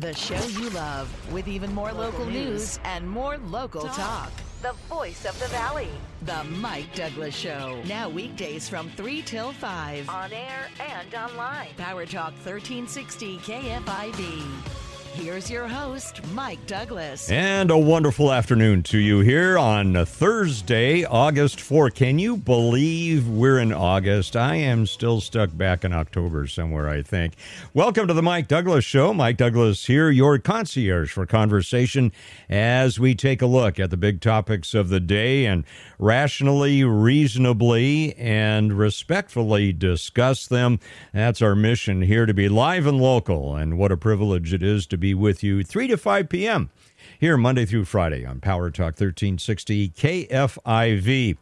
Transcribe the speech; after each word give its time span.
The 0.00 0.12
show 0.12 0.44
you 0.60 0.70
love 0.70 1.08
with 1.32 1.46
even 1.46 1.72
more 1.72 1.92
local, 1.92 2.26
news. 2.26 2.80
and 2.82 3.08
more 3.08 3.38
local 3.38 3.82
talk. 3.82 4.32
The 4.60 4.72
voice 4.88 5.24
of 5.24 5.38
the 5.38 5.46
valley. 5.46 5.88
The 6.22 6.42
Mike 6.58 6.92
Douglass 6.96 7.34
Show. 7.34 7.80
Now 7.86 8.08
weekdays 8.08 8.68
from 8.68 8.90
3 8.90 9.22
till 9.22 9.52
5. 9.52 10.08
On 10.08 10.32
air 10.32 10.68
and 10.80 11.14
online. 11.14 11.68
Power 11.76 12.06
Talk 12.06 12.32
1360 12.42 13.38
KFIV. 13.38 14.83
Here's 15.14 15.48
your 15.48 15.68
host, 15.68 16.26
Mike 16.32 16.66
Douglass. 16.66 17.30
And 17.30 17.70
a 17.70 17.78
wonderful 17.78 18.32
afternoon 18.32 18.82
to 18.84 18.98
you 18.98 19.20
here 19.20 19.56
on 19.56 20.04
Thursday, 20.06 21.04
August 21.04 21.60
4. 21.60 21.90
Can 21.90 22.18
you 22.18 22.36
believe 22.36 23.28
we're 23.28 23.60
in 23.60 23.72
August? 23.72 24.34
I 24.34 24.56
am 24.56 24.86
still 24.86 25.20
stuck 25.20 25.56
back 25.56 25.84
in 25.84 25.92
October 25.92 26.48
somewhere, 26.48 26.88
I 26.88 27.02
think. 27.02 27.34
Welcome 27.72 28.08
to 28.08 28.12
the 28.12 28.24
Mike 28.24 28.48
Douglass 28.48 28.84
Show. 28.84 29.14
Mike 29.14 29.36
Douglass 29.36 29.86
here, 29.86 30.10
your 30.10 30.36
concierge 30.40 31.12
for 31.12 31.26
conversation 31.26 32.10
as 32.48 32.98
we 32.98 33.14
take 33.14 33.40
a 33.40 33.46
look 33.46 33.78
at 33.78 33.90
the 33.90 33.96
big 33.96 34.20
topics 34.20 34.74
of 34.74 34.88
the 34.88 35.00
day 35.00 35.46
and 35.46 35.62
rationally, 36.00 36.82
reasonably, 36.82 38.16
and 38.16 38.76
respectfully 38.76 39.72
discuss 39.72 40.48
them. 40.48 40.80
That's 41.12 41.40
our 41.40 41.54
mission 41.54 42.02
here 42.02 42.26
to 42.26 42.34
be 42.34 42.48
live 42.48 42.88
and 42.88 43.00
local, 43.00 43.54
and 43.54 43.78
what 43.78 43.92
a 43.92 43.96
privilege 43.96 44.52
it 44.52 44.62
is 44.62 44.88
to 44.88 44.96
be 44.96 45.03
with 45.12 45.42
you 45.42 45.62
3 45.62 45.88
to 45.88 45.98
5 45.98 46.28
p.m. 46.28 46.70
here 47.18 47.36
Monday 47.36 47.66
through 47.66 47.84
Friday 47.84 48.24
on 48.24 48.40
Power 48.40 48.70
Talk 48.70 48.98
1360 48.98 49.90
KFIV. 49.90 51.36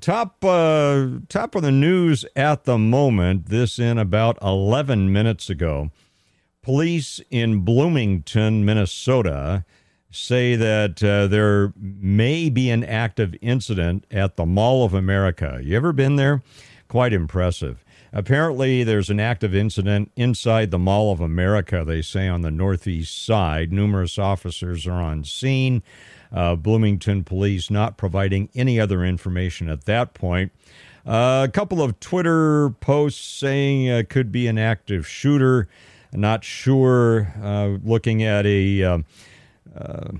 Top 0.00 0.44
uh, 0.44 1.08
top 1.28 1.54
of 1.54 1.62
the 1.62 1.70
news 1.70 2.24
at 2.34 2.64
the 2.64 2.78
moment. 2.78 3.46
This 3.46 3.78
in 3.78 3.98
about 3.98 4.38
11 4.40 5.12
minutes 5.12 5.50
ago. 5.50 5.90
Police 6.62 7.20
in 7.30 7.60
Bloomington, 7.60 8.64
Minnesota, 8.64 9.64
say 10.10 10.56
that 10.56 11.02
uh, 11.02 11.26
there 11.26 11.74
may 11.76 12.48
be 12.48 12.70
an 12.70 12.82
active 12.84 13.34
incident 13.42 14.06
at 14.10 14.36
the 14.36 14.46
Mall 14.46 14.84
of 14.84 14.94
America. 14.94 15.60
You 15.62 15.76
ever 15.76 15.92
been 15.92 16.16
there? 16.16 16.42
Quite 16.88 17.12
impressive. 17.12 17.83
Apparently, 18.16 18.84
there's 18.84 19.10
an 19.10 19.18
active 19.18 19.56
incident 19.56 20.12
inside 20.14 20.70
the 20.70 20.78
Mall 20.78 21.10
of 21.10 21.18
America, 21.20 21.82
they 21.84 22.00
say, 22.00 22.28
on 22.28 22.42
the 22.42 22.50
northeast 22.50 23.26
side. 23.26 23.72
Numerous 23.72 24.20
officers 24.20 24.86
are 24.86 25.02
on 25.02 25.24
scene. 25.24 25.82
Uh, 26.32 26.54
Bloomington 26.54 27.24
police 27.24 27.70
not 27.70 27.96
providing 27.96 28.48
any 28.54 28.78
other 28.78 29.04
information 29.04 29.68
at 29.68 29.84
that 29.86 30.14
point. 30.14 30.52
Uh, 31.04 31.44
a 31.48 31.50
couple 31.52 31.82
of 31.82 31.98
Twitter 31.98 32.70
posts 32.70 33.20
saying 33.20 33.90
uh, 33.90 34.04
could 34.08 34.30
be 34.30 34.46
an 34.46 34.58
active 34.58 35.08
shooter. 35.08 35.66
Not 36.12 36.44
sure. 36.44 37.34
Uh, 37.42 37.78
looking 37.82 38.22
at 38.22 38.46
a 38.46 38.84
um, 38.84 39.04
uh, 39.76 40.12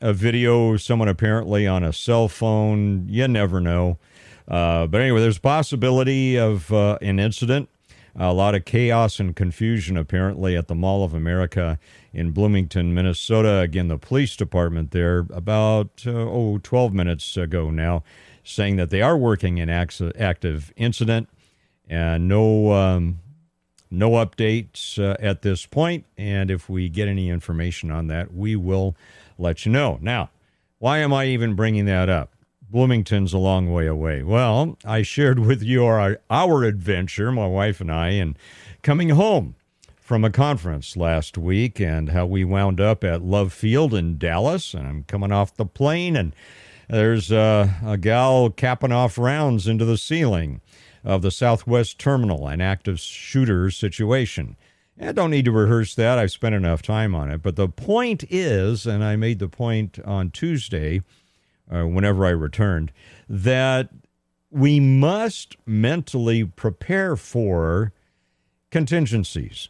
a 0.00 0.14
video, 0.14 0.78
someone 0.78 1.08
apparently 1.08 1.66
on 1.66 1.84
a 1.84 1.92
cell 1.92 2.28
phone. 2.28 3.06
You 3.08 3.28
never 3.28 3.60
know. 3.60 3.98
Uh, 4.48 4.86
but 4.86 5.00
anyway, 5.00 5.20
there's 5.20 5.38
a 5.38 5.40
possibility 5.40 6.36
of 6.36 6.72
uh, 6.72 6.98
an 7.00 7.18
incident. 7.18 7.68
A 8.14 8.32
lot 8.32 8.54
of 8.54 8.66
chaos 8.66 9.18
and 9.18 9.34
confusion 9.34 9.96
apparently 9.96 10.54
at 10.54 10.68
the 10.68 10.74
Mall 10.74 11.02
of 11.02 11.14
America 11.14 11.78
in 12.12 12.32
Bloomington, 12.32 12.92
Minnesota. 12.92 13.60
Again, 13.60 13.88
the 13.88 13.96
police 13.96 14.36
department 14.36 14.90
there 14.90 15.20
about 15.32 16.02
uh, 16.06 16.10
oh 16.10 16.58
12 16.62 16.92
minutes 16.92 17.36
ago 17.38 17.70
now, 17.70 18.04
saying 18.44 18.76
that 18.76 18.90
they 18.90 19.00
are 19.00 19.16
working 19.16 19.60
an 19.60 19.70
active 19.70 20.72
incident 20.76 21.28
and 21.88 22.28
no 22.28 22.72
um, 22.72 23.20
no 23.90 24.12
updates 24.12 24.98
uh, 24.98 25.16
at 25.20 25.42
this 25.42 25.66
point. 25.66 26.04
And 26.16 26.50
if 26.50 26.68
we 26.68 26.88
get 26.88 27.08
any 27.08 27.28
information 27.30 27.90
on 27.90 28.08
that, 28.08 28.34
we 28.34 28.56
will 28.56 28.96
let 29.38 29.64
you 29.64 29.72
know. 29.72 29.98
Now, 30.00 30.30
why 30.78 30.98
am 30.98 31.12
I 31.12 31.26
even 31.26 31.54
bringing 31.54 31.84
that 31.86 32.08
up? 32.08 32.31
Bloomington's 32.72 33.34
a 33.34 33.38
long 33.38 33.70
way 33.70 33.86
away. 33.86 34.22
Well, 34.22 34.78
I 34.82 35.02
shared 35.02 35.38
with 35.38 35.62
you 35.62 35.84
our, 35.84 36.18
our 36.30 36.64
adventure, 36.64 37.30
my 37.30 37.46
wife 37.46 37.82
and 37.82 37.92
I, 37.92 38.08
in 38.08 38.34
coming 38.82 39.10
home 39.10 39.56
from 40.00 40.24
a 40.24 40.30
conference 40.30 40.96
last 40.96 41.36
week 41.36 41.78
and 41.78 42.08
how 42.08 42.24
we 42.24 42.44
wound 42.44 42.80
up 42.80 43.04
at 43.04 43.20
Love 43.20 43.52
Field 43.52 43.92
in 43.92 44.16
Dallas. 44.16 44.72
And 44.72 44.88
I'm 44.88 45.04
coming 45.04 45.30
off 45.30 45.54
the 45.54 45.66
plane, 45.66 46.16
and 46.16 46.34
there's 46.88 47.30
a, 47.30 47.76
a 47.84 47.98
gal 47.98 48.48
capping 48.48 48.90
off 48.90 49.18
rounds 49.18 49.68
into 49.68 49.84
the 49.84 49.98
ceiling 49.98 50.62
of 51.04 51.20
the 51.20 51.30
Southwest 51.30 51.98
Terminal, 51.98 52.48
an 52.48 52.62
active 52.62 52.98
shooter 52.98 53.70
situation. 53.70 54.56
I 54.98 55.12
don't 55.12 55.30
need 55.30 55.44
to 55.44 55.52
rehearse 55.52 55.94
that. 55.96 56.18
I've 56.18 56.30
spent 56.30 56.54
enough 56.54 56.80
time 56.80 57.14
on 57.14 57.30
it. 57.30 57.42
But 57.42 57.56
the 57.56 57.68
point 57.68 58.24
is, 58.30 58.86
and 58.86 59.04
I 59.04 59.16
made 59.16 59.40
the 59.40 59.48
point 59.48 59.98
on 60.06 60.30
Tuesday 60.30 61.02
uh, 61.72 61.84
whenever 61.84 62.26
I 62.26 62.30
returned, 62.30 62.92
that 63.28 63.88
we 64.50 64.78
must 64.80 65.56
mentally 65.64 66.44
prepare 66.44 67.16
for 67.16 67.92
contingencies. 68.70 69.68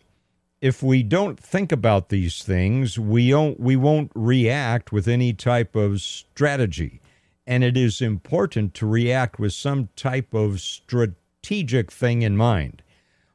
If 0.61 0.83
we 0.83 1.03
don't 1.03 1.39
think 1.39 1.73
about 1.73 2.09
these 2.09 2.43
things, 2.43 2.99
we 2.99 3.31
don't 3.31 3.59
we 3.59 3.77
won't 3.77 4.11
react 4.15 4.93
with 4.93 5.09
any 5.09 5.33
type 5.33 5.77
of 5.77 6.01
strategy. 6.01 7.01
And 7.47 7.65
it 7.65 7.77
is 7.77 8.01
important 8.01 8.73
to 8.75 8.87
react 8.87 9.41
with 9.41 9.53
some 9.53 9.89
type 9.97 10.33
of 10.33 10.61
strategic 10.61 11.91
thing 11.91 12.23
in 12.23 12.37
mind. 12.37 12.83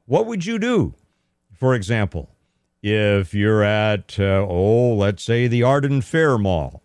What 0.06 0.26
would 0.26 0.46
you 0.46 0.58
do, 0.58 0.94
for 1.54 1.76
example, 1.76 2.30
if 2.82 3.34
you're 3.34 3.64
at, 3.64 4.18
uh, 4.18 4.46
oh, 4.48 4.94
let's 4.94 5.24
say 5.24 5.48
the 5.48 5.64
Arden 5.64 6.02
Fair 6.02 6.38
Mall 6.38 6.82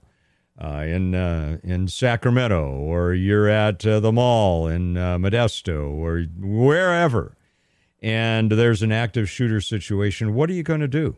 uh, 0.62 0.84
in 0.86 1.14
uh, 1.14 1.58
in 1.64 1.88
Sacramento, 1.88 2.70
or 2.70 3.14
you're 3.14 3.48
at 3.48 3.84
uh, 3.84 3.98
the 3.98 4.12
mall 4.12 4.68
in 4.68 4.96
uh, 4.96 5.18
Modesto, 5.18 5.90
or 5.90 6.22
wherever, 6.38 7.36
and 8.00 8.52
there's 8.52 8.82
an 8.82 8.92
active 8.92 9.28
shooter 9.28 9.60
situation, 9.60 10.34
what 10.34 10.48
are 10.48 10.52
you 10.52 10.62
going 10.62 10.80
to 10.80 10.88
do? 10.88 11.16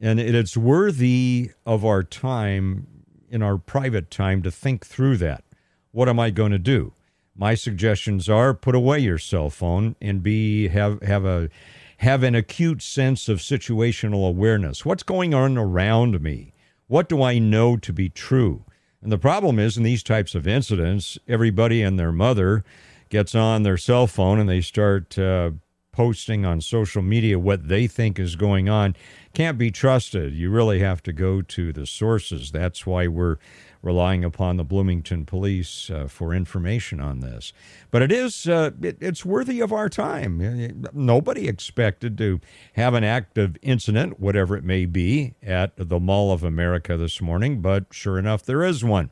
And 0.00 0.20
it's 0.20 0.56
worthy 0.56 1.50
of 1.66 1.84
our 1.84 2.04
time, 2.04 2.86
in 3.28 3.42
our 3.42 3.58
private 3.58 4.10
time, 4.10 4.42
to 4.42 4.50
think 4.50 4.86
through 4.86 5.16
that. 5.18 5.44
What 5.90 6.08
am 6.08 6.20
I 6.20 6.30
going 6.30 6.52
to 6.52 6.58
do? 6.58 6.92
My 7.34 7.54
suggestions 7.54 8.28
are: 8.28 8.54
put 8.54 8.76
away 8.76 9.00
your 9.00 9.18
cell 9.18 9.50
phone 9.50 9.96
and 10.00 10.22
be 10.22 10.68
have 10.68 11.02
have 11.02 11.24
a 11.24 11.48
have 11.96 12.22
an 12.22 12.36
acute 12.36 12.80
sense 12.80 13.28
of 13.28 13.38
situational 13.38 14.28
awareness. 14.28 14.84
What's 14.86 15.02
going 15.02 15.34
on 15.34 15.58
around 15.58 16.22
me? 16.22 16.49
What 16.90 17.08
do 17.08 17.22
I 17.22 17.38
know 17.38 17.76
to 17.76 17.92
be 17.92 18.08
true? 18.08 18.64
And 19.00 19.12
the 19.12 19.16
problem 19.16 19.60
is 19.60 19.76
in 19.76 19.84
these 19.84 20.02
types 20.02 20.34
of 20.34 20.44
incidents, 20.44 21.20
everybody 21.28 21.82
and 21.82 21.96
their 21.96 22.10
mother 22.10 22.64
gets 23.10 23.32
on 23.32 23.62
their 23.62 23.76
cell 23.76 24.08
phone 24.08 24.40
and 24.40 24.48
they 24.48 24.60
start 24.60 25.16
uh, 25.16 25.52
posting 25.92 26.44
on 26.44 26.60
social 26.60 27.00
media 27.00 27.38
what 27.38 27.68
they 27.68 27.86
think 27.86 28.18
is 28.18 28.34
going 28.34 28.68
on. 28.68 28.96
Can't 29.34 29.56
be 29.56 29.70
trusted. 29.70 30.34
You 30.34 30.50
really 30.50 30.80
have 30.80 31.00
to 31.04 31.12
go 31.12 31.42
to 31.42 31.72
the 31.72 31.86
sources. 31.86 32.50
That's 32.50 32.84
why 32.84 33.06
we're 33.06 33.36
relying 33.82 34.24
upon 34.24 34.56
the 34.56 34.64
Bloomington 34.64 35.24
police 35.24 35.90
uh, 35.90 36.06
for 36.06 36.34
information 36.34 37.00
on 37.00 37.20
this. 37.20 37.52
But 37.90 38.02
it 38.02 38.12
is 38.12 38.46
uh, 38.46 38.70
it, 38.82 38.98
it's 39.00 39.24
worthy 39.24 39.60
of 39.60 39.72
our 39.72 39.88
time. 39.88 40.84
Nobody 40.92 41.48
expected 41.48 42.18
to 42.18 42.40
have 42.74 42.94
an 42.94 43.04
active 43.04 43.56
incident, 43.62 44.20
whatever 44.20 44.56
it 44.56 44.64
may 44.64 44.86
be, 44.86 45.34
at 45.42 45.72
the 45.76 46.00
Mall 46.00 46.32
of 46.32 46.42
America 46.42 46.96
this 46.96 47.20
morning, 47.20 47.60
but 47.60 47.86
sure 47.90 48.18
enough, 48.18 48.42
there 48.42 48.62
is 48.62 48.84
one. 48.84 49.10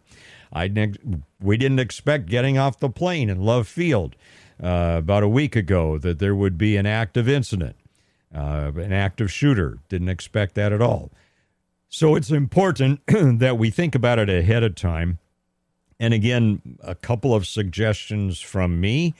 I 0.52 0.70
we 1.40 1.56
didn't 1.56 1.78
expect 1.78 2.26
getting 2.26 2.58
off 2.58 2.78
the 2.78 2.88
plane 2.88 3.28
in 3.28 3.40
Love 3.42 3.68
Field 3.68 4.16
uh, 4.62 4.96
about 4.98 5.22
a 5.22 5.28
week 5.28 5.54
ago 5.56 5.98
that 5.98 6.18
there 6.18 6.34
would 6.34 6.58
be 6.58 6.76
an 6.76 6.86
active 6.86 7.28
incident, 7.28 7.76
uh, 8.34 8.72
an 8.76 8.92
active 8.92 9.30
shooter. 9.30 9.78
Didn't 9.88 10.08
expect 10.08 10.54
that 10.54 10.72
at 10.72 10.82
all. 10.82 11.10
So 11.88 12.16
it's 12.16 12.30
important 12.30 13.00
that 13.06 13.58
we 13.58 13.70
think 13.70 13.94
about 13.94 14.18
it 14.18 14.28
ahead 14.28 14.62
of 14.62 14.74
time. 14.74 15.18
And 15.98 16.14
again, 16.14 16.78
a 16.82 16.94
couple 16.94 17.34
of 17.34 17.46
suggestions 17.46 18.40
from 18.40 18.80
me. 18.80 19.14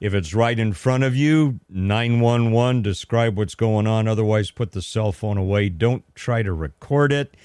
If 0.00 0.14
it's 0.14 0.34
right 0.34 0.58
in 0.58 0.74
front 0.74 1.02
of 1.04 1.16
you, 1.16 1.58
911, 1.68 2.82
describe 2.82 3.36
what's 3.36 3.54
going 3.54 3.86
on. 3.86 4.06
Otherwise, 4.06 4.50
put 4.50 4.72
the 4.72 4.82
cell 4.82 5.10
phone 5.10 5.38
away. 5.38 5.68
Don't 5.68 6.04
try 6.14 6.42
to 6.42 6.52
record 6.52 7.12
it. 7.12 7.36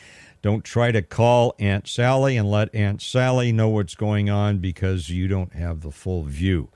Don't 0.42 0.64
try 0.64 0.92
to 0.92 1.02
call 1.02 1.56
Aunt 1.58 1.88
Sally 1.88 2.36
and 2.36 2.52
let 2.52 2.74
Aunt 2.76 3.02
Sally 3.02 3.52
know 3.52 3.70
what's 3.70 3.96
going 3.96 4.30
on 4.30 4.58
because 4.58 5.10
you 5.10 5.28
don't 5.28 5.54
have 5.54 5.82
the 5.82 5.92
full 5.92 6.24
view. 6.24 6.70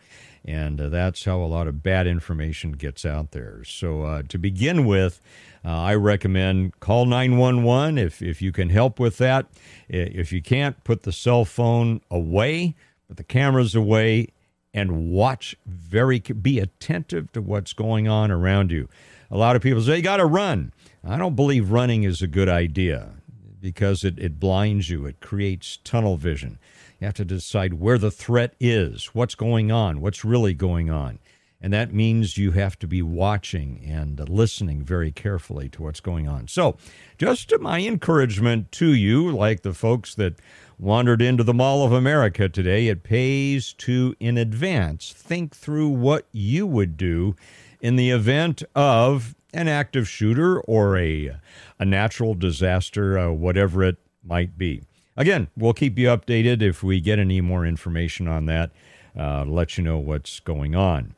And 0.46 0.80
uh, 0.80 0.88
that's 0.88 1.26
how 1.26 1.42
a 1.42 1.46
lot 1.46 1.68
of 1.68 1.84
bad 1.84 2.08
information 2.08 2.72
gets 2.72 3.06
out 3.06 3.32
there. 3.32 3.64
So, 3.66 4.04
uh, 4.04 4.24
to 4.30 4.38
begin 4.40 4.86
with, 4.86 5.20
uh, 5.66 5.70
I 5.70 5.96
recommend 5.96 6.80
call 6.80 7.06
911 7.06 7.98
if, 7.98 8.22
if 8.22 8.42
you 8.42 8.52
can 8.52 8.70
help 8.70 9.00
with 9.00 9.18
that. 9.18 9.48
If 9.90 10.32
you 10.32 10.42
can't, 10.42 10.84
put 10.84 11.04
the 11.04 11.12
cell 11.12 11.46
phone 11.46 12.02
away, 12.10 12.76
put 13.08 13.18
the 13.18 13.24
cameras 13.24 13.76
away, 13.76 14.30
and 14.74 15.12
watch 15.12 15.56
very, 15.66 16.20
be 16.20 16.60
attentive 16.60 17.32
to 17.32 17.42
what's 17.42 17.74
going 17.74 18.08
on 18.08 18.32
around 18.32 18.72
you. 18.72 18.88
A 19.32 19.38
lot 19.38 19.56
of 19.56 19.62
people 19.62 19.82
say, 19.82 19.98
you 19.98 20.04
got 20.04 20.18
to 20.18 20.26
run. 20.26 20.72
I 21.04 21.18
don't 21.18 21.36
believe 21.36 21.72
running 21.72 22.04
is 22.04 22.22
a 22.22 22.28
good 22.28 22.50
idea 22.50 23.12
because 23.60 24.04
it, 24.04 24.20
it 24.20 24.40
blinds 24.40 24.90
you, 24.90 25.06
it 25.06 25.20
creates 25.20 25.78
tunnel 25.84 26.16
vision. 26.18 26.60
You 27.00 27.06
have 27.06 27.16
to 27.16 27.26
decide 27.26 27.76
where 27.76 27.98
the 27.98 28.12
threat 28.12 28.56
is, 28.60 29.08
what's 29.14 29.36
going 29.36 29.72
on, 29.72 30.02
what's 30.02 30.26
really 30.26 30.54
going 30.54 30.90
on. 30.90 31.20
And 31.60 31.74
that 31.74 31.92
means 31.92 32.38
you 32.38 32.52
have 32.52 32.78
to 32.80 32.88
be 32.88 33.02
watching 33.02 33.82
and 33.84 34.30
listening 34.30 34.84
very 34.84 35.12
carefully 35.12 35.70
to 35.70 35.84
what's 35.84 36.00
going 36.00 36.28
on. 36.28 36.48
So, 36.48 36.78
just 37.18 37.52
my 37.60 37.80
encouragement 37.82 38.72
to 38.74 38.94
you, 38.94 39.32
like 39.36 39.64
the 39.64 39.74
folks 39.74 40.14
that 40.16 40.36
wandered 40.78 41.22
into 41.22 41.44
the 41.44 41.56
Mall 41.56 41.84
of 41.84 41.92
America 41.92 42.48
today, 42.48 42.88
it 42.88 43.02
pays 43.02 43.74
to, 43.74 44.16
in 44.20 44.38
advance, 44.38 45.12
think 45.12 45.56
through 45.56 45.90
what 45.90 46.28
you 46.32 46.68
would 46.68 46.96
do 46.96 47.36
in 47.82 47.96
the 47.96 48.12
event 48.12 48.62
of 48.76 49.36
an 49.54 49.68
active 49.68 50.08
shooter 50.08 50.60
or 50.62 50.98
a, 50.98 51.36
a 51.80 51.86
natural 51.86 52.36
disaster, 52.36 53.18
uh, 53.18 53.32
whatever 53.32 53.84
it 53.84 53.98
might 54.24 54.58
be. 54.58 54.84
Again, 55.16 55.48
we'll 55.58 55.74
keep 55.74 55.98
you 55.98 56.10
updated 56.10 56.62
if 56.62 56.84
we 56.84 57.02
get 57.02 57.18
any 57.18 57.42
more 57.42 57.66
information 57.66 58.28
on 58.28 58.46
that, 58.46 58.72
uh, 59.18 59.46
let 59.46 59.78
you 59.78 59.84
know 59.84 59.98
what's 59.98 60.40
going 60.40 60.76
on. 60.76 61.16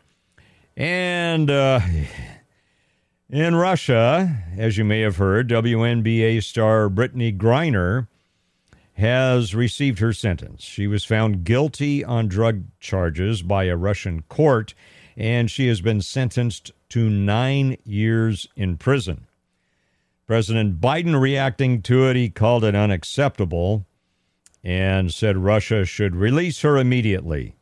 And 0.79 1.51
uh, 1.51 1.81
in 3.29 3.53
Russia, 3.53 4.43
as 4.57 4.77
you 4.77 4.85
may 4.85 5.01
have 5.01 5.17
heard, 5.17 5.49
WNBA 5.49 6.41
star 6.41 6.87
Brittney 6.87 7.37
Griner 7.37 8.07
has 8.93 9.53
received 9.53 9.99
her 9.99 10.13
sentence. 10.13 10.63
She 10.63 10.87
was 10.87 11.03
found 11.03 11.43
guilty 11.43 12.01
on 12.01 12.29
drug 12.29 12.63
charges 12.79 13.41
by 13.41 13.65
a 13.65 13.75
Russian 13.75 14.21
court, 14.29 14.73
and 15.17 15.51
she 15.51 15.67
has 15.67 15.81
been 15.81 16.01
sentenced 16.01 16.71
to 16.87 17.09
nine 17.09 17.75
years 17.83 18.47
in 18.55 18.77
prison. 18.77 19.27
President 20.27 20.79
Biden 20.79 21.19
reacting 21.19 21.81
to 21.81 22.07
it, 22.07 22.15
he 22.15 22.29
called 22.29 22.63
it 22.63 22.73
unacceptable 22.73 23.85
and 24.63 25.13
said 25.13 25.35
Russia 25.35 25.83
should 25.83 26.15
release 26.15 26.61
her 26.61 26.77
immediately. 26.77 27.58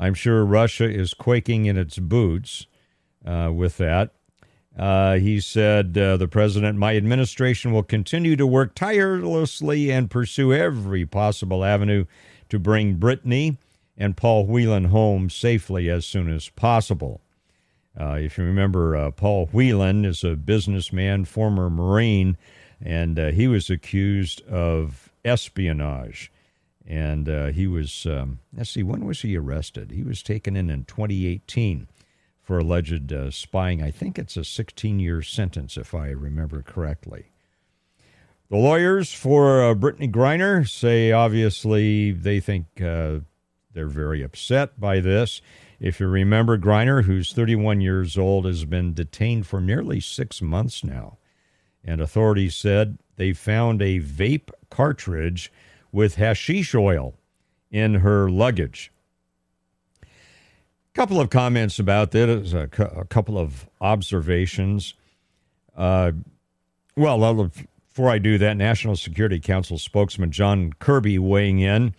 I'm 0.00 0.14
sure 0.14 0.46
Russia 0.46 0.90
is 0.90 1.12
quaking 1.12 1.66
in 1.66 1.76
its 1.76 1.98
boots 1.98 2.66
uh, 3.24 3.52
with 3.54 3.76
that. 3.76 4.12
Uh, 4.76 5.16
he 5.16 5.40
said, 5.40 5.96
uh, 5.98 6.16
The 6.16 6.26
president, 6.26 6.78
my 6.78 6.96
administration 6.96 7.70
will 7.70 7.82
continue 7.82 8.34
to 8.36 8.46
work 8.46 8.74
tirelessly 8.74 9.92
and 9.92 10.10
pursue 10.10 10.54
every 10.54 11.04
possible 11.04 11.66
avenue 11.66 12.06
to 12.48 12.58
bring 12.58 12.96
Brittney 12.96 13.58
and 13.98 14.16
Paul 14.16 14.46
Whelan 14.46 14.86
home 14.86 15.28
safely 15.28 15.90
as 15.90 16.06
soon 16.06 16.32
as 16.32 16.48
possible. 16.48 17.20
Uh, 17.98 18.14
if 18.14 18.38
you 18.38 18.44
remember, 18.44 18.96
uh, 18.96 19.10
Paul 19.10 19.50
Whelan 19.52 20.06
is 20.06 20.24
a 20.24 20.34
businessman, 20.34 21.26
former 21.26 21.68
Marine, 21.68 22.38
and 22.80 23.18
uh, 23.18 23.32
he 23.32 23.48
was 23.48 23.68
accused 23.68 24.40
of 24.48 25.12
espionage 25.26 26.32
and 26.90 27.28
uh, 27.28 27.46
he 27.46 27.68
was 27.68 28.04
um, 28.04 28.40
let's 28.52 28.70
see 28.70 28.82
when 28.82 29.04
was 29.04 29.22
he 29.22 29.36
arrested? 29.36 29.92
He 29.92 30.02
was 30.02 30.24
taken 30.24 30.56
in 30.56 30.68
in 30.68 30.84
2018 30.84 31.86
for 32.42 32.58
alleged 32.58 33.12
uh, 33.12 33.30
spying. 33.30 33.80
I 33.80 33.92
think 33.92 34.18
it's 34.18 34.36
a 34.36 34.44
16 34.44 34.98
year 34.98 35.22
sentence 35.22 35.76
if 35.76 35.94
i 35.94 36.08
remember 36.08 36.62
correctly. 36.62 37.26
The 38.48 38.56
lawyers 38.56 39.14
for 39.14 39.62
uh, 39.62 39.74
brittney 39.76 40.10
griner 40.10 40.68
say 40.68 41.12
obviously 41.12 42.10
they 42.10 42.40
think 42.40 42.66
uh, 42.82 43.20
they're 43.72 43.86
very 43.86 44.24
upset 44.24 44.80
by 44.80 44.98
this. 44.98 45.40
If 45.78 46.00
you 46.00 46.08
remember 46.08 46.58
griner 46.58 47.04
who's 47.04 47.32
31 47.32 47.80
years 47.80 48.18
old 48.18 48.46
has 48.46 48.64
been 48.64 48.94
detained 48.94 49.46
for 49.46 49.60
nearly 49.60 50.00
six 50.00 50.42
months 50.42 50.82
now. 50.82 51.18
And 51.84 52.00
authorities 52.00 52.56
said 52.56 52.98
they 53.14 53.32
found 53.32 53.80
a 53.80 54.00
vape 54.00 54.50
cartridge 54.70 55.52
with 55.92 56.16
hashish 56.16 56.74
oil 56.74 57.14
in 57.70 57.94
her 57.96 58.30
luggage. 58.30 58.92
A 60.02 60.06
couple 60.94 61.20
of 61.20 61.30
comments 61.30 61.78
about 61.78 62.10
this, 62.10 62.52
a, 62.52 62.68
a 62.96 63.04
couple 63.04 63.38
of 63.38 63.68
observations. 63.80 64.94
Uh, 65.76 66.12
well, 66.96 67.50
before 67.88 68.10
I 68.10 68.18
do 68.18 68.38
that, 68.38 68.56
National 68.56 68.96
Security 68.96 69.40
Council 69.40 69.78
spokesman 69.78 70.30
John 70.30 70.72
Kirby 70.78 71.18
weighing 71.18 71.60
in, 71.60 71.94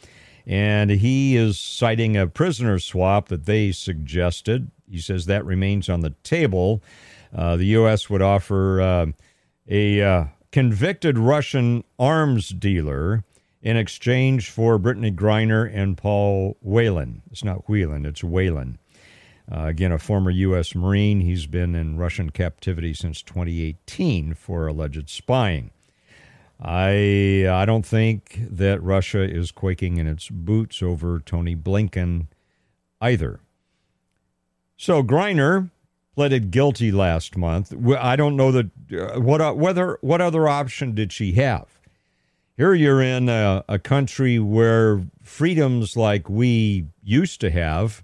and 0.46 0.92
he 0.92 1.36
is 1.38 1.60
citing 1.60 2.18
a 2.18 2.28
prisoner 2.28 2.80
swap 2.80 3.30
that 3.30 3.46
they 3.46 3.72
suggested. 3.72 4.72
He 4.90 5.00
says 5.00 5.26
that 5.26 5.46
remains 5.46 5.90
on 5.90 6.02
the 6.02 6.12
table. 6.24 6.84
Uh, 7.34 7.56
the 7.56 7.66
U.S. 7.66 8.10
would 8.10 8.22
offer 8.22 8.82
uh, 8.82 9.06
a 9.70 10.02
uh, 10.02 10.26
convicted 10.52 11.18
Russian 11.18 11.84
arms 11.98 12.50
dealer 12.50 13.24
in 13.62 13.78
exchange 13.78 14.50
for 14.50 14.80
Brittney 14.80 15.16
Griner 15.16 15.70
and 15.74 15.98
Paul 15.98 16.58
Whelan. 16.62 17.22
It's 17.32 17.44
not 17.44 17.70
Whelan, 17.70 18.06
it's 18.06 18.24
Whelan. 18.24 18.78
Uh, 19.52 19.66
again, 19.66 19.92
a 19.92 19.98
former 19.98 20.32
U.S. 20.32 20.74
Marine. 20.76 21.22
He's 21.22 21.46
been 21.46 21.76
in 21.76 21.98
Russian 21.98 22.30
captivity 22.30 22.94
since 22.94 23.22
2018 23.22 24.34
for 24.34 24.68
alleged 24.68 25.10
spying. 25.10 25.72
I 26.62 27.48
I 27.50 27.66
don't 27.66 27.86
think 27.86 28.40
that 28.50 28.82
Russia 28.84 29.22
is 29.22 29.52
quaking 29.52 29.98
in 29.98 30.08
its 30.08 30.30
boots 30.30 30.82
over 30.84 31.20
Tony 31.20 31.56
Blinken 31.56 32.28
either. 33.02 33.40
So 34.78 35.04
Griner 35.04 35.72
pleaded 36.16 36.52
guilty 36.52 36.92
last 36.92 37.36
month. 37.36 37.74
I 38.00 38.16
don't 38.16 38.36
know 38.36 38.52
that 38.52 38.70
uh, 38.94 39.20
what 39.20 39.42
uh, 39.42 39.54
whether 39.54 39.98
what 40.02 40.22
other 40.22 40.48
option 40.48 40.94
did 40.94 41.12
she 41.12 41.34
have? 41.34 41.81
Here 42.58 42.74
you're 42.74 43.02
in 43.02 43.30
a, 43.30 43.64
a 43.70 43.80
country 43.80 44.38
where 44.38 45.04
freedoms 45.24 45.96
like 45.96 46.30
we 46.30 46.86
used 47.02 47.40
to 47.42 47.50
have, 47.50 48.04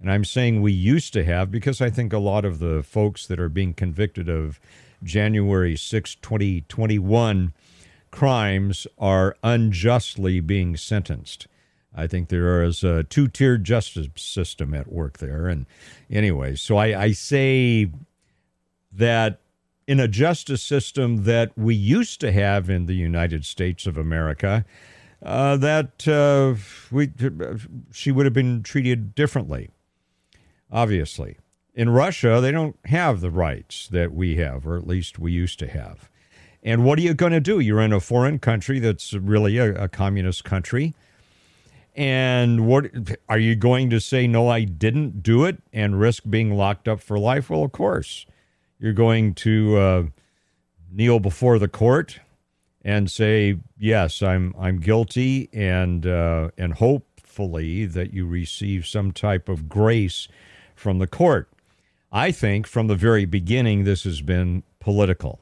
and 0.00 0.10
I'm 0.10 0.24
saying 0.24 0.62
we 0.62 0.72
used 0.72 1.12
to 1.12 1.24
have 1.24 1.50
because 1.50 1.80
I 1.80 1.90
think 1.90 2.12
a 2.12 2.18
lot 2.18 2.44
of 2.44 2.58
the 2.58 2.82
folks 2.82 3.26
that 3.26 3.38
are 3.38 3.48
being 3.48 3.74
convicted 3.74 4.28
of 4.28 4.58
January 5.02 5.76
6, 5.76 6.14
2021 6.16 7.52
crimes 8.10 8.86
are 8.98 9.36
unjustly 9.42 10.40
being 10.40 10.76
sentenced. 10.76 11.46
I 11.94 12.06
think 12.06 12.28
there 12.28 12.62
is 12.62 12.82
a 12.82 13.04
two 13.04 13.28
tiered 13.28 13.64
justice 13.64 14.08
system 14.16 14.72
at 14.72 14.90
work 14.90 15.18
there. 15.18 15.46
And 15.46 15.66
anyway, 16.10 16.56
so 16.56 16.76
I, 16.76 17.02
I 17.02 17.12
say 17.12 17.90
that 18.92 19.40
in 19.86 20.00
a 20.00 20.08
justice 20.08 20.62
system 20.62 21.24
that 21.24 21.52
we 21.56 21.74
used 21.74 22.20
to 22.20 22.32
have 22.32 22.70
in 22.70 22.86
the 22.86 22.94
United 22.94 23.44
States 23.44 23.86
of 23.86 23.96
America, 23.96 24.64
uh, 25.22 25.56
that 25.56 26.06
uh, 26.08 26.54
we 26.90 27.10
she 27.92 28.10
would 28.10 28.26
have 28.26 28.32
been 28.32 28.62
treated 28.62 29.14
differently. 29.14 29.70
Obviously, 30.70 31.38
in 31.74 31.90
Russia, 31.90 32.40
they 32.40 32.50
don't 32.50 32.76
have 32.86 33.20
the 33.20 33.30
rights 33.30 33.88
that 33.88 34.12
we 34.12 34.36
have, 34.36 34.66
or 34.66 34.76
at 34.76 34.86
least 34.86 35.18
we 35.18 35.32
used 35.32 35.58
to 35.60 35.68
have. 35.68 36.08
And 36.62 36.84
what 36.84 36.98
are 36.98 37.02
you 37.02 37.14
going 37.14 37.32
to 37.32 37.40
do? 37.40 37.60
You're 37.60 37.82
in 37.82 37.92
a 37.92 38.00
foreign 38.00 38.38
country 38.38 38.78
that's 38.78 39.12
really 39.12 39.58
a, 39.58 39.84
a 39.84 39.88
communist 39.88 40.44
country. 40.44 40.94
And 41.94 42.66
what 42.66 42.86
are 43.28 43.38
you 43.38 43.54
going 43.54 43.90
to 43.90 44.00
say? 44.00 44.26
No, 44.26 44.48
I 44.48 44.64
didn't 44.64 45.22
do 45.22 45.44
it 45.44 45.62
and 45.72 46.00
risk 46.00 46.24
being 46.28 46.54
locked 46.54 46.88
up 46.88 47.00
for 47.00 47.18
life? 47.18 47.50
Well, 47.50 47.62
of 47.62 47.72
course 47.72 48.26
you're 48.84 48.92
going 48.92 49.32
to 49.32 49.78
uh, 49.78 50.02
kneel 50.92 51.18
before 51.18 51.58
the 51.58 51.68
court 51.68 52.20
and 52.82 53.10
say, 53.10 53.56
"Yes, 53.78 54.22
I'm 54.22 54.54
I'm 54.58 54.78
guilty," 54.78 55.48
and 55.54 56.06
uh, 56.06 56.50
and 56.58 56.74
hopefully 56.74 57.86
that 57.86 58.12
you 58.12 58.26
receive 58.26 58.86
some 58.86 59.10
type 59.10 59.48
of 59.48 59.70
grace 59.70 60.28
from 60.74 60.98
the 60.98 61.06
court. 61.06 61.48
I 62.12 62.30
think 62.30 62.66
from 62.66 62.88
the 62.88 62.94
very 62.94 63.24
beginning 63.24 63.84
this 63.84 64.04
has 64.04 64.20
been 64.20 64.62
political. 64.80 65.40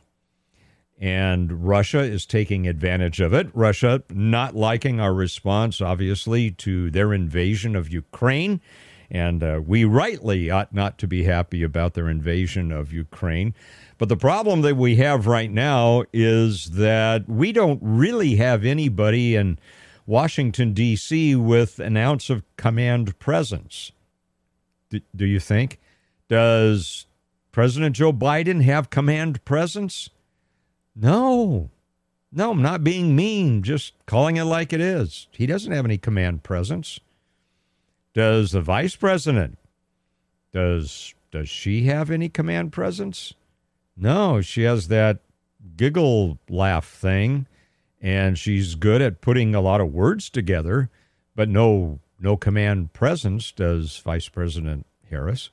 And 1.00 1.66
Russia 1.66 1.98
is 1.98 2.26
taking 2.26 2.68
advantage 2.68 3.20
of 3.20 3.34
it. 3.34 3.48
Russia 3.54 4.04
not 4.08 4.54
liking 4.54 5.00
our 5.00 5.12
response, 5.12 5.80
obviously, 5.80 6.52
to 6.52 6.92
their 6.92 7.12
invasion 7.12 7.74
of 7.74 7.92
Ukraine 7.92 8.60
and 9.12 9.42
uh, 9.42 9.60
we 9.64 9.84
rightly 9.84 10.50
ought 10.50 10.74
not 10.74 10.96
to 10.98 11.06
be 11.06 11.24
happy 11.24 11.62
about 11.62 11.92
their 11.92 12.08
invasion 12.08 12.72
of 12.72 12.94
Ukraine. 12.94 13.54
But 13.98 14.08
the 14.08 14.16
problem 14.16 14.62
that 14.62 14.76
we 14.76 14.96
have 14.96 15.26
right 15.26 15.50
now 15.50 16.04
is 16.14 16.70
that 16.70 17.28
we 17.28 17.52
don't 17.52 17.78
really 17.82 18.36
have 18.36 18.64
anybody 18.64 19.36
in 19.36 19.58
Washington, 20.06 20.72
D.C. 20.72 21.36
with 21.36 21.78
an 21.78 21.98
ounce 21.98 22.30
of 22.30 22.42
command 22.56 23.18
presence. 23.18 23.92
D- 24.88 25.04
do 25.14 25.26
you 25.26 25.38
think? 25.38 25.78
Does 26.28 27.04
President 27.52 27.94
Joe 27.94 28.14
Biden 28.14 28.62
have 28.62 28.88
command 28.88 29.44
presence? 29.44 30.08
No. 30.96 31.68
No, 32.32 32.52
I'm 32.52 32.62
not 32.62 32.82
being 32.82 33.14
mean, 33.14 33.62
just 33.62 33.92
calling 34.06 34.38
it 34.38 34.44
like 34.44 34.72
it 34.72 34.80
is. 34.80 35.28
He 35.32 35.44
doesn't 35.44 35.70
have 35.70 35.84
any 35.84 35.98
command 35.98 36.42
presence. 36.42 36.98
Does 38.14 38.52
the 38.52 38.60
vice 38.60 38.96
president 38.96 39.58
does 40.52 41.14
does 41.30 41.48
she 41.48 41.84
have 41.84 42.10
any 42.10 42.28
command 42.28 42.72
presence? 42.72 43.32
No, 43.96 44.40
she 44.42 44.62
has 44.62 44.88
that 44.88 45.20
giggle 45.76 46.38
laugh 46.48 46.86
thing, 46.86 47.46
and 48.00 48.38
she's 48.38 48.74
good 48.74 49.00
at 49.00 49.22
putting 49.22 49.54
a 49.54 49.60
lot 49.60 49.80
of 49.80 49.92
words 49.92 50.28
together, 50.28 50.90
but 51.34 51.48
no 51.48 52.00
no 52.20 52.36
command 52.36 52.92
presence 52.92 53.50
does 53.50 53.98
Vice 53.98 54.28
President 54.28 54.86
Harris. 55.08 55.50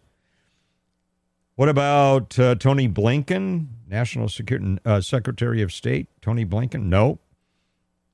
What 1.56 1.70
about 1.70 2.38
uh, 2.40 2.56
Tony 2.56 2.88
Blinken, 2.88 3.68
National 3.88 4.30
Security 4.30 4.78
uh, 4.86 5.02
Secretary 5.02 5.62
of 5.62 5.74
State? 5.74 6.08
Tony 6.22 6.46
Blinken? 6.46 6.84
No. 6.84 7.20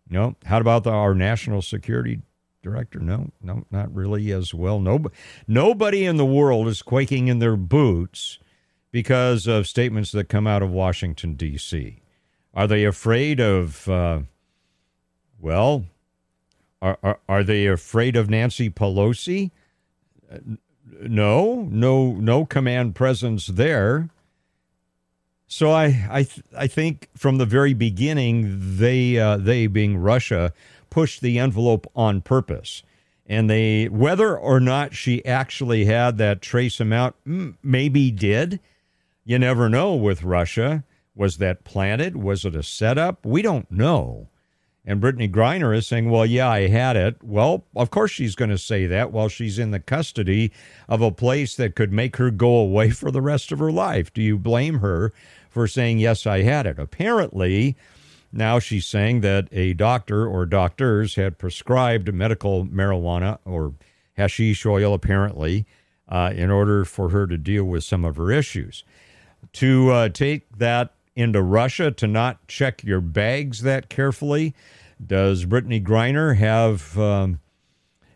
No. 0.10 0.36
How 0.46 0.60
about 0.60 0.84
the, 0.84 0.90
our 0.92 1.14
National 1.14 1.62
Security 1.62 2.22
Director? 2.66 3.00
No, 3.00 3.30
no, 3.44 3.64
not 3.70 3.94
really 3.94 4.32
as 4.32 4.52
well. 4.52 4.80
No, 4.80 5.06
nobody 5.48 6.04
in 6.04 6.18
the 6.18 6.26
world 6.26 6.68
is 6.68 6.82
quaking 6.82 7.28
in 7.28 7.38
their 7.38 7.56
boots 7.56 8.40
because 8.92 9.46
of 9.46 9.68
statements 9.68 10.12
that 10.12 10.30
come 10.30 10.48
out 10.48 10.64
of 10.64 10.72
Washington, 10.72 11.36
D.C. 11.36 12.02
Are 12.56 12.66
they 12.66 12.84
afraid 12.84 13.40
of, 13.40 13.88
uh, 13.88 14.22
well, 15.40 15.86
are, 16.82 16.98
are, 17.04 17.20
are 17.30 17.44
they 17.44 17.68
afraid 17.68 18.16
of 18.16 18.32
Nancy 18.32 18.72
Pelosi? 18.72 19.52
No, 21.02 21.68
no, 21.70 22.14
no 22.14 22.46
command 22.46 22.96
presence 22.96 23.46
there. 23.46 24.10
So 25.48 25.72
I, 25.72 25.86
I, 26.10 26.28
I 26.58 26.68
think 26.68 27.10
from 27.16 27.38
the 27.38 27.46
very 27.46 27.74
beginning, 27.74 28.78
they, 28.78 29.18
uh, 29.20 29.38
they 29.38 29.68
being 29.68 29.98
Russia, 29.98 30.54
pushed 30.90 31.22
the 31.22 31.40
envelope 31.40 31.86
on 31.96 32.22
purpose, 32.22 32.84
and 33.26 33.50
they, 33.50 33.86
whether 33.86 34.38
or 34.38 34.60
not 34.60 34.94
she 34.96 35.24
actually 35.26 35.86
had 35.86 36.18
that 36.18 36.42
trace 36.42 36.80
amount, 36.80 37.16
maybe 37.64 38.12
did. 38.12 38.60
You 39.24 39.40
never 39.40 39.70
know 39.70 39.96
with 39.96 40.24
Russia. 40.24 40.84
Was 41.16 41.38
that 41.38 41.64
planted? 41.64 42.18
Was 42.18 42.46
it 42.46 42.56
a 42.56 42.64
setup? 42.64 43.26
We 43.26 43.42
don't 43.42 43.70
know. 43.72 44.30
And 44.88 45.02
Brittney 45.02 45.32
Griner 45.32 45.76
is 45.76 45.88
saying, 45.88 46.12
well, 46.12 46.26
yeah, 46.26 46.50
I 46.50 46.68
had 46.68 46.96
it. 46.96 47.24
Well, 47.24 47.66
of 47.76 47.90
course 47.90 48.12
she's 48.12 48.36
going 48.36 48.52
to 48.52 48.58
say 48.58 48.86
that 48.86 49.12
while 49.12 49.30
she's 49.30 49.58
in 49.58 49.72
the 49.72 49.80
custody 49.80 50.52
of 50.88 51.02
a 51.02 51.12
place 51.12 51.56
that 51.56 51.76
could 51.76 51.92
make 51.92 52.18
her 52.18 52.30
go 52.30 52.56
away 52.56 52.92
for 52.92 53.10
the 53.10 53.22
rest 53.22 53.52
of 53.52 53.60
her 53.60 53.72
life. 53.72 54.14
Do 54.14 54.22
you 54.22 54.38
blame 54.38 54.80
her 54.80 55.12
for 55.50 55.68
saying, 55.68 55.98
yes, 55.98 56.28
I 56.28 56.44
had 56.44 56.68
it? 56.68 56.78
Apparently, 56.78 57.76
now 58.32 58.60
she's 58.60 58.86
saying 58.86 59.22
that 59.22 59.48
a 59.52 59.74
doctor 59.74 60.28
or 60.28 60.46
doctors 60.46 61.16
had 61.16 61.40
prescribed 61.40 62.14
medical 62.14 62.66
marijuana 62.66 63.40
or 63.46 63.74
hashish 64.18 64.66
oil, 64.66 64.94
apparently, 64.94 65.66
uh, 66.08 66.32
in 66.36 66.52
order 66.52 66.86
for 66.86 67.10
her 67.10 67.26
to 67.26 67.38
deal 67.38 67.64
with 67.64 67.84
some 67.84 68.06
of 68.06 68.18
her 68.18 68.32
issues. 68.32 68.84
To 69.54 69.90
uh, 69.92 70.10
take 70.10 70.58
that 70.58 70.95
into 71.16 71.42
Russia 71.42 71.92
to 71.92 72.08
not 72.08 72.48
check 72.48 72.84
your 72.84 73.02
bags 73.02 73.62
that 73.62 73.90
carefully? 73.90 74.54
Does 75.06 75.46
Brittney 75.46 75.84
Griner 75.84 76.36
have 76.38 76.98
um, 76.98 77.40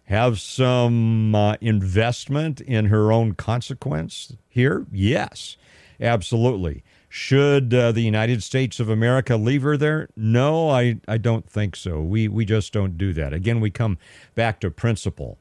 have 0.05 0.39
some 0.39 1.35
uh, 1.35 1.55
investment 1.61 2.61
in 2.61 2.85
her 2.85 3.11
own 3.11 3.33
consequence 3.33 4.33
here? 4.47 4.85
Yes, 4.91 5.57
absolutely. 5.99 6.83
Should 7.11 7.73
uh, 7.73 7.91
the 7.91 8.01
United 8.01 8.43
States 8.43 8.79
of 8.79 8.87
America 8.87 9.35
leave 9.35 9.63
her 9.63 9.77
there? 9.77 10.09
No, 10.15 10.69
I, 10.69 11.01
I 11.07 11.17
don't 11.17 11.49
think 11.49 11.75
so. 11.75 12.01
We 12.01 12.27
we 12.27 12.45
just 12.45 12.71
don't 12.71 12.97
do 12.97 13.13
that. 13.13 13.33
Again, 13.33 13.59
we 13.59 13.71
come 13.71 13.97
back 14.35 14.59
to 14.61 14.69
principle. 14.69 15.39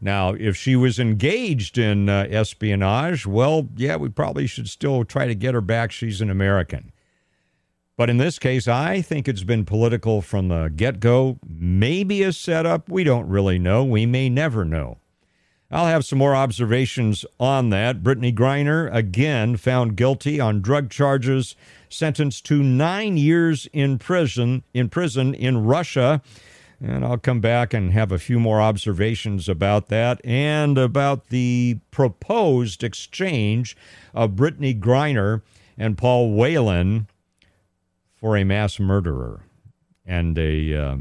Now, 0.00 0.32
if 0.32 0.56
she 0.56 0.76
was 0.76 1.00
engaged 1.00 1.76
in 1.76 2.08
uh, 2.08 2.28
espionage, 2.30 3.26
well, 3.26 3.68
yeah, 3.76 3.96
we 3.96 4.08
probably 4.08 4.46
should 4.46 4.68
still 4.68 5.04
try 5.04 5.26
to 5.26 5.34
get 5.34 5.54
her 5.54 5.60
back. 5.60 5.90
She's 5.90 6.20
an 6.20 6.30
American. 6.30 6.92
But 7.98 8.08
in 8.08 8.18
this 8.18 8.38
case, 8.38 8.68
I 8.68 9.02
think 9.02 9.26
it's 9.26 9.42
been 9.42 9.64
political 9.64 10.22
from 10.22 10.46
the 10.46 10.68
get 10.68 11.00
go. 11.00 11.40
Maybe 11.44 12.22
a 12.22 12.32
setup. 12.32 12.88
We 12.88 13.02
don't 13.02 13.26
really 13.26 13.58
know. 13.58 13.82
We 13.82 14.06
may 14.06 14.28
never 14.28 14.64
know. 14.64 14.98
I'll 15.68 15.86
have 15.86 16.04
some 16.04 16.20
more 16.20 16.36
observations 16.36 17.24
on 17.40 17.70
that. 17.70 18.04
Brittney 18.04 18.32
Griner, 18.32 18.88
again, 18.94 19.56
found 19.56 19.96
guilty 19.96 20.38
on 20.38 20.62
drug 20.62 20.90
charges, 20.90 21.56
sentenced 21.88 22.46
to 22.46 22.62
nine 22.62 23.16
years 23.16 23.68
in 23.72 23.98
prison 23.98 24.62
in 24.72 24.88
prison 24.88 25.34
in 25.34 25.64
Russia. 25.64 26.22
And 26.80 27.04
I'll 27.04 27.18
come 27.18 27.40
back 27.40 27.74
and 27.74 27.92
have 27.92 28.12
a 28.12 28.18
few 28.20 28.38
more 28.38 28.60
observations 28.60 29.48
about 29.48 29.88
that 29.88 30.20
and 30.24 30.78
about 30.78 31.30
the 31.30 31.80
proposed 31.90 32.84
exchange 32.84 33.76
of 34.14 34.36
Brittney 34.36 34.78
Griner 34.78 35.42
and 35.76 35.98
Paul 35.98 36.36
Whelan 36.36 37.08
for 38.20 38.36
a 38.36 38.44
mass 38.44 38.78
murderer 38.78 39.44
and 40.04 40.38
a 40.38 40.74
uh, 40.74 40.96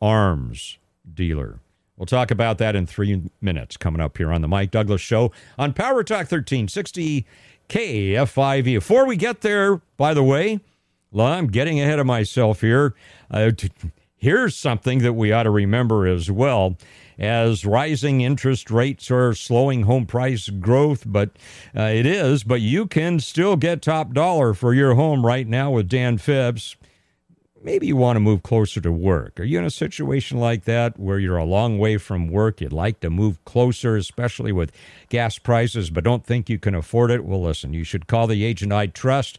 arms 0.00 0.78
dealer. 1.12 1.60
We'll 1.96 2.06
talk 2.06 2.30
about 2.30 2.58
that 2.58 2.74
in 2.74 2.86
three 2.86 3.30
minutes 3.40 3.76
coming 3.76 4.00
up 4.00 4.16
here 4.16 4.32
on 4.32 4.40
the 4.40 4.48
Mike 4.48 4.70
Douglass 4.70 5.00
Show 5.00 5.30
on 5.58 5.72
Power 5.72 6.02
Talk 6.02 6.30
1360 6.30 7.26
KFIV. 7.68 8.64
Before 8.64 9.06
we 9.06 9.16
get 9.16 9.42
there, 9.42 9.76
by 9.96 10.14
the 10.14 10.22
way, 10.22 10.60
well, 11.10 11.26
I'm 11.26 11.48
getting 11.48 11.80
ahead 11.80 11.98
of 11.98 12.06
myself 12.06 12.60
here. 12.62 12.94
Uh, 13.30 13.50
t- 13.50 13.70
here's 14.16 14.56
something 14.56 15.00
that 15.00 15.12
we 15.12 15.32
ought 15.32 15.42
to 15.44 15.50
remember 15.50 16.06
as 16.06 16.30
well 16.30 16.76
as 17.18 17.64
rising 17.64 18.20
interest 18.20 18.70
rates 18.70 19.10
are 19.10 19.34
slowing 19.34 19.82
home 19.82 20.06
price 20.06 20.48
growth, 20.48 21.04
but 21.06 21.30
uh, 21.76 21.82
it 21.82 22.06
is. 22.06 22.44
But 22.44 22.60
you 22.60 22.86
can 22.86 23.20
still 23.20 23.56
get 23.56 23.82
top 23.82 24.12
dollar 24.12 24.54
for 24.54 24.74
your 24.74 24.94
home 24.94 25.24
right 25.24 25.46
now 25.46 25.70
with 25.70 25.88
Dan 25.88 26.18
Phipps. 26.18 26.76
Maybe 27.64 27.86
you 27.86 27.96
want 27.96 28.16
to 28.16 28.20
move 28.20 28.42
closer 28.42 28.80
to 28.80 28.90
work. 28.90 29.38
Are 29.38 29.44
you 29.44 29.56
in 29.56 29.64
a 29.64 29.70
situation 29.70 30.38
like 30.38 30.64
that 30.64 30.98
where 30.98 31.20
you're 31.20 31.36
a 31.36 31.44
long 31.44 31.78
way 31.78 31.96
from 31.96 32.26
work? 32.26 32.60
You'd 32.60 32.72
like 32.72 32.98
to 33.00 33.10
move 33.10 33.44
closer, 33.44 33.96
especially 33.96 34.50
with 34.50 34.72
gas 35.10 35.38
prices, 35.38 35.88
but 35.88 36.02
don't 36.02 36.26
think 36.26 36.50
you 36.50 36.58
can 36.58 36.74
afford 36.74 37.12
it? 37.12 37.24
Well, 37.24 37.40
listen, 37.40 37.72
you 37.72 37.84
should 37.84 38.08
call 38.08 38.26
the 38.26 38.44
agent 38.44 38.72
I 38.72 38.88
trust. 38.88 39.38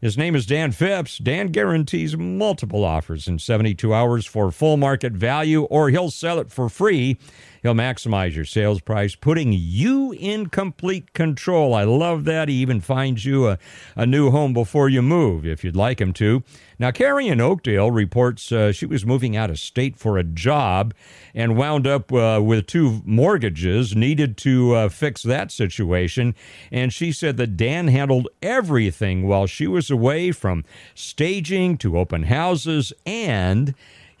His 0.00 0.18
name 0.18 0.34
is 0.36 0.44
Dan 0.44 0.72
Phipps. 0.72 1.16
Dan 1.16 1.48
guarantees 1.48 2.16
multiple 2.16 2.84
offers 2.84 3.26
in 3.26 3.38
72 3.38 3.94
hours 3.94 4.26
for 4.26 4.50
full 4.50 4.76
market 4.76 5.14
value, 5.14 5.62
or 5.64 5.88
he'll 5.88 6.10
sell 6.10 6.38
it 6.38 6.52
for 6.52 6.68
free. 6.68 7.18
He'll 7.62 7.74
maximize 7.74 8.34
your 8.34 8.44
sales 8.44 8.80
price, 8.80 9.14
putting 9.14 9.52
you 9.52 10.12
in 10.12 10.46
complete 10.46 11.12
control. 11.12 11.74
I 11.74 11.84
love 11.84 12.24
that. 12.24 12.48
He 12.48 12.54
even 12.56 12.80
finds 12.80 13.24
you 13.24 13.48
a, 13.48 13.58
a 13.94 14.06
new 14.06 14.30
home 14.30 14.52
before 14.52 14.88
you 14.88 15.02
move, 15.02 15.46
if 15.46 15.64
you'd 15.64 15.76
like 15.76 16.00
him 16.00 16.12
to. 16.14 16.42
Now, 16.78 16.90
Carrie 16.90 17.28
in 17.28 17.40
Oakdale 17.40 17.90
reports 17.90 18.52
uh, 18.52 18.70
she 18.70 18.84
was 18.84 19.06
moving 19.06 19.36
out 19.36 19.48
of 19.48 19.58
state 19.58 19.96
for 19.96 20.18
a 20.18 20.24
job 20.24 20.92
and 21.34 21.56
wound 21.56 21.86
up 21.86 22.12
uh, 22.12 22.40
with 22.42 22.66
two 22.66 23.02
mortgages, 23.04 23.96
needed 23.96 24.36
to 24.38 24.74
uh, 24.74 24.88
fix 24.90 25.22
that 25.22 25.50
situation. 25.50 26.34
And 26.70 26.92
she 26.92 27.12
said 27.12 27.38
that 27.38 27.56
Dan 27.56 27.88
handled 27.88 28.28
everything 28.42 29.26
while 29.26 29.46
she 29.46 29.66
was 29.66 29.90
away 29.90 30.32
from 30.32 30.64
staging 30.94 31.78
to 31.78 31.98
open 31.98 32.24
houses, 32.24 32.92
and 33.06 33.74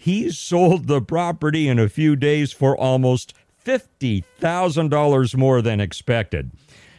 he 0.06 0.30
sold 0.30 0.86
the 0.86 1.02
property 1.02 1.66
in 1.66 1.80
a 1.80 1.88
few 1.88 2.14
days 2.14 2.52
for 2.52 2.78
almost 2.78 3.34
$50,000 3.64 5.36
more 5.36 5.60
than 5.60 5.80
expected. 5.80 6.52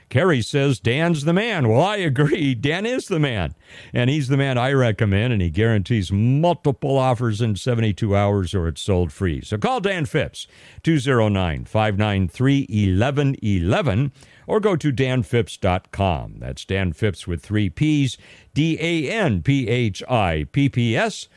Kerry 0.10 0.42
says 0.42 0.82
Dan's 0.82 1.24
the 1.24 1.32
man. 1.32 1.70
Well, 1.70 1.82
I 1.82 1.96
agree. 1.96 2.54
Dan 2.70 2.86
is 2.86 3.08
the 3.08 3.18
man. 3.18 3.56
And 3.94 4.10
he's 4.10 4.28
the 4.28 4.36
man 4.36 4.58
I 4.58 4.74
recommend, 4.74 5.32
and 5.32 5.42
he 5.42 5.50
guarantees 5.50 6.12
multiple 6.12 6.98
offers 6.98 7.40
in 7.40 7.56
72 7.56 8.14
hours 8.14 8.54
or 8.54 8.68
it's 8.68 8.82
sold 8.82 9.14
free. 9.14 9.40
So 9.40 9.58
call 9.58 9.80
Dan 9.80 10.06
Phipps, 10.06 10.46
209 10.84 11.64
593 11.64 12.60
1111, 12.60 14.12
or 14.48 14.60
go 14.60 14.76
to 14.76 14.92
danphipps.com. 14.92 16.40
That's 16.40 16.66
Dan 16.66 16.92
Phipps 16.92 17.26
with 17.26 17.42
three 17.42 17.70
P's, 17.70 18.18
D 18.54 18.78
A 18.82 19.10
N 19.10 19.44
P 19.44 19.70
H 19.70 20.04
I 20.10 20.46
P 20.52 20.68
P 20.68 20.98
S 20.98 21.30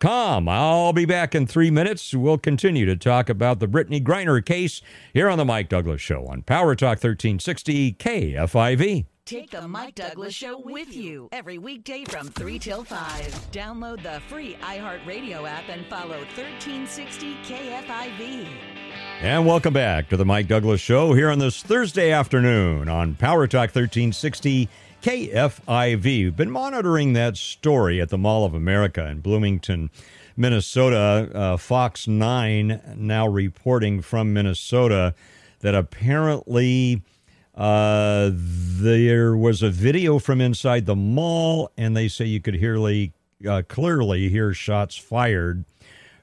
com. 0.00 0.48
I'll 0.48 0.92
be 0.92 1.04
back 1.04 1.34
in 1.34 1.46
three 1.46 1.70
minutes. 1.70 2.14
We'll 2.14 2.38
continue 2.38 2.86
to 2.86 2.96
talk 2.96 3.28
about 3.28 3.60
the 3.60 3.68
Brittney 3.68 4.02
Griner 4.02 4.44
case 4.44 4.82
here 5.12 5.28
on 5.28 5.38
the 5.38 5.44
Mike 5.44 5.68
Douglass 5.68 6.00
Show 6.00 6.26
on 6.26 6.42
Power 6.42 6.74
Talk 6.74 7.02
1360 7.02 7.92
KFIV. 7.94 9.06
Take 9.26 9.50
the 9.50 9.66
Mike 9.66 9.96
Douglass 9.96 10.34
Show 10.34 10.56
with 10.60 10.94
you 10.94 11.28
every 11.32 11.58
weekday 11.58 12.04
from 12.04 12.28
3 12.28 12.60
till 12.60 12.84
5. 12.84 13.50
Download 13.50 14.00
the 14.00 14.20
free 14.28 14.56
iHeartRadio 14.62 15.48
app 15.48 15.68
and 15.68 15.84
follow 15.86 16.18
1360 16.36 17.34
KFIV. 17.42 18.46
And 19.20 19.44
welcome 19.44 19.72
back 19.74 20.08
to 20.10 20.16
the 20.16 20.24
Mike 20.24 20.46
Douglass 20.46 20.80
Show 20.80 21.12
here 21.14 21.28
on 21.28 21.40
this 21.40 21.60
Thursday 21.60 22.12
afternoon 22.12 22.88
on 22.88 23.16
Power 23.16 23.48
Talk 23.48 23.74
1360 23.74 24.68
KFIV. 25.06 26.02
We've 26.02 26.36
been 26.36 26.50
monitoring 26.50 27.12
that 27.12 27.36
story 27.36 28.00
at 28.00 28.08
the 28.08 28.18
Mall 28.18 28.44
of 28.44 28.54
America 28.54 29.06
in 29.06 29.20
Bloomington, 29.20 29.88
Minnesota. 30.36 31.30
Uh, 31.32 31.56
Fox 31.56 32.08
9 32.08 32.80
now 32.96 33.28
reporting 33.28 34.02
from 34.02 34.32
Minnesota 34.32 35.14
that 35.60 35.76
apparently 35.76 37.02
Uh, 37.54 38.32
there 38.34 39.34
was 39.34 39.62
a 39.62 39.70
video 39.70 40.18
from 40.18 40.40
inside 40.42 40.84
the 40.84 40.96
mall, 40.96 41.70
and 41.78 41.96
they 41.96 42.06
say 42.08 42.24
you 42.26 42.40
could 42.40 42.56
hearly, 42.56 43.12
uh, 43.48 43.62
clearly 43.66 44.28
hear 44.28 44.52
shots 44.52 44.96
fired 44.96 45.64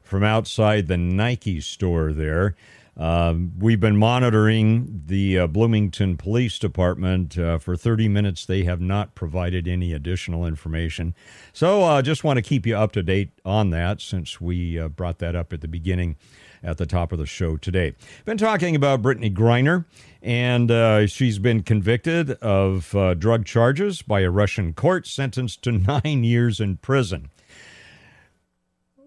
from 0.04 0.24
outside 0.24 0.86
the 0.88 0.98
Nike 0.98 1.60
store 1.60 2.14
there. 2.14 2.54
Uh, 2.96 3.34
we've 3.58 3.80
been 3.80 3.98
monitoring 3.98 5.02
the 5.08 5.40
uh, 5.40 5.48
Bloomington 5.48 6.16
Police 6.16 6.60
Department 6.60 7.38
uh, 7.38 7.58
for 7.58 7.76
30 7.76 8.08
minutes. 8.08 8.46
They 8.46 8.64
have 8.66 8.80
not 8.80 9.16
provided 9.16 9.68
any 9.68 9.94
additional 9.94 10.46
information. 10.46 11.16
So 11.54 11.82
I 11.82 12.00
uh, 12.00 12.02
just 12.04 12.24
want 12.24 12.38
to 12.38 12.44
keep 12.44 12.68
you 12.68 12.78
up 12.78 12.92
to 12.92 13.02
date 13.02 13.32
on 13.44 13.72
that 13.72 14.00
since 14.00 14.40
we 14.40 14.78
uh, 14.78 14.90
brought 14.90 15.18
that 15.20 15.36
up 15.36 15.52
at 15.54 15.62
the 15.62 15.68
beginning 15.68 16.18
at 16.62 16.78
the 16.78 16.86
top 16.86 17.12
of 17.12 17.18
the 17.18 17.26
show 17.26 17.58
today. 17.58 17.96
Been 18.26 18.38
talking 18.38 18.76
about 18.76 19.02
Brittney 19.02 19.34
Griner, 19.34 19.86
and 20.22 20.70
uh, 20.70 21.08
she's 21.08 21.40
been 21.40 21.64
convicted 21.64 22.32
of 22.42 22.96
drug 23.20 23.46
charges 23.46 24.02
by 24.02 24.22
a 24.22 24.30
Russian 24.30 24.72
court, 24.72 25.08
sentenced 25.08 25.64
to 25.64 25.72
nine 26.04 26.24
years 26.24 26.60
in 26.60 26.78
prison. 26.78 27.32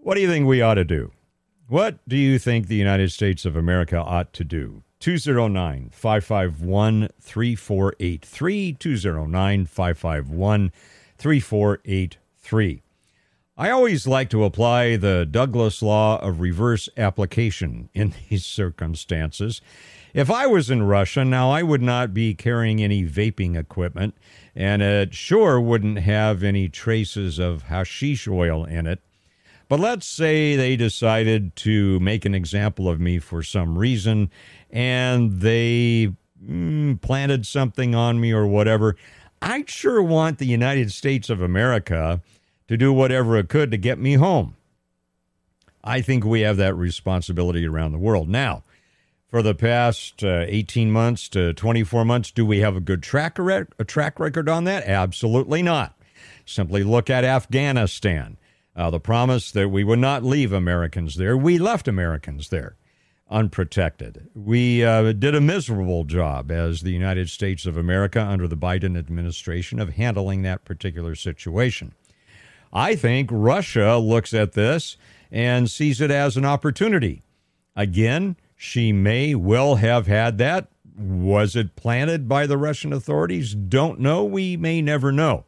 What 0.01 0.15
do 0.15 0.21
you 0.21 0.27
think 0.27 0.45
we 0.45 0.61
ought 0.61 0.75
to 0.75 0.85
do? 0.85 1.11
What 1.69 1.99
do 2.07 2.15
you 2.15 2.39
think 2.39 2.67
the 2.67 2.75
United 2.75 3.11
States 3.11 3.43
of 3.43 3.57
America 3.57 3.97
ought 3.97 4.31
to 4.33 4.45
do? 4.45 4.83
209 5.01 5.89
551 5.91 7.09
3483. 7.19 8.73
209 8.73 9.65
551 9.65 10.71
3483. 11.17 12.83
I 13.57 13.69
always 13.69 14.07
like 14.07 14.29
to 14.29 14.45
apply 14.45 14.95
the 14.95 15.25
Douglass 15.25 15.81
law 15.81 16.19
of 16.21 16.39
reverse 16.39 16.87
application 16.95 17.89
in 17.93 18.13
these 18.29 18.45
circumstances. 18.45 19.59
If 20.13 20.31
I 20.31 20.47
was 20.47 20.69
in 20.69 20.83
Russia, 20.83 21.25
now 21.25 21.51
I 21.51 21.63
would 21.63 21.81
not 21.81 22.13
be 22.13 22.33
carrying 22.33 22.81
any 22.81 23.03
vaping 23.03 23.59
equipment, 23.59 24.15
and 24.55 24.81
it 24.81 25.13
sure 25.13 25.59
wouldn't 25.59 25.99
have 25.99 26.43
any 26.43 26.69
traces 26.69 27.39
of 27.39 27.63
hashish 27.63 28.25
oil 28.25 28.63
in 28.63 28.87
it. 28.87 29.01
But 29.69 29.79
let's 29.79 30.07
say 30.07 30.55
they 30.55 30.75
decided 30.75 31.55
to 31.57 31.99
make 31.99 32.25
an 32.25 32.33
example 32.33 32.87
of 32.87 32.99
me 32.99 33.19
for 33.19 33.43
some 33.43 33.77
reason 33.77 34.31
and 34.69 35.41
they 35.41 36.13
mm, 36.43 37.01
planted 37.01 37.45
something 37.45 37.93
on 37.93 38.19
me 38.19 38.31
or 38.31 38.47
whatever. 38.47 38.95
I'd 39.41 39.69
sure 39.69 40.01
want 40.01 40.37
the 40.37 40.45
United 40.45 40.91
States 40.91 41.29
of 41.29 41.41
America 41.41 42.21
to 42.67 42.77
do 42.77 42.91
whatever 42.93 43.37
it 43.37 43.49
could 43.49 43.71
to 43.71 43.77
get 43.77 43.99
me 43.99 44.13
home. 44.13 44.55
I 45.83 46.01
think 46.01 46.25
we 46.25 46.41
have 46.41 46.57
that 46.57 46.75
responsibility 46.75 47.65
around 47.65 47.91
the 47.91 47.97
world. 47.97 48.27
Now, 48.27 48.63
for 49.29 49.41
the 49.41 49.55
past 49.55 50.23
uh, 50.23 50.45
18 50.47 50.91
months 50.91 51.29
to 51.29 51.53
24 51.53 52.03
months, 52.05 52.31
do 52.31 52.45
we 52.45 52.59
have 52.59 52.75
a 52.75 52.81
good 52.81 53.03
track, 53.03 53.37
re- 53.37 53.65
a 53.77 53.85
track 53.85 54.19
record 54.19 54.49
on 54.49 54.63
that? 54.65 54.83
Absolutely 54.85 55.61
not. 55.61 55.93
Simply 56.45 56.83
look 56.83 57.09
at 57.09 57.23
Afghanistan. 57.23 58.37
Uh, 58.77 58.91
the 58.91 58.99
promise 58.99 59.51
that 59.51 59.69
we 59.69 59.83
would 59.83 59.97
not 59.97 60.23
leave 60.23 60.53
Americans 60.53 61.15
there. 61.15 61.35
We 61.35 61.57
left 61.57 61.87
Americans 61.87 62.49
there 62.49 62.77
unprotected. 63.29 64.29
We 64.35 64.85
uh, 64.85 65.11
did 65.13 65.35
a 65.35 65.41
miserable 65.41 66.03
job 66.03 66.51
as 66.51 66.81
the 66.81 66.91
United 66.91 67.29
States 67.29 67.65
of 67.65 67.75
America 67.75 68.21
under 68.23 68.47
the 68.47 68.55
Biden 68.55 68.97
administration 68.97 69.79
of 69.79 69.95
handling 69.95 70.43
that 70.43 70.63
particular 70.63 71.15
situation. 71.15 71.93
I 72.71 72.95
think 72.95 73.29
Russia 73.31 73.97
looks 73.97 74.33
at 74.33 74.53
this 74.53 74.95
and 75.31 75.69
sees 75.69 75.99
it 75.99 76.11
as 76.11 76.37
an 76.37 76.45
opportunity. 76.45 77.23
Again, 77.75 78.37
she 78.55 78.91
may 78.91 79.35
well 79.35 79.75
have 79.75 80.07
had 80.07 80.37
that. 80.37 80.69
Was 80.97 81.55
it 81.55 81.75
planted 81.75 82.27
by 82.27 82.47
the 82.47 82.57
Russian 82.57 82.93
authorities? 82.93 83.53
Don't 83.53 83.99
know. 83.99 84.23
We 84.23 84.57
may 84.57 84.81
never 84.81 85.11
know 85.11 85.45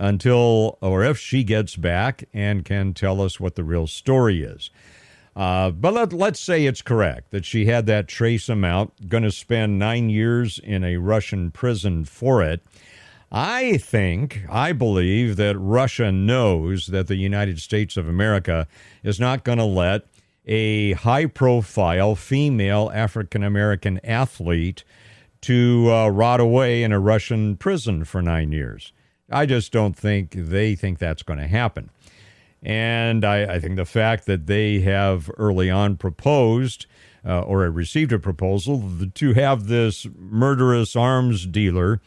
until 0.00 0.78
or 0.80 1.04
if 1.04 1.18
she 1.18 1.44
gets 1.44 1.76
back 1.76 2.24
and 2.32 2.64
can 2.64 2.94
tell 2.94 3.20
us 3.20 3.38
what 3.38 3.54
the 3.54 3.62
real 3.62 3.86
story 3.86 4.42
is. 4.42 4.70
Uh, 5.36 5.70
but 5.70 5.92
let, 5.92 6.12
let's 6.12 6.40
say 6.40 6.64
it's 6.64 6.82
correct 6.82 7.30
that 7.30 7.44
she 7.44 7.66
had 7.66 7.86
that 7.86 8.08
trace 8.08 8.48
amount, 8.48 9.08
going 9.08 9.22
to 9.22 9.30
spend 9.30 9.78
nine 9.78 10.08
years 10.08 10.58
in 10.58 10.82
a 10.82 10.96
Russian 10.96 11.50
prison 11.50 12.04
for 12.04 12.42
it. 12.42 12.62
I 13.30 13.76
think, 13.76 14.44
I 14.50 14.72
believe 14.72 15.36
that 15.36 15.56
Russia 15.56 16.10
knows 16.10 16.88
that 16.88 17.06
the 17.06 17.16
United 17.16 17.60
States 17.60 17.96
of 17.96 18.08
America 18.08 18.66
is 19.04 19.20
not 19.20 19.44
going 19.44 19.58
to 19.58 19.64
let 19.64 20.06
a 20.46 20.94
high 20.94 21.26
profile 21.26 22.16
female 22.16 22.90
African 22.92 23.44
American 23.44 24.00
athlete 24.02 24.82
to 25.42 25.92
uh, 25.92 26.08
rot 26.08 26.40
away 26.40 26.82
in 26.82 26.90
a 26.90 26.98
Russian 26.98 27.56
prison 27.56 28.04
for 28.04 28.20
nine 28.20 28.50
years. 28.50 28.92
I 29.30 29.46
just 29.46 29.72
don't 29.72 29.96
think 29.96 30.32
they 30.32 30.74
think 30.74 30.98
that's 30.98 31.22
going 31.22 31.38
to 31.38 31.46
happen. 31.46 31.90
And 32.62 33.24
I, 33.24 33.54
I, 33.54 33.58
think 33.60 33.76
the 33.76 33.86
fact 33.86 34.26
that 34.26 34.46
they 34.46 34.80
have 34.80 35.30
early 35.38 35.70
on 35.70 35.96
proposed 35.96 36.84
uh, 37.24 37.40
or 37.40 37.60
received 37.70 38.12
a 38.12 38.18
proposal 38.18 38.82
to 39.14 39.32
have 39.32 39.66
this 39.66 40.06
murderous 40.18 40.94
arms 40.94 41.46
dealer 41.46 42.00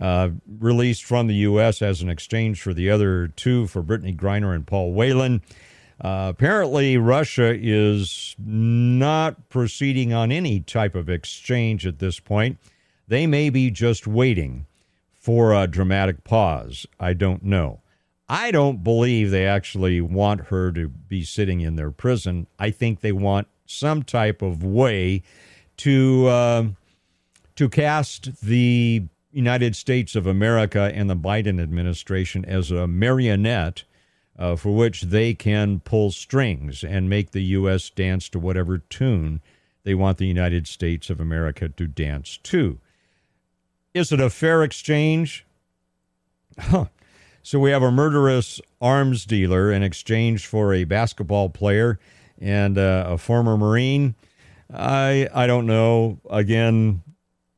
uh, 0.00 0.30
released 0.58 1.04
from 1.04 1.26
the 1.26 1.34
U.S. 1.36 1.82
as 1.82 2.02
an 2.02 2.08
exchange 2.08 2.60
for 2.60 2.72
the 2.72 2.90
other 2.90 3.28
two 3.28 3.66
for 3.66 3.82
Brittney 3.82 4.16
Griner 4.16 4.54
and 4.54 4.66
Paul 4.66 4.92
Whelan. 4.92 5.42
Uh, 6.00 6.28
apparently, 6.28 6.98
Russia 6.98 7.56
is 7.58 8.36
not 8.38 9.48
proceeding 9.48 10.12
on 10.12 10.30
any 10.30 10.60
type 10.60 10.94
of 10.94 11.08
exchange 11.08 11.86
at 11.86 11.98
this 11.98 12.20
point. 12.20 12.58
They 13.08 13.26
may 13.26 13.50
be 13.50 13.70
just 13.70 14.06
waiting 14.06 14.66
for 15.26 15.52
a 15.52 15.66
dramatic 15.66 16.22
pause. 16.22 16.86
I 17.00 17.12
don't 17.12 17.42
know. 17.42 17.80
I 18.28 18.52
don't 18.52 18.84
believe 18.84 19.32
they 19.32 19.44
actually 19.44 20.00
want 20.00 20.42
her 20.42 20.70
to 20.70 20.86
be 20.86 21.24
sitting 21.24 21.62
in 21.62 21.74
their 21.74 21.90
prison. 21.90 22.46
I 22.60 22.70
think 22.70 23.00
they 23.00 23.10
want 23.10 23.48
some 23.66 24.04
type 24.04 24.40
of 24.40 24.62
way 24.62 25.24
to 25.78 26.28
uh, 26.28 26.64
to 27.56 27.68
cast 27.68 28.40
the 28.40 29.02
United 29.32 29.74
States 29.74 30.14
of 30.14 30.28
America 30.28 30.92
and 30.94 31.10
the 31.10 31.16
Biden 31.16 31.60
administration 31.60 32.44
as 32.44 32.70
a 32.70 32.86
marionette 32.86 33.82
uh, 34.38 34.54
for 34.54 34.76
which 34.76 35.02
they 35.02 35.34
can 35.34 35.80
pull 35.80 36.12
strings 36.12 36.84
and 36.84 37.10
make 37.10 37.32
the 37.32 37.42
U.S. 37.42 37.90
dance 37.90 38.28
to 38.28 38.38
whatever 38.38 38.78
tune 38.78 39.40
they 39.82 39.94
want 39.96 40.18
the 40.18 40.28
United 40.28 40.68
States 40.68 41.10
of 41.10 41.18
America 41.18 41.68
to 41.68 41.88
dance 41.88 42.38
to. 42.44 42.78
Is 43.96 44.12
it 44.12 44.20
a 44.20 44.28
fair 44.28 44.62
exchange? 44.62 45.46
Huh. 46.58 46.84
So 47.42 47.58
we 47.58 47.70
have 47.70 47.82
a 47.82 47.90
murderous 47.90 48.60
arms 48.78 49.24
dealer 49.24 49.72
in 49.72 49.82
exchange 49.82 50.46
for 50.46 50.74
a 50.74 50.84
basketball 50.84 51.48
player 51.48 51.98
and 52.38 52.76
uh, 52.76 53.06
a 53.08 53.16
former 53.16 53.56
Marine. 53.56 54.14
I 54.70 55.30
I 55.32 55.46
don't 55.46 55.64
know. 55.64 56.18
Again, 56.28 57.04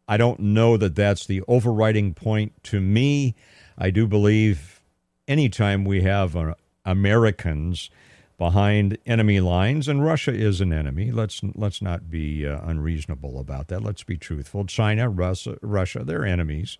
I 0.06 0.16
don't 0.16 0.38
know 0.38 0.76
that 0.76 0.94
that's 0.94 1.26
the 1.26 1.42
overriding 1.48 2.14
point 2.14 2.52
to 2.64 2.80
me. 2.80 3.34
I 3.76 3.90
do 3.90 4.06
believe 4.06 4.80
anytime 5.26 5.84
we 5.84 6.02
have 6.02 6.36
uh, 6.36 6.54
Americans 6.84 7.90
behind 8.38 8.96
enemy 9.04 9.40
lines, 9.40 9.88
and 9.88 10.02
Russia 10.02 10.32
is 10.32 10.60
an 10.60 10.72
enemy. 10.72 11.10
Let's 11.10 11.42
let's 11.54 11.82
not 11.82 12.08
be 12.08 12.46
uh, 12.46 12.60
unreasonable 12.62 13.38
about 13.38 13.68
that. 13.68 13.82
Let's 13.82 14.04
be 14.04 14.16
truthful. 14.16 14.64
China, 14.64 15.08
Russia, 15.10 15.58
Russia, 15.60 16.04
they're 16.04 16.24
enemies. 16.24 16.78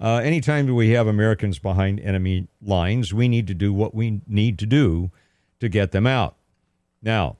Uh, 0.00 0.16
anytime 0.16 0.66
we 0.74 0.90
have 0.90 1.06
Americans 1.06 1.58
behind 1.58 2.00
enemy 2.00 2.48
lines, 2.60 3.14
we 3.14 3.28
need 3.28 3.46
to 3.46 3.54
do 3.54 3.72
what 3.72 3.94
we 3.94 4.20
need 4.26 4.58
to 4.58 4.66
do 4.66 5.10
to 5.60 5.68
get 5.68 5.92
them 5.92 6.06
out. 6.06 6.36
Now, 7.02 7.36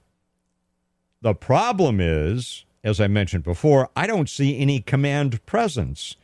the 1.21 1.33
problem 1.33 1.99
is, 2.01 2.65
as 2.83 2.99
I 2.99 3.07
mentioned 3.07 3.43
before, 3.43 3.89
I 3.95 4.07
don't 4.07 4.29
see 4.29 4.57
any 4.57 4.79
command 4.81 5.45
presence 5.45 6.15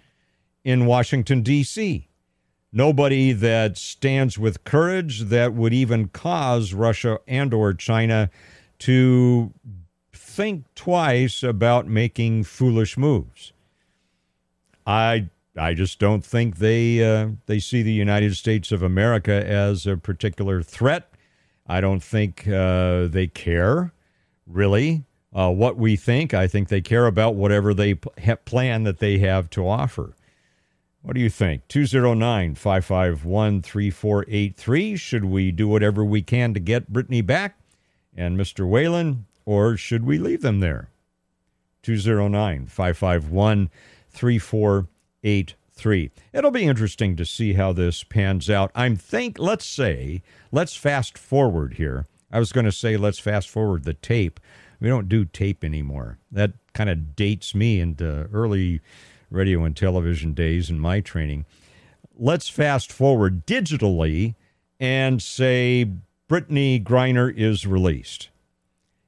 in 0.63 0.85
Washington, 0.85 1.41
D.C 1.41 2.07
nobody 2.75 3.31
that 3.31 3.77
stands 3.77 4.37
with 4.37 4.65
courage 4.65 5.21
that 5.21 5.53
would 5.53 5.73
even 5.73 6.09
cause 6.09 6.73
Russia 6.73 7.19
and 7.25 7.53
or 7.53 7.73
China 7.73 8.29
to 8.77 9.53
think 10.11 10.65
twice 10.75 11.41
about 11.41 11.87
making 11.87 12.43
foolish 12.43 12.97
moves. 12.97 13.53
I 14.85 15.29
I 15.57 15.73
just 15.73 15.99
don't 15.99 16.23
think 16.23 16.57
they 16.57 17.03
uh, 17.03 17.29
they 17.45 17.59
see 17.59 17.81
the 17.81 17.93
United 17.93 18.35
States 18.35 18.73
of 18.73 18.83
America 18.83 19.31
as 19.31 19.87
a 19.87 19.95
particular 19.95 20.61
threat. 20.61 21.09
I 21.65 21.79
don't 21.79 22.03
think 22.03 22.45
uh, 22.47 23.07
they 23.07 23.27
care 23.27 23.93
really 24.45 25.05
uh, 25.33 25.51
what 25.51 25.77
we 25.77 25.95
think. 25.95 26.33
I 26.33 26.47
think 26.47 26.67
they 26.67 26.81
care 26.81 27.07
about 27.07 27.35
whatever 27.35 27.73
they 27.73 27.95
p- 27.95 28.35
plan 28.43 28.83
that 28.83 28.99
they 28.99 29.19
have 29.19 29.49
to 29.51 29.67
offer. 29.67 30.14
What 31.05 31.13
do 31.13 31.21
you 31.21 31.29
think? 31.29 31.67
209 31.67 32.55
551 32.55 33.61
3483. 33.61 34.95
Should 34.95 35.25
we 35.25 35.51
do 35.51 35.67
whatever 35.67 36.03
we 36.03 36.23
can 36.23 36.55
to 36.55 36.59
get 36.59 36.91
Brittney 36.91 37.23
back 37.23 37.59
and 38.17 38.35
Mr. 38.35 38.67
Whelan, 38.67 39.27
or 39.45 39.77
should 39.77 40.03
we 40.03 40.17
leave 40.17 40.41
them 40.41 40.61
there? 40.61 40.89
209 41.83 42.65
551 42.65 43.69
3483. 44.09 46.11
It'll 46.33 46.49
be 46.49 46.65
interesting 46.65 47.15
to 47.17 47.25
see 47.25 47.53
how 47.53 47.71
this 47.71 48.03
pans 48.03 48.49
out. 48.49 48.71
I'm 48.73 48.95
think 48.95 49.37
let's 49.37 49.65
say, 49.65 50.23
let's 50.51 50.75
fast 50.75 51.19
forward 51.19 51.75
here. 51.75 52.07
I 52.31 52.39
was 52.39 52.51
going 52.51 52.65
to 52.65 52.71
say 52.71 52.97
let's 52.97 53.19
fast 53.19 53.47
forward 53.47 53.83
the 53.83 53.93
tape. 53.93 54.39
We 54.79 54.87
don't 54.87 55.07
do 55.07 55.25
tape 55.25 55.63
anymore. 55.63 56.17
That 56.31 56.53
kind 56.73 56.89
of 56.89 57.15
dates 57.15 57.53
me 57.53 57.79
into 57.79 58.27
early 58.33 58.81
radio 59.29 59.63
and 59.63 59.75
television 59.75 60.33
days 60.33 60.69
in 60.69 60.79
my 60.79 61.01
training. 61.01 61.45
Let's 62.17 62.49
fast 62.49 62.91
forward 62.91 63.45
digitally 63.45 64.35
and 64.79 65.21
say 65.21 65.89
Brittney 66.29 66.83
Griner 66.83 67.33
is 67.35 67.67
released. 67.67 68.29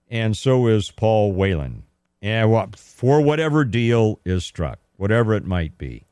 And 0.10 0.38
so 0.38 0.68
is 0.68 0.92
Paul 0.92 1.34
Whelan. 1.34 1.84
And 2.22 2.52
what 2.52 2.76
for 2.76 3.22
whatever 3.22 3.64
deal 3.64 4.20
is 4.26 4.44
struck, 4.44 4.80
whatever 4.96 5.34
it 5.34 5.46
might 5.46 5.78
be. 5.78 6.06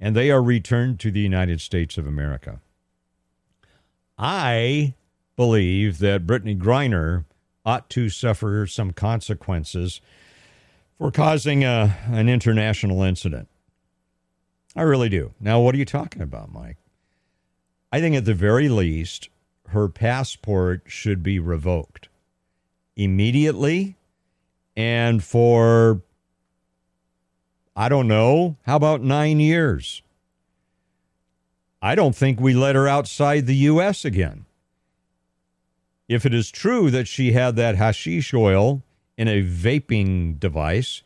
And 0.00 0.14
they 0.14 0.30
are 0.30 0.42
returned 0.42 1.00
to 1.00 1.10
the 1.10 1.20
United 1.20 1.60
States 1.60 1.96
of 1.96 2.06
America. 2.06 2.60
I 4.18 4.94
believe 5.36 5.98
that 5.98 6.26
Brittney 6.26 6.58
Griner 6.58 7.24
ought 7.64 7.88
to 7.90 8.08
suffer 8.08 8.66
some 8.66 8.92
consequences 8.92 10.00
for 10.98 11.10
causing 11.10 11.64
a, 11.64 11.96
an 12.06 12.28
international 12.28 13.02
incident. 13.02 13.48
I 14.76 14.82
really 14.82 15.08
do. 15.08 15.34
Now, 15.40 15.60
what 15.60 15.74
are 15.74 15.78
you 15.78 15.84
talking 15.84 16.22
about, 16.22 16.52
Mike? 16.52 16.78
I 17.92 18.00
think 18.00 18.16
at 18.16 18.24
the 18.24 18.34
very 18.34 18.68
least, 18.68 19.28
her 19.68 19.88
passport 19.88 20.82
should 20.86 21.22
be 21.22 21.38
revoked 21.38 22.08
immediately 22.96 23.96
and 24.76 25.22
for, 25.22 26.02
I 27.76 27.88
don't 27.88 28.08
know, 28.08 28.56
how 28.66 28.76
about 28.76 29.00
nine 29.02 29.40
years? 29.40 30.02
I 31.80 31.94
don't 31.94 32.16
think 32.16 32.40
we 32.40 32.54
let 32.54 32.74
her 32.74 32.88
outside 32.88 33.46
the 33.46 33.56
U.S. 33.56 34.04
again. 34.04 34.46
If 36.08 36.26
it 36.26 36.34
is 36.34 36.50
true 36.50 36.90
that 36.90 37.06
she 37.06 37.32
had 37.32 37.56
that 37.56 37.76
hashish 37.76 38.34
oil 38.34 38.82
in 39.16 39.28
a 39.28 39.42
vaping 39.42 40.38
device, 40.38 41.02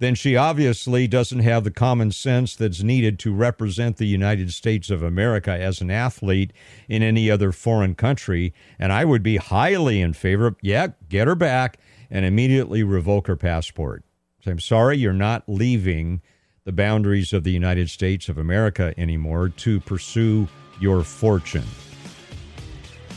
then 0.00 0.14
she 0.14 0.36
obviously 0.36 1.06
doesn't 1.06 1.38
have 1.40 1.64
the 1.64 1.70
common 1.70 2.10
sense 2.10 2.56
that's 2.56 2.82
needed 2.82 3.18
to 3.20 3.32
represent 3.32 3.96
the 3.96 4.06
United 4.06 4.52
States 4.52 4.90
of 4.90 5.02
America 5.02 5.52
as 5.52 5.80
an 5.80 5.90
athlete 5.90 6.52
in 6.88 7.02
any 7.02 7.30
other 7.30 7.52
foreign 7.52 7.94
country. 7.94 8.52
And 8.78 8.92
I 8.92 9.04
would 9.04 9.22
be 9.22 9.36
highly 9.36 10.00
in 10.00 10.12
favor 10.12 10.48
of, 10.48 10.56
yeah, 10.60 10.88
get 11.08 11.28
her 11.28 11.36
back 11.36 11.78
and 12.10 12.24
immediately 12.24 12.82
revoke 12.82 13.28
her 13.28 13.36
passport. 13.36 14.04
So 14.42 14.50
I'm 14.50 14.60
sorry, 14.60 14.98
you're 14.98 15.12
not 15.12 15.44
leaving 15.46 16.20
the 16.64 16.72
boundaries 16.72 17.32
of 17.32 17.44
the 17.44 17.52
United 17.52 17.88
States 17.88 18.28
of 18.28 18.36
America 18.36 18.92
anymore 18.98 19.50
to 19.50 19.80
pursue 19.80 20.48
your 20.80 21.02
fortune. 21.02 21.64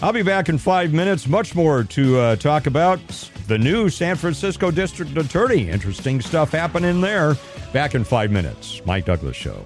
I'll 0.01 0.13
be 0.13 0.21
back 0.21 0.47
in 0.47 0.57
five 0.57 0.93
minutes. 0.93 1.27
Much 1.27 1.55
more 1.55 1.83
to 1.83 2.19
uh, 2.19 2.35
talk 2.35 2.67
about. 2.67 2.99
The 3.47 3.57
new 3.57 3.87
San 3.87 4.17
Francisco 4.17 4.71
District 4.71 5.15
Attorney. 5.17 5.69
Interesting 5.69 6.19
stuff 6.19 6.51
happening 6.51 6.99
there. 6.99 7.37
Back 7.71 7.95
in 7.95 8.03
five 8.03 8.29
minutes. 8.29 8.81
Mike 8.85 9.05
Douglass 9.05 9.37
Show. 9.37 9.63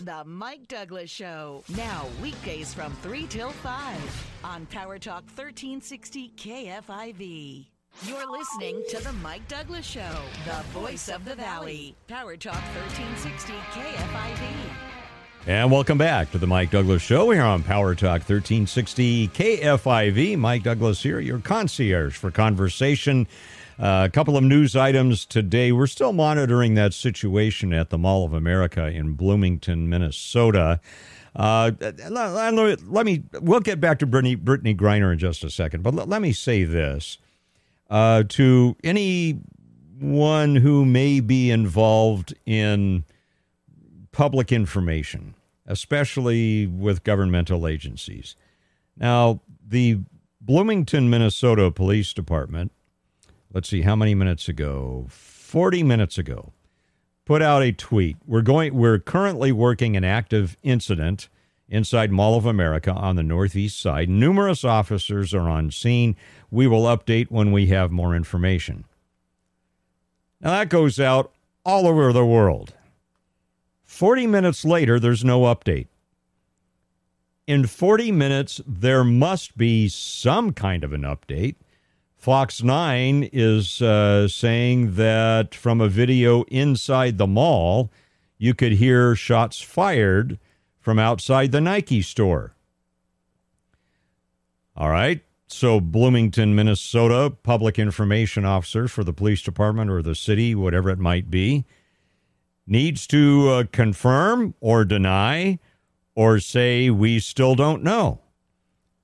The 0.00 0.24
Mike 0.24 0.66
Douglass 0.66 1.10
Show. 1.10 1.62
Now, 1.76 2.06
weekdays 2.22 2.72
from 2.72 2.94
3 3.02 3.26
till 3.26 3.50
5 3.50 4.26
on 4.42 4.64
Power 4.66 4.98
Talk 4.98 5.24
1360 5.24 6.32
KFIV. 6.36 7.66
You're 8.04 8.30
listening 8.30 8.82
to 8.88 9.04
The 9.04 9.12
Mike 9.14 9.46
Douglass 9.46 9.84
Show, 9.84 10.16
the 10.46 10.62
voice 10.70 11.10
of 11.10 11.26
the 11.26 11.34
Valley. 11.34 11.94
Power 12.08 12.38
Talk 12.38 12.54
1360 12.54 13.52
KFIV. 13.52 14.89
And 15.46 15.72
welcome 15.72 15.96
back 15.96 16.30
to 16.32 16.38
the 16.38 16.46
Mike 16.46 16.70
Douglass 16.70 17.00
Show 17.00 17.30
here 17.30 17.42
on 17.42 17.62
Power 17.62 17.94
Talk 17.94 18.20
1360 18.28 19.28
KFIV. 19.28 20.36
Mike 20.36 20.62
Douglass 20.62 21.02
here, 21.02 21.18
your 21.18 21.38
concierge 21.38 22.14
for 22.14 22.30
conversation. 22.30 23.26
Uh, 23.78 24.06
a 24.06 24.10
couple 24.10 24.36
of 24.36 24.44
news 24.44 24.76
items 24.76 25.24
today. 25.24 25.72
We're 25.72 25.86
still 25.86 26.12
monitoring 26.12 26.74
that 26.74 26.92
situation 26.92 27.72
at 27.72 27.88
the 27.88 27.96
Mall 27.96 28.26
of 28.26 28.34
America 28.34 28.86
in 28.88 29.14
Bloomington, 29.14 29.88
Minnesota. 29.88 30.78
Uh, 31.34 31.70
let, 31.80 32.82
let, 32.86 33.06
me, 33.06 33.22
we'll 33.40 33.60
get 33.60 33.80
back 33.80 33.98
to 34.00 34.06
Brittney, 34.06 34.36
Brittney 34.36 34.76
Griner 34.76 35.10
in 35.10 35.18
just 35.18 35.42
a 35.42 35.48
second, 35.48 35.82
but 35.82 35.94
let, 35.94 36.06
let 36.06 36.20
me 36.20 36.32
say 36.32 36.64
this 36.64 37.16
uh, 37.88 38.24
to 38.28 38.76
anyone 38.84 40.56
who 40.56 40.84
may 40.84 41.20
be 41.20 41.50
involved 41.50 42.34
in 42.44 43.04
public 44.12 44.52
information, 44.52 45.34
especially 45.66 46.66
with 46.66 47.04
governmental 47.04 47.66
agencies. 47.66 48.36
Now, 48.96 49.40
the 49.66 50.00
Bloomington, 50.40 51.10
Minnesota 51.10 51.70
Police 51.70 52.12
Department, 52.12 52.72
let's 53.52 53.68
see 53.68 53.82
how 53.82 53.96
many 53.96 54.14
minutes 54.14 54.48
ago, 54.48 55.06
40 55.08 55.82
minutes 55.82 56.18
ago, 56.18 56.52
put 57.24 57.42
out 57.42 57.62
a 57.62 57.72
tweet. 57.72 58.16
We're 58.26 58.42
going 58.42 58.74
we're 58.74 58.98
currently 58.98 59.52
working 59.52 59.96
an 59.96 60.04
active 60.04 60.56
incident 60.62 61.28
inside 61.68 62.10
Mall 62.10 62.36
of 62.36 62.46
America 62.46 62.92
on 62.92 63.16
the 63.16 63.22
northeast 63.22 63.80
side. 63.80 64.08
Numerous 64.08 64.64
officers 64.64 65.32
are 65.32 65.48
on 65.48 65.70
scene. 65.70 66.16
We 66.50 66.66
will 66.66 66.82
update 66.82 67.30
when 67.30 67.52
we 67.52 67.66
have 67.66 67.92
more 67.92 68.16
information. 68.16 68.84
Now 70.40 70.50
that 70.50 70.68
goes 70.68 70.98
out 70.98 71.32
all 71.64 71.86
over 71.86 72.12
the 72.12 72.26
world. 72.26 72.74
40 73.90 74.28
minutes 74.28 74.64
later, 74.64 75.00
there's 75.00 75.24
no 75.24 75.42
update. 75.42 75.88
In 77.48 77.66
40 77.66 78.12
minutes, 78.12 78.60
there 78.64 79.02
must 79.02 79.58
be 79.58 79.88
some 79.88 80.52
kind 80.52 80.84
of 80.84 80.92
an 80.92 81.02
update. 81.02 81.56
Fox 82.16 82.62
9 82.62 83.28
is 83.32 83.82
uh, 83.82 84.28
saying 84.28 84.94
that 84.94 85.56
from 85.56 85.80
a 85.80 85.88
video 85.88 86.44
inside 86.44 87.18
the 87.18 87.26
mall, 87.26 87.90
you 88.38 88.54
could 88.54 88.72
hear 88.72 89.16
shots 89.16 89.60
fired 89.60 90.38
from 90.78 91.00
outside 91.00 91.50
the 91.50 91.60
Nike 91.60 92.00
store. 92.00 92.54
All 94.76 94.88
right. 94.88 95.20
So, 95.48 95.80
Bloomington, 95.80 96.54
Minnesota, 96.54 97.28
public 97.42 97.76
information 97.76 98.44
officer 98.44 98.86
for 98.86 99.02
the 99.02 99.12
police 99.12 99.42
department 99.42 99.90
or 99.90 100.00
the 100.00 100.14
city, 100.14 100.54
whatever 100.54 100.90
it 100.90 101.00
might 101.00 101.28
be, 101.28 101.66
needs 102.70 103.06
to 103.08 103.48
uh, 103.48 103.64
confirm 103.72 104.54
or 104.60 104.84
deny 104.84 105.58
or 106.14 106.38
say 106.38 106.88
we 106.88 107.18
still 107.18 107.54
don't 107.54 107.82
know. 107.82 108.20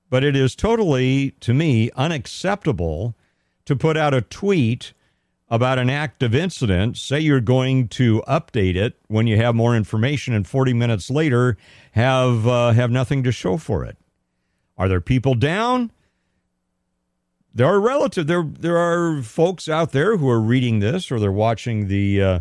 But 0.09 0.23
it 0.23 0.35
is 0.35 0.55
totally, 0.55 1.31
to 1.41 1.53
me, 1.53 1.91
unacceptable 1.95 3.15
to 3.65 3.75
put 3.75 3.97
out 3.97 4.13
a 4.13 4.21
tweet 4.21 4.93
about 5.49 5.79
an 5.79 5.89
active 5.89 6.33
incident, 6.33 6.97
say 6.97 7.19
you're 7.19 7.41
going 7.41 7.87
to 7.87 8.21
update 8.27 8.75
it 8.75 8.95
when 9.07 9.27
you 9.27 9.37
have 9.37 9.55
more 9.55 9.75
information, 9.75 10.33
and 10.33 10.47
40 10.47 10.73
minutes 10.73 11.09
later 11.09 11.57
have 11.91 12.47
uh, 12.47 12.71
have 12.71 12.91
nothing 12.91 13.23
to 13.23 13.31
show 13.31 13.57
for 13.57 13.83
it. 13.85 13.97
Are 14.77 14.87
there 14.87 15.01
people 15.01 15.35
down? 15.35 15.91
There 17.53 17.65
are 17.65 17.79
relative. 17.79 18.27
There 18.27 18.43
there 18.43 18.77
are 18.77 19.21
folks 19.21 19.67
out 19.67 19.91
there 19.91 20.17
who 20.17 20.29
are 20.29 20.39
reading 20.39 20.79
this 20.79 21.11
or 21.11 21.19
they're 21.19 21.31
watching 21.31 21.87
the 21.87 22.21
uh, 22.21 22.39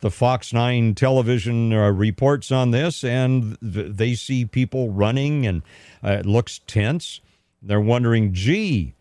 the 0.00 0.10
Fox 0.10 0.52
9 0.52 0.94
television 0.94 1.72
uh, 1.72 1.90
reports 1.90 2.50
on 2.52 2.70
this, 2.70 3.04
and 3.04 3.58
th- 3.60 3.92
they 3.96 4.14
see 4.14 4.44
people 4.44 4.90
running, 4.90 5.46
and 5.46 5.62
uh, 6.04 6.12
it 6.12 6.26
looks 6.26 6.60
tense. 6.66 7.20
They're 7.62 7.80
wondering, 7.80 8.32
gee, 8.32 8.94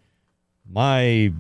my 0.70 1.34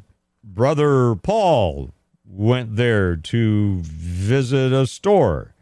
brother 0.43 1.15
Paul 1.15 1.91
went 2.26 2.76
there 2.76 3.15
to 3.15 3.80
visit 3.82 4.74
a 4.74 4.86
store. 4.86 5.56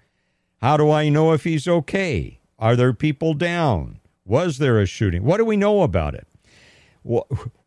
How 0.61 0.77
do 0.77 0.91
I 0.91 1.09
know 1.09 1.31
if 1.31 1.43
he's 1.43 1.67
okay? 1.67 2.39
Are 2.57 2.75
there 2.75 2.93
people 2.93 3.33
down? 3.33 3.99
Was 4.25 4.57
there 4.57 4.79
a 4.79 4.85
shooting? 4.85 5.23
What 5.23 5.37
do 5.37 5.45
we 5.45 5.57
know 5.57 5.83
about 5.83 6.15
it? 6.15 6.27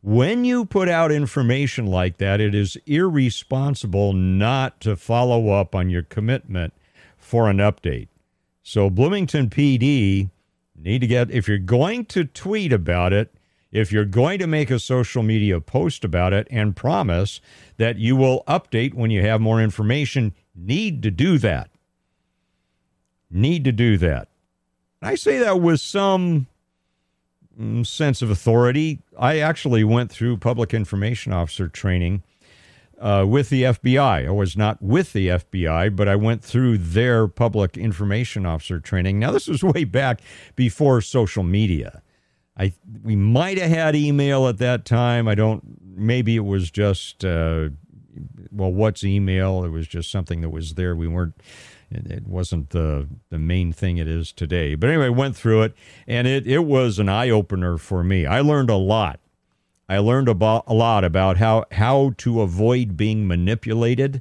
When 0.03 0.45
you 0.45 0.65
put 0.65 0.89
out 0.89 1.13
information 1.13 1.87
like 1.87 2.19
that, 2.19 2.41
it 2.41 2.57
is 2.57 2.77
irresponsible 2.87 4.13
not 4.13 4.81
to 4.81 4.97
follow 4.97 5.51
up 5.51 5.77
on 5.77 5.91
your 5.91 6.03
commitment 6.03 6.75
for 7.17 7.49
an 7.49 7.59
update. 7.59 8.09
So, 8.65 8.91
Bloomington 8.91 9.49
PD 9.49 10.31
need 10.77 11.01
to 11.01 11.07
get, 11.07 11.31
if 11.31 11.47
you're 11.47 11.59
going 11.59 12.05
to 12.07 12.25
tweet 12.25 12.73
about 12.73 13.13
it, 13.13 13.33
if 13.71 13.93
you're 13.93 14.05
going 14.05 14.41
to 14.41 14.47
make 14.49 14.71
a 14.71 14.79
social 14.81 15.23
media 15.23 15.61
post 15.61 16.05
about 16.05 16.33
it 16.33 16.49
and 16.51 16.75
promise 16.75 17.41
that 17.77 17.97
you 17.97 18.17
will 18.17 18.43
update 18.49 18.95
when 18.95 19.11
you 19.11 19.23
have 19.23 19.41
more 19.41 19.63
information, 19.63 20.35
need 20.57 21.03
to 21.03 21.13
do 21.13 21.39
that. 21.39 21.71
Need 23.31 23.65
to 23.65 23.73
do 23.73 23.99
that. 23.99 24.29
I 25.01 25.15
say 25.15 25.39
that 25.39 25.61
with 25.61 25.81
some 25.81 26.48
sense 27.83 28.23
of 28.23 28.31
authority. 28.31 29.01
I 29.19 29.39
actually 29.39 29.85
went 29.85 30.11
through 30.11 30.39
public 30.39 30.73
information 30.73 31.33
officer 31.33 31.69
training 31.69 32.23
uh, 33.01 33.25
with 33.29 33.49
the 33.49 33.65
FBI. 33.65 34.27
I 34.27 34.31
was 34.31 34.57
not 34.57 34.81
with 34.83 35.13
the 35.13 35.29
FBI, 35.29 35.95
but 35.95 36.09
I 36.09 36.17
went 36.17 36.43
through 36.43 36.79
their 36.79 37.29
public 37.29 37.77
information 37.77 38.47
officer 38.47 38.81
training. 38.81 39.19
Now, 39.19 39.31
this 39.31 39.49
was 39.49 39.63
way 39.75 39.85
back 39.85 40.21
before 40.57 41.01
social 41.01 41.43
media. 41.43 42.03
I 42.57 42.73
we 43.05 43.15
might 43.15 43.59
have 43.59 43.71
had 43.71 43.95
email 43.95 44.49
at 44.49 44.59
that 44.59 44.85
time. 44.85 45.29
I 45.29 45.35
don't. 45.35 45.63
Maybe 45.81 46.37
it 46.37 46.45
was 46.45 46.71
just 46.71 47.25
uh, 47.25 47.69
well, 48.51 48.73
what's 48.73 49.05
email? 49.05 49.65
It 49.65 49.69
was 49.69 49.87
just 49.87 50.11
something 50.11 50.41
that 50.41 50.51
was 50.51 50.75
there. 50.75 50.97
We 50.97 51.09
weren't. 51.09 51.35
It 51.91 52.27
wasn't 52.27 52.71
the 52.71 53.09
the 53.31 53.39
main 53.39 53.73
thing 53.73 53.97
it 53.97 54.09
is 54.09 54.33
today. 54.33 54.75
But 54.75 54.91
anyway, 54.91 55.09
went 55.09 55.37
through 55.37 55.63
it, 55.63 55.75
and 56.07 56.27
it 56.27 56.47
it 56.47 56.65
was 56.65 56.99
an 56.99 57.09
eye 57.09 57.31
opener 57.31 57.79
for 57.79 58.05
me. 58.05 58.27
I 58.27 58.41
learned 58.41 58.71
a 58.71 58.77
lot 58.77 59.21
I 59.89 59.99
learned 59.99 60.29
about 60.29 60.65
a 60.67 60.75
lot 60.75 61.03
about 61.03 61.39
how 61.39 61.65
how 61.73 62.13
to 62.19 62.43
avoid 62.43 62.97
being 62.97 63.27
manipulated 63.27 64.21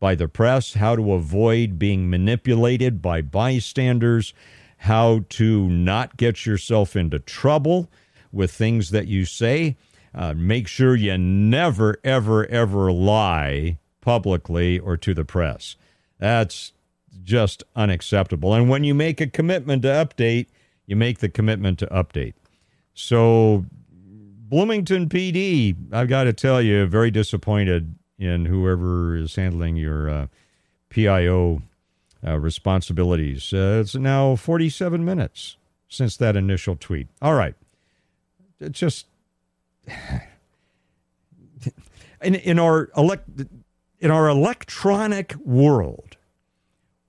by 0.00 0.14
the 0.14 0.26
press, 0.26 0.74
how 0.74 0.96
to 0.96 1.12
avoid 1.12 1.78
being 1.78 2.08
manipulated 2.08 3.02
by 3.02 3.20
bystanders, 3.20 4.32
how 4.78 5.24
to 5.28 5.68
not 5.68 6.16
get 6.16 6.46
yourself 6.46 6.96
into 6.96 7.18
trouble 7.18 7.90
with 8.32 8.50
things 8.50 8.90
that 8.90 9.06
you 9.06 9.24
say. 9.26 9.76
Uh, 10.14 10.34
make 10.34 10.66
sure 10.66 10.96
you 10.96 11.16
never, 11.16 11.98
ever, 12.02 12.46
ever 12.46 12.90
lie 12.90 13.78
publicly 14.00 14.78
or 14.78 14.96
to 14.96 15.14
the 15.14 15.24
press. 15.24 15.76
That's 16.18 16.72
just 17.22 17.62
unacceptable. 17.76 18.54
And 18.54 18.68
when 18.68 18.84
you 18.84 18.94
make 18.94 19.20
a 19.20 19.26
commitment 19.26 19.82
to 19.82 19.88
update, 19.88 20.46
you 20.86 20.96
make 20.96 21.18
the 21.18 21.28
commitment 21.28 21.78
to 21.80 21.86
update. 21.86 22.34
So 22.94 23.64
Bloomington 24.52 25.08
PD, 25.08 25.74
I've 25.92 26.08
got 26.08 26.24
to 26.24 26.32
tell 26.32 26.60
you, 26.60 26.86
very 26.86 27.10
disappointed 27.10 27.94
in 28.18 28.46
whoever 28.46 29.16
is 29.16 29.34
handling 29.34 29.76
your 29.76 30.08
uh, 30.08 30.26
PIO 30.90 31.62
uh, 32.26 32.38
responsibilities. 32.38 33.52
Uh, 33.52 33.80
it's 33.80 33.94
now 33.94 34.36
47 34.36 35.04
minutes 35.04 35.56
since 35.88 36.16
that 36.18 36.36
initial 36.36 36.76
tweet. 36.76 37.08
All 37.20 37.34
right. 37.34 37.54
It's 38.60 38.78
just 38.78 39.06
in, 42.22 42.34
in 42.34 42.58
our 42.58 42.90
elect 42.96 43.28
in 44.00 44.10
our 44.10 44.28
electronic 44.28 45.34
world, 45.36 46.11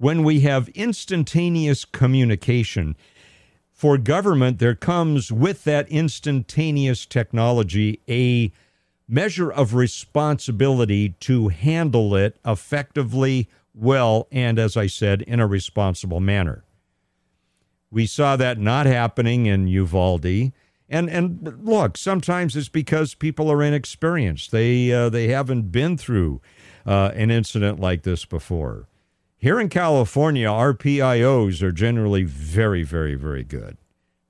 when 0.04 0.22
we 0.22 0.42
have 0.42 0.68
instantaneous 0.76 1.86
communication, 1.86 2.94
for 3.72 3.98
government, 3.98 4.60
there 4.60 4.76
comes 4.76 5.32
with 5.32 5.64
that 5.64 5.88
instantaneous 5.88 7.06
technology 7.06 8.02
a 8.10 8.52
measure 9.08 9.50
of 9.50 9.74
responsibility 9.74 11.16
to 11.22 11.48
handle 11.48 12.18
it 12.18 12.38
effectively, 12.46 13.50
well, 13.74 14.28
and 14.30 14.60
as 14.60 14.76
I 14.76 14.88
said, 14.88 15.22
in 15.22 15.40
a 15.40 15.48
responsible 15.48 16.20
manner. 16.20 16.66
We 17.90 18.06
saw 18.06 18.36
that 18.36 18.60
not 18.60 18.86
happening 18.86 19.46
in 19.46 19.68
Uvalde. 19.68 20.52
And 20.90 21.10
and 21.10 21.60
look, 21.64 21.98
sometimes 21.98 22.58
it's 22.58 22.68
because 22.68 23.16
people 23.16 23.50
are 23.50 23.64
inexperienced. 23.64 24.52
They 24.52 24.92
uh, 24.92 25.08
they 25.08 25.30
haven't 25.30 25.72
been 25.72 25.98
through 25.98 26.42
uh, 26.86 27.12
an 27.14 27.32
incident 27.32 27.80
like 27.80 28.04
this 28.04 28.26
before. 28.26 28.90
Here 29.44 29.60
in 29.60 29.68
California, 29.68 30.48
our 30.48 30.74
PIOs 30.74 31.62
are 31.62 31.74
generally 31.74 32.24
very, 32.24 32.82
very, 32.84 33.16
very 33.16 33.44
good. 33.44 33.76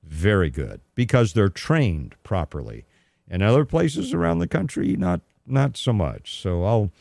Very 0.04 0.50
good 0.50 0.82
because 0.96 1.34
they're 1.34 1.50
trained 1.50 2.16
properly. 2.24 2.86
In 3.30 3.44
other 3.44 3.64
places 3.64 4.12
around 4.12 4.40
the 4.40 4.48
country, 4.48 4.96
not 4.96 5.22
not 5.46 5.78
so 5.78 5.94
much. 5.94 6.42
So 6.42 6.64
I'll 6.64 6.92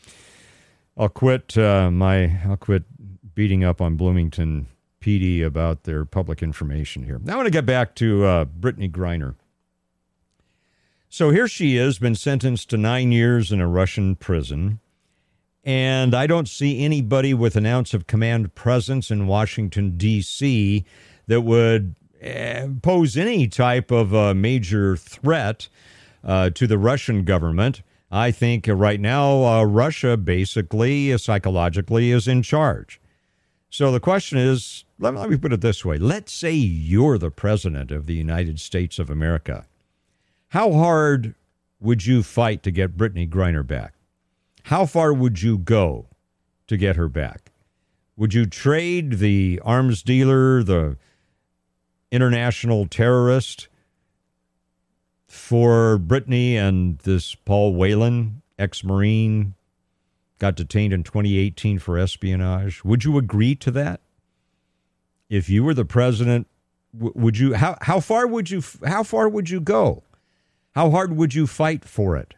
I'll 0.95 1.09
quit 1.09 1.57
uh, 1.57 1.89
my 1.89 2.39
I'll 2.47 2.55
quit 2.55 2.83
beating 3.33 3.63
up 3.63 3.81
on 3.81 3.95
Bloomington 3.95 4.67
PD 5.01 5.43
about 5.43 5.85
their 5.85 6.05
public 6.05 6.43
information 6.43 7.05
here. 7.05 7.19
Now 7.23 7.33
I 7.33 7.37
want 7.37 7.47
to 7.47 7.51
get 7.51 7.65
back 7.65 7.95
to 7.95 8.25
uh, 8.25 8.45
Brittney 8.45 8.91
Griner. 8.91 9.33
So 11.09 11.31
here 11.31 11.47
she 11.47 11.77
is, 11.77 11.97
been 11.97 12.13
sentenced 12.13 12.69
to 12.69 12.77
nine 12.77 13.11
years 13.11 13.51
in 13.51 13.59
a 13.59 13.67
Russian 13.67 14.15
prison. 14.15 14.81
And 15.63 16.13
I 16.13 16.27
don't 16.27 16.47
see 16.47 16.83
anybody 16.83 17.33
with 17.33 17.55
an 17.55 17.65
ounce 17.65 17.93
of 17.93 18.05
command 18.05 18.53
presence 18.53 19.09
in 19.09 19.27
Washington, 19.27 19.97
D.C., 19.97 20.83
that 21.27 21.41
would 21.41 21.95
uh, 22.23 22.67
pose 22.81 23.15
any 23.15 23.47
type 23.47 23.91
of 23.91 24.13
a 24.13 24.33
major 24.33 24.97
threat 24.97 25.69
uh, 26.23 26.49
to 26.49 26.67
the 26.67 26.77
Russian 26.77 27.23
government. 27.23 27.81
I 28.11 28.31
think 28.31 28.67
right 28.67 28.99
now, 28.99 29.43
uh, 29.43 29.63
Russia 29.63 30.17
basically, 30.17 31.13
uh, 31.13 31.17
psychologically, 31.17 32.11
is 32.11 32.27
in 32.27 32.43
charge. 32.43 32.99
So 33.69 33.91
the 33.91 33.99
question 33.99 34.37
is 34.37 34.85
let, 34.99 35.15
let 35.15 35.29
me 35.29 35.37
put 35.37 35.51
it 35.51 35.61
this 35.61 35.83
way 35.83 35.97
let's 35.97 36.31
say 36.31 36.51
you're 36.51 37.17
the 37.17 37.31
president 37.31 37.89
of 37.89 38.05
the 38.05 38.13
United 38.13 38.59
States 38.59 38.99
of 38.99 39.09
America. 39.09 39.65
How 40.49 40.71
hard 40.73 41.33
would 41.79 42.05
you 42.05 42.21
fight 42.21 42.61
to 42.63 42.71
get 42.71 42.95
Brittney 42.95 43.27
Griner 43.27 43.65
back? 43.65 43.92
How 44.63 44.85
far 44.85 45.13
would 45.13 45.41
you 45.41 45.57
go 45.57 46.07
to 46.67 46.77
get 46.77 46.95
her 46.95 47.09
back? 47.09 47.51
Would 48.15 48.33
you 48.33 48.45
trade 48.45 49.13
the 49.13 49.59
arms 49.63 50.03
dealer, 50.03 50.63
the 50.63 50.97
international 52.11 52.87
terrorist, 52.87 53.67
for 55.27 55.97
Brittney 55.97 56.53
and 56.53 56.99
this 56.99 57.35
Paul 57.35 57.75
Whelan, 57.75 58.41
ex 58.57 58.83
Marine, 58.83 59.55
got 60.39 60.55
detained 60.55 60.93
in 60.93 61.03
2018 61.03 61.79
for 61.79 61.97
espionage? 61.97 62.85
Would 62.85 63.03
you 63.03 63.17
agree 63.17 63.55
to 63.55 63.71
that? 63.71 63.99
If 65.29 65.49
you 65.49 65.63
were 65.63 65.73
the 65.73 65.85
president, 65.85 66.47
would 66.93 67.37
you 67.37 67.55
how 67.55 67.77
how 67.81 67.99
far 67.99 68.27
would 68.27 68.49
you 68.51 68.61
how 68.85 69.03
far 69.03 69.27
would 69.27 69.49
you 69.49 69.59
go? 69.59 70.03
How 70.75 70.91
hard 70.91 71.17
would 71.17 71.33
you 71.33 71.47
fight 71.47 71.83
for 71.83 72.15
it? 72.15 72.35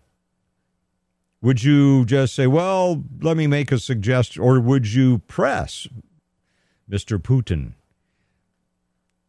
Would 1.45 1.63
you 1.63 2.05
just 2.05 2.33
say, 2.33 2.47
well, 2.47 3.03
let 3.21 3.37
me 3.37 3.45
make 3.45 3.71
a 3.71 3.77
suggestion? 3.77 4.41
Or 4.41 4.59
would 4.59 4.91
you 4.91 5.19
press 5.27 5.87
Mr. 6.89 7.19
Putin, 7.19 7.73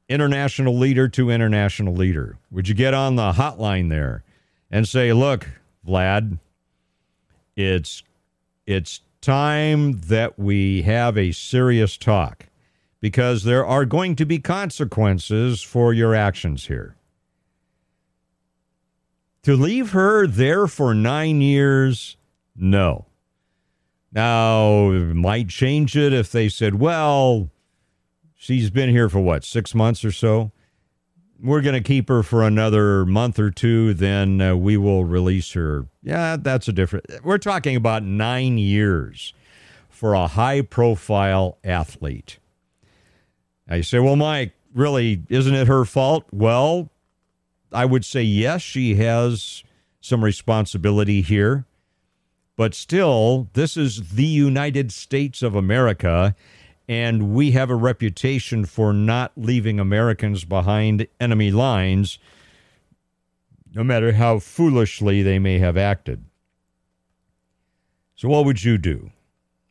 international 0.08 0.78
leader 0.78 1.08
to 1.08 1.28
international 1.28 1.92
leader? 1.92 2.38
Would 2.50 2.70
you 2.70 2.74
get 2.74 2.94
on 2.94 3.16
the 3.16 3.32
hotline 3.32 3.90
there 3.90 4.24
and 4.70 4.88
say, 4.88 5.12
look, 5.12 5.46
Vlad, 5.86 6.38
it's, 7.54 8.02
it's 8.66 9.02
time 9.20 10.00
that 10.06 10.38
we 10.38 10.80
have 10.82 11.18
a 11.18 11.32
serious 11.32 11.98
talk 11.98 12.46
because 12.98 13.44
there 13.44 13.66
are 13.66 13.84
going 13.84 14.16
to 14.16 14.24
be 14.24 14.38
consequences 14.38 15.62
for 15.62 15.92
your 15.92 16.14
actions 16.14 16.68
here. 16.68 16.96
To 19.46 19.54
leave 19.54 19.92
her 19.92 20.26
there 20.26 20.66
for 20.66 20.92
nine 20.92 21.40
years, 21.40 22.16
no. 22.56 23.06
Now, 24.10 24.90
might 24.90 25.50
change 25.50 25.96
it 25.96 26.12
if 26.12 26.32
they 26.32 26.48
said, 26.48 26.80
well, 26.80 27.48
she's 28.34 28.70
been 28.70 28.90
here 28.90 29.08
for 29.08 29.20
what, 29.20 29.44
six 29.44 29.72
months 29.72 30.04
or 30.04 30.10
so? 30.10 30.50
We're 31.40 31.60
going 31.60 31.80
to 31.80 31.80
keep 31.80 32.08
her 32.08 32.24
for 32.24 32.42
another 32.42 33.06
month 33.06 33.38
or 33.38 33.52
two, 33.52 33.94
then 33.94 34.40
uh, 34.40 34.56
we 34.56 34.76
will 34.76 35.04
release 35.04 35.52
her. 35.52 35.86
Yeah, 36.02 36.36
that's 36.40 36.66
a 36.66 36.72
different. 36.72 37.06
We're 37.22 37.38
talking 37.38 37.76
about 37.76 38.02
nine 38.02 38.58
years 38.58 39.32
for 39.88 40.14
a 40.14 40.26
high 40.26 40.62
profile 40.62 41.58
athlete. 41.62 42.40
Now 43.68 43.76
you 43.76 43.84
say, 43.84 44.00
well, 44.00 44.16
Mike, 44.16 44.54
really, 44.74 45.22
isn't 45.28 45.54
it 45.54 45.68
her 45.68 45.84
fault? 45.84 46.24
Well, 46.32 46.90
I 47.76 47.84
would 47.84 48.06
say 48.06 48.22
yes, 48.22 48.62
she 48.62 48.94
has 48.94 49.62
some 50.00 50.24
responsibility 50.24 51.20
here. 51.20 51.66
But 52.56 52.74
still, 52.74 53.50
this 53.52 53.76
is 53.76 54.12
the 54.12 54.24
United 54.24 54.90
States 54.92 55.42
of 55.42 55.54
America, 55.54 56.34
and 56.88 57.34
we 57.34 57.50
have 57.50 57.68
a 57.68 57.74
reputation 57.74 58.64
for 58.64 58.94
not 58.94 59.32
leaving 59.36 59.78
Americans 59.78 60.46
behind 60.46 61.06
enemy 61.20 61.50
lines, 61.50 62.18
no 63.74 63.84
matter 63.84 64.12
how 64.12 64.38
foolishly 64.38 65.22
they 65.22 65.38
may 65.38 65.58
have 65.58 65.76
acted. 65.76 66.24
So, 68.14 68.30
what 68.30 68.46
would 68.46 68.64
you 68.64 68.78
do? 68.78 69.10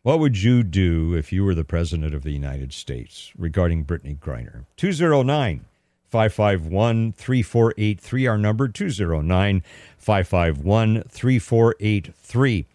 What 0.04 0.20
would 0.20 0.38
you 0.38 0.62
do 0.62 1.16
if 1.16 1.34
you 1.34 1.44
were 1.44 1.56
the 1.56 1.64
President 1.64 2.14
of 2.14 2.22
the 2.22 2.34
United 2.34 2.72
States 2.72 3.32
regarding 3.36 3.84
Brittney 3.84 4.16
Griner? 4.16 4.68
209 4.78 5.66
551 6.16 7.12
3483. 7.12 8.28
Our 8.28 8.38
number 8.38 8.70
209 8.70 9.64
551 9.98 11.04
3483. 11.10 12.66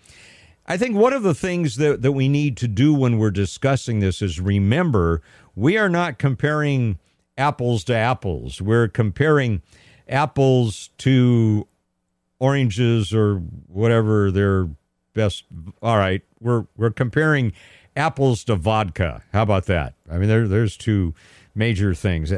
I 0.67 0.77
think 0.77 0.95
one 0.95 1.15
of 1.15 1.23
the 1.23 1.33
things 1.33 1.77
that, 1.77 2.03
that 2.03 2.13
we 2.13 2.29
need 2.29 2.59
to 2.59 2.69
do 2.69 2.93
when 2.93 3.17
we're 3.17 3.31
discussing 3.31 4.01
this 4.01 4.21
is 4.21 4.41
remember 4.41 5.23
we 5.57 5.79
are 5.79 5.89
not 5.89 6.19
comparing 6.19 6.99
apples 7.39 7.83
to 7.85 7.95
apples. 7.95 8.61
We're 8.61 8.89
comparing 8.89 9.63
apples 10.07 10.91
to 10.99 11.67
oranges 12.41 13.15
or 13.15 13.37
whatever 13.69 14.31
their 14.31 14.69
best. 15.15 15.45
All 15.81 15.97
right, 15.97 16.21
we're 16.41 16.67
we're 16.77 16.91
comparing 16.91 17.55
apples 17.97 18.45
to 18.45 18.57
vodka. 18.57 19.23
How 19.33 19.45
about 19.45 19.65
that? 19.65 19.95
I 20.11 20.19
mean, 20.19 20.29
there 20.29 20.47
there's 20.47 20.77
two 20.77 21.15
major 21.55 21.95
things. 21.95 22.31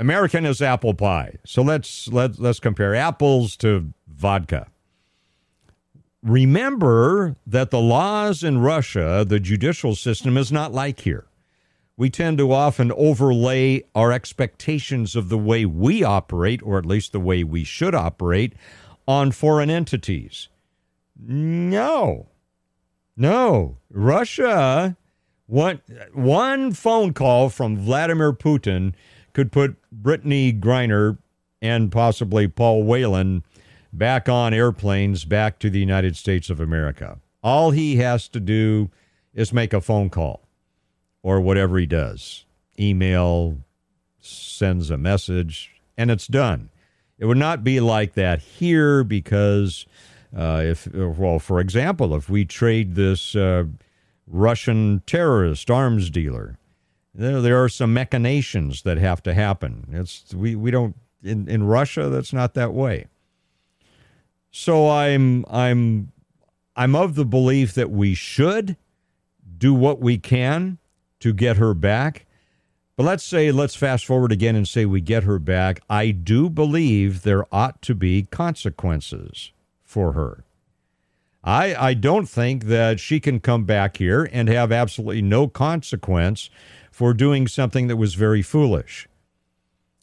American 0.00 0.46
is 0.46 0.62
apple 0.62 0.94
pie. 0.94 1.36
So 1.44 1.60
let's 1.60 2.08
let 2.08 2.38
let's 2.40 2.58
compare 2.58 2.94
apples 2.94 3.54
to 3.58 3.92
vodka. 4.08 4.66
Remember 6.22 7.36
that 7.46 7.70
the 7.70 7.80
laws 7.80 8.42
in 8.42 8.60
Russia, 8.60 9.24
the 9.28 9.38
judicial 9.38 9.94
system 9.94 10.38
is 10.38 10.50
not 10.50 10.72
like 10.72 11.00
here. 11.00 11.26
We 11.98 12.08
tend 12.08 12.38
to 12.38 12.50
often 12.50 12.92
overlay 12.92 13.82
our 13.94 14.10
expectations 14.10 15.14
of 15.14 15.28
the 15.28 15.38
way 15.38 15.66
we 15.66 16.02
operate, 16.02 16.62
or 16.62 16.78
at 16.78 16.86
least 16.86 17.12
the 17.12 17.20
way 17.20 17.44
we 17.44 17.62
should 17.62 17.94
operate, 17.94 18.54
on 19.06 19.32
foreign 19.32 19.68
entities. 19.68 20.48
No. 21.18 22.28
No. 23.18 23.76
Russia, 23.90 24.96
one, 25.46 25.82
one 26.14 26.72
phone 26.72 27.12
call 27.12 27.50
from 27.50 27.76
Vladimir 27.76 28.32
Putin 28.32 28.94
could 29.32 29.52
put 29.52 29.76
Brittney 29.92 30.58
Griner 30.58 31.18
and 31.62 31.92
possibly 31.92 32.48
Paul 32.48 32.84
Whelan 32.84 33.44
back 33.92 34.28
on 34.28 34.54
airplanes 34.54 35.24
back 35.24 35.58
to 35.58 35.70
the 35.70 35.80
United 35.80 36.16
States 36.16 36.50
of 36.50 36.60
America. 36.60 37.18
All 37.42 37.70
he 37.70 37.96
has 37.96 38.28
to 38.28 38.40
do 38.40 38.90
is 39.34 39.52
make 39.52 39.72
a 39.72 39.80
phone 39.80 40.10
call 40.10 40.42
or 41.22 41.40
whatever 41.40 41.78
he 41.78 41.86
does 41.86 42.44
email, 42.78 43.58
sends 44.18 44.90
a 44.90 44.96
message, 44.96 45.80
and 45.96 46.10
it's 46.10 46.26
done. 46.26 46.70
It 47.18 47.26
would 47.26 47.36
not 47.36 47.62
be 47.62 47.80
like 47.80 48.14
that 48.14 48.40
here 48.40 49.04
because, 49.04 49.84
uh, 50.34 50.62
if, 50.64 50.88
well, 50.94 51.38
for 51.38 51.60
example, 51.60 52.14
if 52.14 52.30
we 52.30 52.46
trade 52.46 52.94
this 52.94 53.36
uh, 53.36 53.64
Russian 54.26 55.02
terrorist 55.06 55.70
arms 55.70 56.08
dealer, 56.08 56.56
there, 57.14 57.40
there 57.40 57.62
are 57.62 57.68
some 57.68 57.92
machinations 57.92 58.82
that 58.82 58.98
have 58.98 59.22
to 59.24 59.34
happen. 59.34 59.86
It's 59.92 60.32
we, 60.34 60.54
we 60.54 60.70
don't 60.70 60.96
in, 61.22 61.48
in 61.48 61.64
Russia 61.64 62.08
that's 62.08 62.32
not 62.32 62.54
that 62.54 62.72
way. 62.72 63.06
So 64.50 64.88
I'm 64.90 65.44
I'm 65.50 66.12
I'm 66.76 66.94
of 66.94 67.14
the 67.14 67.24
belief 67.24 67.74
that 67.74 67.90
we 67.90 68.14
should 68.14 68.76
do 69.58 69.74
what 69.74 70.00
we 70.00 70.18
can 70.18 70.78
to 71.20 71.32
get 71.32 71.56
her 71.56 71.74
back. 71.74 72.26
But 72.96 73.04
let's 73.04 73.24
say 73.24 73.52
let's 73.52 73.74
fast 73.74 74.04
forward 74.04 74.32
again 74.32 74.56
and 74.56 74.66
say 74.66 74.84
we 74.84 75.00
get 75.00 75.24
her 75.24 75.38
back. 75.38 75.80
I 75.88 76.10
do 76.10 76.50
believe 76.50 77.22
there 77.22 77.44
ought 77.52 77.80
to 77.82 77.94
be 77.94 78.24
consequences 78.24 79.52
for 79.82 80.12
her. 80.12 80.44
I 81.42 81.74
I 81.74 81.94
don't 81.94 82.28
think 82.28 82.64
that 82.64 83.00
she 83.00 83.20
can 83.20 83.40
come 83.40 83.64
back 83.64 83.96
here 83.96 84.28
and 84.32 84.48
have 84.48 84.72
absolutely 84.72 85.22
no 85.22 85.48
consequence 85.48 86.50
for 87.00 87.14
doing 87.14 87.48
something 87.48 87.86
that 87.86 87.96
was 87.96 88.12
very 88.12 88.42
foolish. 88.42 89.08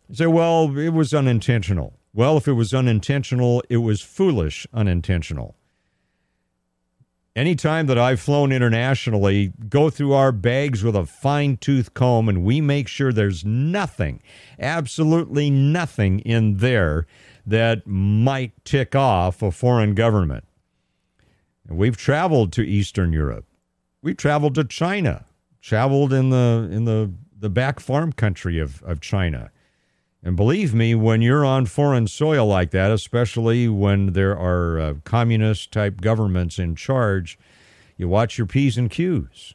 You 0.10 0.16
say, 0.16 0.26
well, 0.26 0.76
it 0.76 0.90
was 0.90 1.14
unintentional. 1.14 1.94
Well, 2.12 2.38
if 2.38 2.48
it 2.48 2.54
was 2.54 2.74
unintentional, 2.74 3.62
it 3.70 3.78
was 3.78 4.02
foolish 4.02 4.66
unintentional. 4.74 5.56
Anytime 7.36 7.86
that 7.86 8.00
I've 8.00 8.20
flown 8.20 8.52
internationally, 8.52 9.54
go 9.70 9.92
through 9.92 10.14
our 10.14 10.32
bags 10.32 10.84
with 10.84 10.96
a 10.96 11.06
fine 11.06 11.58
tooth 11.58 11.94
comb 11.94 12.28
and 12.28 12.44
we 12.44 12.62
make 12.62 12.88
sure 12.88 13.14
there's 13.14 13.46
nothing, 13.46 14.20
absolutely 14.58 15.52
nothing 15.52 16.22
in 16.22 16.58
there 16.58 17.06
that 17.46 17.86
might 17.86 18.54
tick 18.66 18.96
off 18.96 19.44
a 19.44 19.52
foreign 19.52 19.94
government. 19.94 20.46
And 21.70 21.78
we've 21.78 21.96
traveled 21.96 22.52
to 22.54 22.68
Eastern 22.68 23.14
Europe. 23.14 23.46
We've 24.02 24.18
traveled 24.18 24.56
to 24.56 24.64
China, 24.64 25.28
traveled 25.62 26.14
in 26.14 26.30
the 26.30 26.70
in 26.72 26.86
the, 26.86 27.12
the 27.38 27.50
back 27.50 27.80
farm 27.80 28.12
country 28.14 28.60
of, 28.60 28.82
of 28.84 29.00
China. 29.02 29.52
And 30.24 30.36
believe 30.36 30.74
me, 30.74 30.96
when 30.96 31.22
you're 31.22 31.46
on 31.46 31.68
foreign 31.68 32.08
soil 32.08 32.46
like 32.48 32.72
that, 32.72 32.92
especially 32.92 33.68
when 33.70 34.14
there 34.14 34.38
are 34.38 34.80
uh, 34.80 34.94
communist 35.04 35.72
type 35.72 36.02
governments 36.02 36.58
in 36.60 36.76
charge, 36.76 37.38
you 37.96 38.10
watch 38.10 38.38
your 38.38 38.48
P's 38.48 38.78
and 38.78 38.90
Q's. 38.90 39.54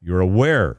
You're 0.00 0.20
aware 0.20 0.78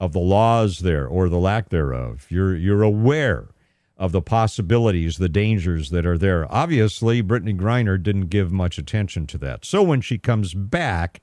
of 0.00 0.12
the 0.12 0.18
laws 0.18 0.80
there 0.80 1.06
or 1.06 1.28
the 1.28 1.38
lack 1.38 1.68
thereof. 1.68 2.26
You're, 2.28 2.56
you're 2.56 2.82
aware 2.82 3.48
of 3.96 4.12
the 4.12 4.22
possibilities, 4.22 5.16
the 5.16 5.28
dangers 5.28 5.90
that 5.90 6.04
are 6.04 6.18
there. 6.18 6.52
Obviously, 6.52 7.22
Brittney 7.22 7.56
Griner 7.56 8.02
didn't 8.02 8.28
give 8.28 8.52
much 8.52 8.78
attention 8.78 9.26
to 9.28 9.38
that. 9.38 9.64
So 9.64 9.82
when 9.82 10.00
she 10.00 10.18
comes 10.18 10.54
back, 10.54 11.22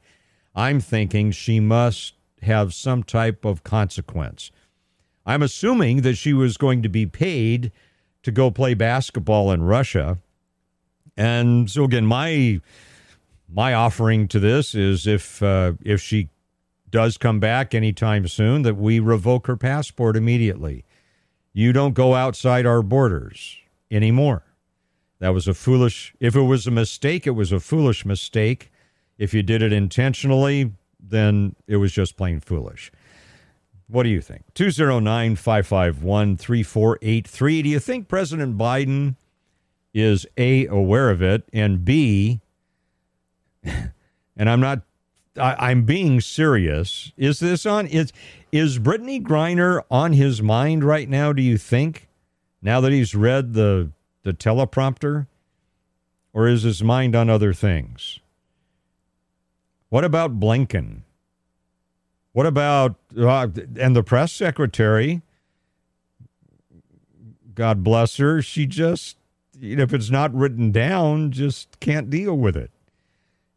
I'm 0.55 0.79
thinking 0.79 1.31
she 1.31 1.59
must 1.59 2.15
have 2.41 2.73
some 2.73 3.03
type 3.03 3.45
of 3.45 3.63
consequence. 3.63 4.51
I'm 5.25 5.41
assuming 5.41 6.01
that 6.01 6.15
she 6.15 6.33
was 6.33 6.57
going 6.57 6.81
to 6.83 6.89
be 6.89 7.05
paid 7.05 7.71
to 8.23 8.31
go 8.31 8.51
play 8.51 8.73
basketball 8.73 9.51
in 9.51 9.63
Russia. 9.63 10.19
And 11.15 11.69
so 11.69 11.83
again, 11.83 12.05
my 12.05 12.61
my 13.49 13.73
offering 13.73 14.27
to 14.29 14.39
this 14.39 14.73
is 14.73 15.05
if 15.07 15.41
uh, 15.41 15.73
if 15.83 16.01
she 16.01 16.29
does 16.89 17.17
come 17.17 17.39
back 17.39 17.73
anytime 17.73 18.27
soon, 18.27 18.61
that 18.63 18.75
we 18.75 18.99
revoke 18.99 19.47
her 19.47 19.57
passport 19.57 20.15
immediately. 20.15 20.85
You 21.51 21.73
don't 21.73 21.93
go 21.93 22.15
outside 22.15 22.65
our 22.65 22.81
borders 22.81 23.57
anymore. 23.91 24.43
That 25.19 25.33
was 25.33 25.47
a 25.47 25.53
foolish. 25.53 26.13
If 26.19 26.35
it 26.35 26.41
was 26.41 26.67
a 26.67 26.71
mistake, 26.71 27.25
it 27.25 27.31
was 27.31 27.51
a 27.51 27.59
foolish 27.59 28.05
mistake. 28.05 28.71
If 29.17 29.33
you 29.33 29.43
did 29.43 29.61
it 29.61 29.71
intentionally, 29.71 30.71
then 30.99 31.55
it 31.67 31.77
was 31.77 31.91
just 31.91 32.17
plain 32.17 32.39
foolish. 32.39 32.91
What 33.87 34.03
do 34.03 34.09
you 34.09 34.21
think? 34.21 34.43
209 34.53 35.35
551 35.35 36.37
3483. 36.37 37.61
Do 37.61 37.69
you 37.69 37.79
think 37.79 38.07
President 38.07 38.57
Biden 38.57 39.15
is 39.93 40.25
A, 40.37 40.65
aware 40.65 41.09
of 41.09 41.21
it, 41.21 41.43
and 41.53 41.85
B, 41.85 42.41
and 43.63 44.49
I'm 44.49 44.59
not, 44.59 44.81
I, 45.37 45.71
am 45.71 45.83
being 45.83 46.21
serious. 46.21 47.11
Is 47.17 47.39
this 47.39 47.65
on, 47.65 47.85
is, 47.87 48.11
is 48.51 48.79
Brittney 48.79 49.21
Griner 49.21 49.83
on 49.91 50.13
his 50.13 50.41
mind 50.41 50.83
right 50.83 51.07
now, 51.07 51.33
do 51.33 51.41
you 51.41 51.57
think, 51.57 52.07
now 52.61 52.81
that 52.81 52.91
he's 52.91 53.13
read 53.13 53.53
the, 53.53 53.91
the 54.23 54.33
teleprompter? 54.33 55.27
Or 56.33 56.47
is 56.47 56.63
his 56.63 56.81
mind 56.81 57.15
on 57.15 57.29
other 57.29 57.53
things? 57.53 58.19
What 59.93 60.03
about 60.03 60.39
Blinken? 60.39 61.03
What 62.31 62.47
about 62.47 62.95
uh, 63.15 63.47
and 63.79 63.95
the 63.95 64.01
press 64.01 64.33
secretary? 64.33 65.21
God 67.53 67.83
bless 67.83 68.17
her. 68.17 68.41
She 68.41 68.65
just, 68.65 69.17
you 69.55 69.75
know, 69.75 69.83
if 69.83 69.93
it's 69.93 70.09
not 70.09 70.33
written 70.33 70.71
down, 70.71 71.31
just 71.31 71.79
can't 71.79 72.09
deal 72.09 72.35
with 72.35 72.57
it. 72.57 72.71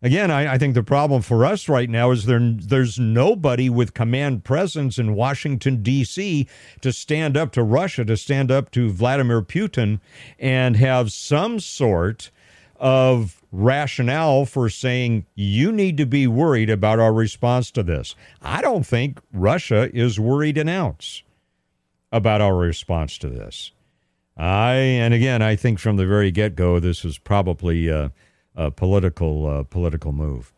Again, 0.02 0.30
I, 0.30 0.52
I, 0.52 0.58
think 0.58 0.74
the 0.74 0.82
problem 0.82 1.22
for 1.22 1.42
us 1.42 1.70
right 1.70 1.88
now 1.88 2.10
is 2.10 2.26
there 2.26 2.38
there's 2.38 2.98
nobody 2.98 3.70
with 3.70 3.94
command 3.94 4.44
presence 4.44 4.98
in 4.98 5.14
Washington 5.14 5.82
D.C. 5.82 6.46
to 6.82 6.92
stand 6.92 7.38
up 7.38 7.50
to 7.52 7.62
Russia, 7.62 8.04
to 8.04 8.16
stand 8.18 8.50
up 8.50 8.70
to 8.72 8.90
Vladimir 8.90 9.40
Putin, 9.40 10.00
and 10.38 10.76
have 10.76 11.12
some 11.12 11.60
sort 11.60 12.30
of 12.78 13.35
rationale 13.52 14.44
for 14.44 14.68
saying 14.68 15.26
you 15.34 15.72
need 15.72 15.96
to 15.96 16.06
be 16.06 16.26
worried 16.26 16.70
about 16.70 16.98
our 16.98 17.12
response 17.12 17.70
to 17.72 17.82
this. 17.82 18.14
I 18.42 18.60
don't 18.60 18.86
think 18.86 19.20
Russia 19.32 19.90
is 19.94 20.20
worried 20.20 20.58
an 20.58 20.68
ounce 20.68 21.22
about 22.12 22.40
our 22.40 22.56
response 22.56 23.18
to 23.18 23.28
this. 23.28 23.72
I 24.36 24.74
and 24.74 25.14
again, 25.14 25.42
I 25.42 25.56
think 25.56 25.78
from 25.78 25.96
the 25.96 26.06
very 26.06 26.30
get 26.30 26.56
go, 26.56 26.78
this 26.78 27.04
is 27.04 27.18
probably 27.18 27.88
a, 27.88 28.12
a 28.54 28.70
political 28.70 29.46
uh, 29.46 29.62
political 29.62 30.12
move. 30.12 30.52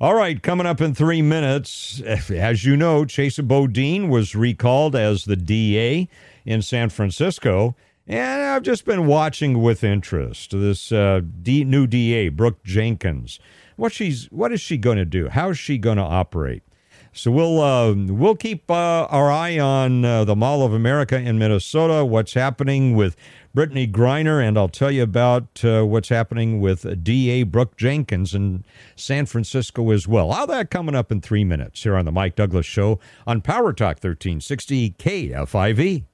All 0.00 0.14
right, 0.14 0.42
coming 0.42 0.66
up 0.66 0.80
in 0.80 0.94
three 0.94 1.20
minutes, 1.20 2.00
as 2.00 2.64
you 2.64 2.74
know, 2.74 3.04
Chesa 3.04 3.46
Boudin 3.46 4.08
was 4.08 4.34
recalled 4.34 4.96
as 4.96 5.26
the 5.26 5.36
DA 5.36 6.08
in 6.46 6.62
San 6.62 6.88
Francisco. 6.88 7.76
And 8.10 8.42
I've 8.42 8.64
just 8.64 8.86
been 8.86 9.06
watching 9.06 9.62
with 9.62 9.84
interest 9.84 10.50
this 10.50 10.90
uh, 10.90 11.20
D, 11.42 11.62
new 11.62 11.86
DA, 11.86 12.28
Brooke 12.28 12.64
Jenkins. 12.64 13.38
What 13.76 13.92
she's, 13.92 14.26
what 14.32 14.50
is 14.50 14.60
she 14.60 14.78
going 14.78 14.96
to 14.96 15.04
do? 15.04 15.28
How 15.28 15.50
is 15.50 15.58
she 15.60 15.78
going 15.78 15.96
to 15.96 16.02
operate? 16.02 16.64
So 17.12 17.30
we'll 17.30 17.60
uh, 17.60 17.94
we'll 17.94 18.34
keep 18.34 18.68
uh, 18.68 19.06
our 19.10 19.30
eye 19.30 19.60
on 19.60 20.04
uh, 20.04 20.24
the 20.24 20.34
Mall 20.34 20.64
of 20.64 20.72
America 20.72 21.18
in 21.18 21.38
Minnesota. 21.38 22.04
What's 22.04 22.34
happening 22.34 22.96
with 22.96 23.16
Brittney 23.56 23.90
Griner, 23.90 24.42
and 24.42 24.58
I'll 24.58 24.68
tell 24.68 24.90
you 24.90 25.04
about 25.04 25.64
uh, 25.64 25.84
what's 25.84 26.08
happening 26.08 26.60
with 26.60 27.02
DA 27.04 27.44
Brooke 27.44 27.76
Jenkins 27.76 28.34
in 28.34 28.64
San 28.96 29.26
Francisco 29.26 29.90
as 29.90 30.08
well. 30.08 30.32
All 30.32 30.46
that 30.48 30.70
coming 30.70 30.96
up 30.96 31.12
in 31.12 31.20
three 31.20 31.44
minutes 31.44 31.82
here 31.82 31.96
on 31.96 32.04
the 32.04 32.12
Mike 32.12 32.34
Douglass 32.34 32.66
Show 32.66 32.98
on 33.24 33.40
Power 33.40 33.72
Talk 33.72 33.96
1360 34.02 34.90
KFIV. 34.98 36.04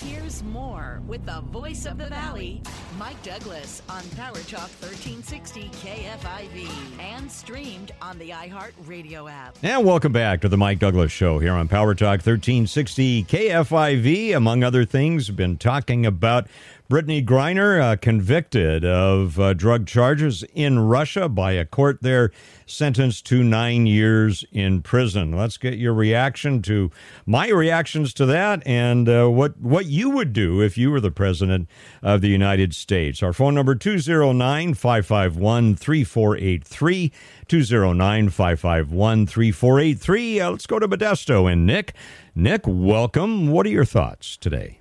Here's 0.00 0.42
more 0.42 1.00
with 1.06 1.24
the 1.26 1.40
voice 1.40 1.86
of 1.86 1.98
the 1.98 2.06
valley, 2.06 2.62
Mike 2.98 3.22
Douglass 3.22 3.82
on 3.88 4.02
Power 4.16 4.34
Talk 4.34 4.70
1360 4.80 5.68
KFIV 5.68 6.68
and 6.98 7.30
streamed 7.30 7.92
on 8.00 8.18
the 8.18 8.30
iHeart 8.30 8.72
Radio 8.86 9.28
app. 9.28 9.56
And 9.62 9.84
welcome 9.84 10.12
back 10.12 10.40
to 10.42 10.48
the 10.48 10.56
Mike 10.56 10.78
Douglass 10.78 11.12
Show 11.12 11.38
here 11.38 11.52
on 11.52 11.68
Power 11.68 11.94
Talk 11.94 12.20
1360 12.24 13.24
KFIV. 13.24 14.36
Among 14.36 14.62
other 14.64 14.84
things, 14.84 15.30
been 15.30 15.56
talking 15.56 16.06
about 16.06 16.46
Brittney 16.90 17.24
Griner, 17.24 17.80
uh, 17.80 17.94
convicted 17.94 18.84
of 18.84 19.38
uh, 19.38 19.54
drug 19.54 19.86
charges 19.86 20.42
in 20.54 20.80
Russia 20.80 21.28
by 21.28 21.52
a 21.52 21.64
court 21.64 21.98
there, 22.02 22.32
sentenced 22.66 23.24
to 23.26 23.44
nine 23.44 23.86
years 23.86 24.44
in 24.50 24.82
prison. 24.82 25.30
Let's 25.30 25.56
get 25.56 25.74
your 25.74 25.94
reaction 25.94 26.62
to 26.62 26.90
my 27.24 27.48
reactions 27.48 28.12
to 28.14 28.26
that 28.26 28.66
and 28.66 29.08
uh, 29.08 29.28
what, 29.28 29.56
what 29.60 29.86
you 29.86 30.10
would 30.10 30.32
do 30.32 30.60
if 30.60 30.76
you 30.76 30.90
were 30.90 31.00
the 31.00 31.12
president 31.12 31.68
of 32.02 32.22
the 32.22 32.28
United 32.28 32.74
States. 32.74 33.22
Our 33.22 33.32
phone 33.32 33.54
number 33.54 33.76
209 33.76 34.74
551 34.74 35.76
3483. 35.76 37.12
209 37.46 38.28
551 38.30 39.26
3483. 39.28 40.40
Uh, 40.40 40.50
let's 40.50 40.66
go 40.66 40.80
to 40.80 40.88
Modesto 40.88 41.50
and 41.50 41.64
Nick. 41.64 41.94
Nick, 42.34 42.62
welcome. 42.66 43.52
What 43.52 43.64
are 43.66 43.70
your 43.70 43.84
thoughts 43.84 44.36
today? 44.36 44.79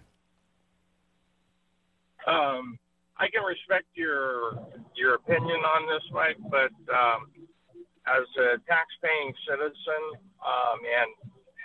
Um, 2.28 2.78
I 3.20 3.28
can 3.28 3.44
respect 3.44 3.86
your 3.94 4.56
your 4.96 5.16
opinion 5.16 5.60
on 5.60 5.88
this, 5.88 6.04
Mike, 6.12 6.40
but 6.50 6.72
um, 6.92 7.32
as 8.08 8.26
a 8.40 8.58
tax-paying 8.68 9.34
citizen 9.48 10.04
um, 10.40 10.80
and 10.84 11.10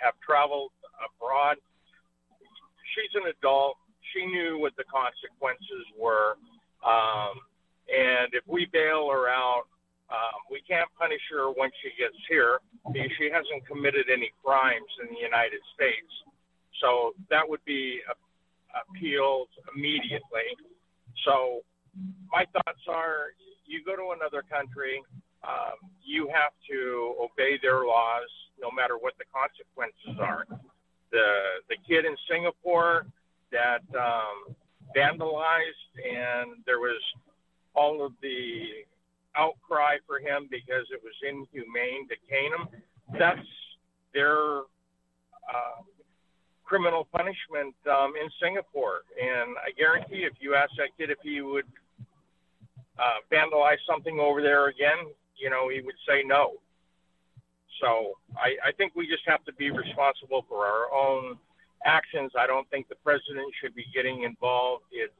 have 0.03 0.13
traveled 0.19 0.71
abroad, 0.99 1.57
she's 2.93 3.11
an 3.15 3.31
adult. 3.31 3.77
She 4.13 4.25
knew 4.25 4.59
what 4.59 4.75
the 4.77 4.83
consequences 4.87 5.83
were, 5.97 6.37
um, 6.83 7.39
and 7.91 8.31
if 8.31 8.43
we 8.47 8.67
bail 8.71 9.09
her 9.11 9.27
out, 9.27 9.67
um, 10.11 10.37
we 10.51 10.61
can't 10.67 10.87
punish 10.99 11.21
her 11.31 11.49
when 11.49 11.71
she 11.81 11.89
gets 11.97 12.15
here 12.29 12.59
because 12.93 13.11
she 13.17 13.31
hasn't 13.31 13.65
committed 13.65 14.05
any 14.11 14.29
crimes 14.43 14.87
in 15.01 15.09
the 15.09 15.19
United 15.19 15.59
States. 15.73 16.11
So 16.81 17.15
that 17.29 17.47
would 17.47 17.63
be 17.65 17.99
a 18.05 18.15
appealed 18.75 19.49
immediately. 19.75 20.49
So 21.25 21.61
my 22.31 22.45
thoughts 22.53 22.83
are 22.87 23.33
you 23.65 23.83
go 23.83 23.95
to 23.95 24.13
another 24.15 24.43
country, 24.43 25.01
um, 25.43 25.77
you 26.03 26.27
have 26.33 26.53
to 26.69 27.15
obey 27.19 27.57
their 27.61 27.85
laws 27.85 28.29
no 28.59 28.69
matter 28.71 28.97
what 28.97 29.13
the 29.17 29.25
consequences 29.33 30.19
are. 30.19 30.45
The 31.11 31.27
the 31.69 31.77
kid 31.87 32.05
in 32.05 32.15
Singapore 32.29 33.05
that 33.51 33.83
um, 33.97 34.55
vandalized 34.95 35.91
and 36.03 36.63
there 36.65 36.79
was 36.79 37.01
all 37.73 38.05
of 38.05 38.13
the 38.21 38.85
outcry 39.35 39.97
for 40.07 40.19
him 40.19 40.47
because 40.49 40.87
it 40.91 41.01
was 41.03 41.13
inhumane 41.21 42.07
to 42.07 42.15
cane 42.29 42.51
him. 42.51 42.67
That's 43.19 43.47
their 44.13 44.59
uh, 45.45 45.83
criminal 46.65 47.07
punishment 47.11 47.75
um, 47.89 48.13
in 48.19 48.29
Singapore. 48.41 49.01
And 49.21 49.55
I 49.57 49.71
guarantee 49.77 50.25
if 50.25 50.33
you 50.39 50.55
ask 50.55 50.71
that 50.77 50.89
kid 50.97 51.09
if 51.09 51.19
he 51.23 51.41
would 51.41 51.65
uh, 52.97 53.19
vandalize 53.31 53.81
something 53.87 54.19
over 54.19 54.41
there 54.41 54.67
again, 54.67 55.13
you 55.37 55.49
know, 55.49 55.69
he 55.69 55.81
would 55.81 55.95
say 56.07 56.23
no. 56.25 56.53
So 57.81 58.13
I, 58.37 58.69
I 58.69 58.71
think 58.71 58.95
we 58.95 59.05
just 59.07 59.23
have 59.27 59.43
to 59.45 59.53
be 59.53 59.69
responsible 59.69 60.45
for 60.47 60.65
our 60.65 60.91
own 60.93 61.37
actions. 61.85 62.31
I 62.37 62.47
don't 62.47 62.69
think 62.69 62.87
the 62.87 62.95
president 63.03 63.51
should 63.61 63.75
be 63.75 63.85
getting 63.93 64.23
involved. 64.23 64.83
It 64.91 65.13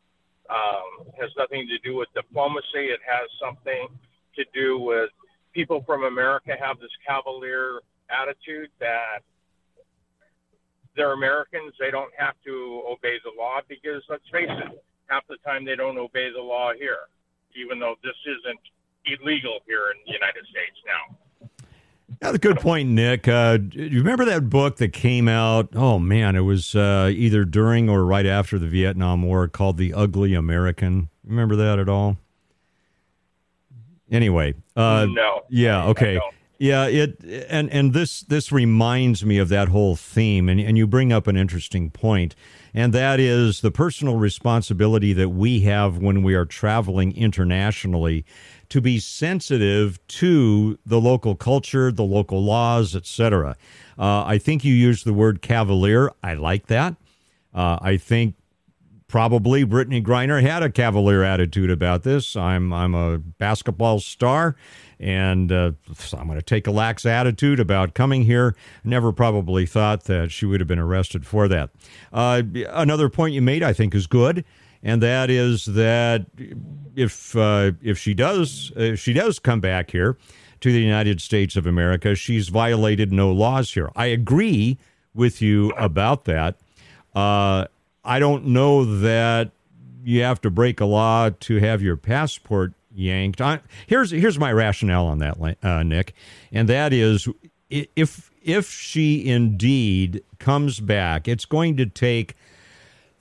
um, 0.49 1.05
has 1.19 1.29
nothing 1.37 1.67
to 1.67 1.77
do 1.79 1.95
with 1.95 2.07
diplomacy. 2.15 2.89
It 2.89 3.01
has 3.05 3.27
something 3.41 3.87
to 4.35 4.45
do 4.53 4.79
with 4.79 5.09
people 5.53 5.83
from 5.85 6.03
America 6.03 6.53
have 6.59 6.79
this 6.79 6.91
cavalier 7.05 7.79
attitude 8.09 8.69
that 8.79 9.19
they're 10.95 11.13
Americans. 11.13 11.73
They 11.79 11.91
don't 11.91 12.11
have 12.17 12.35
to 12.45 12.83
obey 12.89 13.17
the 13.23 13.31
law 13.37 13.59
because, 13.67 14.03
let's 14.09 14.27
face 14.31 14.49
it, 14.49 14.83
half 15.07 15.27
the 15.27 15.37
time 15.45 15.65
they 15.65 15.75
don't 15.75 15.97
obey 15.97 16.31
the 16.31 16.41
law 16.41 16.73
here, 16.73 17.07
even 17.55 17.79
though 17.79 17.95
this 18.03 18.15
isn't 18.25 18.59
illegal 19.05 19.59
here 19.67 19.91
in 19.91 19.97
the 20.05 20.13
United 20.13 20.45
States 20.49 20.77
now. 20.85 21.17
That's 22.21 22.35
a 22.35 22.39
good 22.39 22.59
point, 22.59 22.89
Nick. 22.89 23.27
Uh, 23.27 23.57
you 23.71 23.99
remember 23.99 24.25
that 24.25 24.49
book 24.49 24.77
that 24.77 24.93
came 24.93 25.27
out? 25.27 25.69
Oh 25.75 25.99
man, 25.99 26.35
it 26.35 26.41
was 26.41 26.75
uh, 26.75 27.11
either 27.13 27.43
during 27.45 27.89
or 27.89 28.05
right 28.05 28.25
after 28.25 28.57
the 28.57 28.67
Vietnam 28.67 29.23
War, 29.23 29.47
called 29.47 29.77
"The 29.77 29.93
Ugly 29.93 30.33
American." 30.33 31.09
Remember 31.25 31.55
that 31.55 31.77
at 31.77 31.89
all? 31.89 32.17
Anyway, 34.11 34.53
uh, 34.75 35.07
no. 35.09 35.41
Yeah. 35.49 35.85
Okay. 35.87 36.19
Yeah, 36.65 36.87
it 36.87 37.23
and 37.47 37.69
and 37.69 37.93
this 37.93 38.21
this 38.21 38.51
reminds 38.51 39.23
me 39.23 39.37
of 39.37 39.49
that 39.49 39.67
whole 39.67 39.95
theme, 39.95 40.49
and 40.49 40.59
and 40.59 40.75
you 40.79 40.87
bring 40.87 41.13
up 41.13 41.27
an 41.27 41.37
interesting 41.37 41.91
point, 41.91 42.33
and 42.73 42.91
that 42.91 43.19
is 43.19 43.61
the 43.61 43.69
personal 43.69 44.15
responsibility 44.15 45.13
that 45.13 45.29
we 45.29 45.59
have 45.59 45.99
when 45.99 46.23
we 46.23 46.33
are 46.33 46.43
traveling 46.43 47.15
internationally 47.15 48.25
to 48.69 48.81
be 48.81 48.97
sensitive 48.97 49.99
to 50.07 50.79
the 50.87 50.99
local 50.99 51.35
culture, 51.35 51.91
the 51.91 52.03
local 52.03 52.43
laws, 52.43 52.95
etc. 52.95 53.55
Uh, 53.95 54.23
I 54.25 54.39
think 54.39 54.63
you 54.63 54.73
used 54.73 55.05
the 55.05 55.13
word 55.13 55.43
cavalier. 55.43 56.11
I 56.23 56.33
like 56.33 56.65
that. 56.65 56.95
Uh, 57.53 57.77
I 57.79 57.97
think 57.97 58.33
probably 59.07 59.65
Brittney 59.65 60.03
Griner 60.03 60.41
had 60.41 60.63
a 60.63 60.69
cavalier 60.69 61.23
attitude 61.23 61.69
about 61.69 62.03
this. 62.03 62.35
I'm 62.35 62.73
I'm 62.73 62.95
a 62.95 63.17
basketball 63.17 63.99
star 63.99 64.55
and 64.99 65.51
uh, 65.51 65.71
I'm 66.13 66.27
going 66.27 66.39
to 66.39 66.41
take 66.41 66.67
a 66.67 66.71
lax 66.71 67.05
attitude 67.05 67.59
about 67.59 67.93
coming 67.93 68.23
here. 68.23 68.55
Never 68.83 69.11
probably 69.11 69.65
thought 69.65 70.05
that 70.05 70.31
she 70.31 70.45
would 70.45 70.59
have 70.61 70.67
been 70.67 70.79
arrested 70.79 71.25
for 71.25 71.47
that. 71.47 71.69
Uh, 72.13 72.43
another 72.69 73.09
point 73.09 73.33
you 73.33 73.41
made, 73.41 73.63
I 73.63 73.73
think, 73.73 73.93
is 73.93 74.07
good, 74.07 74.45
and 74.81 75.01
that 75.01 75.29
is 75.29 75.65
that 75.65 76.25
if 76.95 77.35
uh, 77.35 77.71
if 77.81 77.97
she 77.97 78.13
does 78.13 78.71
if 78.75 78.99
she 78.99 79.13
does 79.13 79.39
come 79.39 79.59
back 79.59 79.91
here 79.91 80.17
to 80.61 80.71
the 80.71 80.81
United 80.81 81.21
States 81.21 81.55
of 81.55 81.67
America, 81.67 82.15
she's 82.15 82.49
violated 82.49 83.11
no 83.11 83.31
laws 83.31 83.73
here. 83.73 83.91
I 83.95 84.07
agree 84.07 84.77
with 85.13 85.41
you 85.41 85.71
about 85.71 86.25
that. 86.25 86.57
Uh, 87.13 87.65
I 88.05 88.19
don't 88.19 88.47
know 88.47 88.99
that 88.99 89.51
you 90.03 90.21
have 90.21 90.39
to 90.41 90.49
break 90.49 90.79
a 90.79 90.85
law 90.85 91.31
to 91.31 91.57
have 91.57 91.81
your 91.81 91.97
passport 91.97 92.73
yanked. 92.93 93.41
I, 93.41 93.59
here's 93.87 94.11
here's 94.11 94.39
my 94.39 94.51
rationale 94.51 95.07
on 95.07 95.19
that, 95.19 95.57
uh, 95.63 95.83
Nick, 95.83 96.13
and 96.51 96.69
that 96.69 96.93
is 96.93 97.27
if 97.69 98.31
if 98.41 98.69
she 98.69 99.27
indeed 99.27 100.23
comes 100.39 100.79
back, 100.79 101.27
it's 101.27 101.45
going 101.45 101.77
to 101.77 101.85
take 101.85 102.35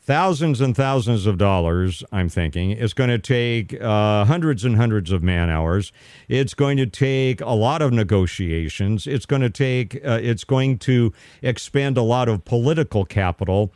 thousands 0.05 0.61
and 0.61 0.77
thousands 0.77 1.25
of 1.25 1.39
dollars. 1.39 2.05
I'm 2.13 2.29
thinking 2.29 2.73
it's 2.73 2.93
going 2.93 3.09
to 3.09 3.19
take 3.19 3.81
uh, 3.81 4.27
hundreds 4.27 4.65
and 4.65 4.77
hundreds 4.77 5.11
of 5.11 5.23
man 5.23 5.49
hours. 5.49 5.93
It's 6.29 6.53
going 6.53 6.77
to 6.77 6.87
take 6.87 7.41
a 7.41 7.55
lot 7.55 7.81
of 7.81 7.93
negotiations. 7.93 9.07
It's 9.07 9.27
going 9.27 9.43
to 9.43 9.51
take. 9.51 9.97
Uh, 10.05 10.21
it's 10.23 10.45
going 10.45 10.79
to 10.81 11.13
expend 11.43 11.97
a 11.97 12.03
lot 12.03 12.29
of 12.29 12.45
political 12.45 13.05
capital, 13.05 13.73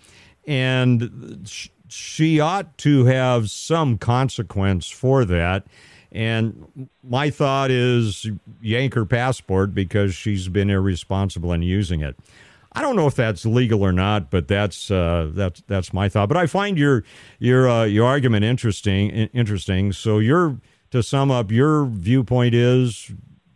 and. 0.49 1.46
Sh- 1.46 1.68
she 1.90 2.38
ought 2.38 2.78
to 2.78 3.07
have 3.07 3.51
some 3.51 3.99
consequence 3.99 4.88
for 4.88 5.24
that. 5.24 5.66
And 6.11 6.88
my 7.03 7.30
thought 7.30 7.70
is 7.70 8.26
yank 8.62 8.94
her 8.94 9.05
passport 9.05 9.74
because 9.74 10.14
she's 10.14 10.49
been 10.49 10.70
irresponsible 10.70 11.53
in 11.53 11.62
using 11.62 12.01
it. 12.01 12.16
I 12.72 12.82
don't 12.82 12.96
know 12.96 13.07
if 13.07 13.14
that's 13.14 13.44
legal 13.44 13.82
or 13.82 13.92
not, 13.92 14.30
but 14.30 14.46
that's 14.46 14.90
uh, 14.90 15.30
that's 15.34 15.62
that's 15.66 15.92
my 15.92 16.09
thought. 16.09 16.28
But 16.28 16.36
I 16.36 16.46
find 16.46 16.78
your 16.78 17.05
your 17.38 17.68
uh, 17.68 17.84
your 17.84 18.07
argument 18.07 18.44
interesting. 18.44 19.11
Interesting. 19.11 19.92
So 19.92 20.18
your 20.18 20.61
to 20.90 21.03
sum 21.03 21.30
up, 21.30 21.51
your 21.51 21.86
viewpoint 21.86 22.55
is 22.55 23.11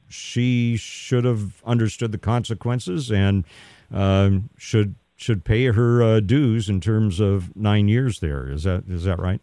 she 0.09 0.76
should 0.76 1.24
have 1.24 1.62
understood 1.64 2.12
the 2.12 2.18
consequences 2.18 3.11
and 3.11 3.45
uh, 3.95 4.30
should 4.59 4.95
should 5.22 5.44
pay 5.44 5.66
her 5.66 6.02
uh, 6.02 6.20
dues 6.20 6.68
in 6.68 6.80
terms 6.80 7.20
of 7.20 7.54
nine 7.56 7.88
years. 7.88 8.20
There 8.20 8.50
is 8.50 8.64
that 8.64 8.84
is 8.88 9.04
that 9.04 9.18
right? 9.18 9.40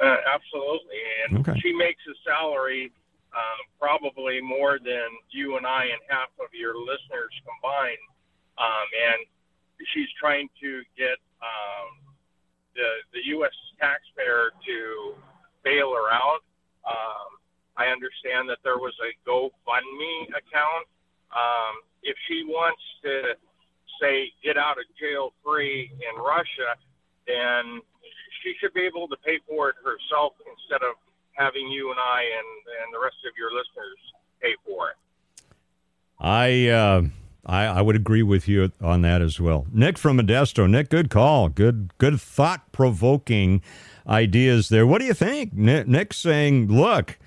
Uh, 0.00 0.16
absolutely, 0.32 1.02
and 1.26 1.38
okay. 1.38 1.58
she 1.60 1.72
makes 1.72 2.00
a 2.08 2.14
salary 2.24 2.92
um, 3.34 3.60
probably 3.78 4.40
more 4.40 4.78
than 4.78 5.08
you 5.30 5.56
and 5.56 5.66
I 5.66 5.84
and 5.84 6.00
half 6.08 6.30
of 6.40 6.48
your 6.52 6.78
listeners 6.78 7.34
combined. 7.42 8.06
Um, 8.58 8.88
and 8.94 9.20
she's 9.94 10.08
trying 10.18 10.48
to 10.60 10.82
get 10.96 11.18
um, 11.42 12.14
the 12.74 12.88
the 13.12 13.22
U.S. 13.38 13.54
taxpayer 13.78 14.50
to 14.66 15.14
bail 15.62 15.94
her 15.94 16.10
out. 16.10 16.42
Um, 16.86 17.38
I 17.76 17.94
understand 17.94 18.48
that 18.50 18.58
there 18.64 18.78
was 18.78 18.94
a 18.98 19.10
GoFundMe 19.28 20.30
account. 20.34 20.86
Um, 21.32 21.82
if 22.02 22.16
she 22.26 22.44
wants 22.44 22.80
to 23.04 23.34
say 24.00 24.30
get 24.42 24.56
out 24.56 24.78
of 24.78 24.84
jail 24.98 25.32
free 25.44 25.90
in 25.92 26.22
Russia, 26.22 26.78
then 27.26 27.80
she 28.42 28.54
should 28.60 28.72
be 28.72 28.82
able 28.82 29.08
to 29.08 29.16
pay 29.24 29.38
for 29.48 29.68
it 29.68 29.76
herself 29.84 30.32
instead 30.46 30.82
of 30.86 30.94
having 31.32 31.68
you 31.68 31.90
and 31.90 31.98
I 31.98 32.22
and, 32.22 32.50
and 32.82 32.94
the 32.94 32.98
rest 32.98 33.16
of 33.26 33.32
your 33.36 33.50
listeners 33.50 33.98
pay 34.40 34.54
for 34.66 34.90
it. 34.90 34.96
I, 36.20 36.68
uh, 36.68 37.02
I 37.46 37.66
I 37.66 37.80
would 37.80 37.96
agree 37.96 38.22
with 38.22 38.48
you 38.48 38.72
on 38.80 39.02
that 39.02 39.22
as 39.22 39.40
well. 39.40 39.66
Nick 39.72 39.96
from 39.98 40.18
Modesto. 40.18 40.68
Nick, 40.68 40.90
good 40.90 41.10
call. 41.10 41.48
Good 41.48 41.96
good 41.98 42.20
thought 42.20 42.72
provoking 42.72 43.62
ideas 44.06 44.68
there. 44.68 44.86
What 44.86 45.00
do 45.00 45.06
you 45.06 45.14
think? 45.14 45.52
Nick, 45.52 45.86
Nick's 45.86 46.16
saying, 46.16 46.68
look, 46.68 47.18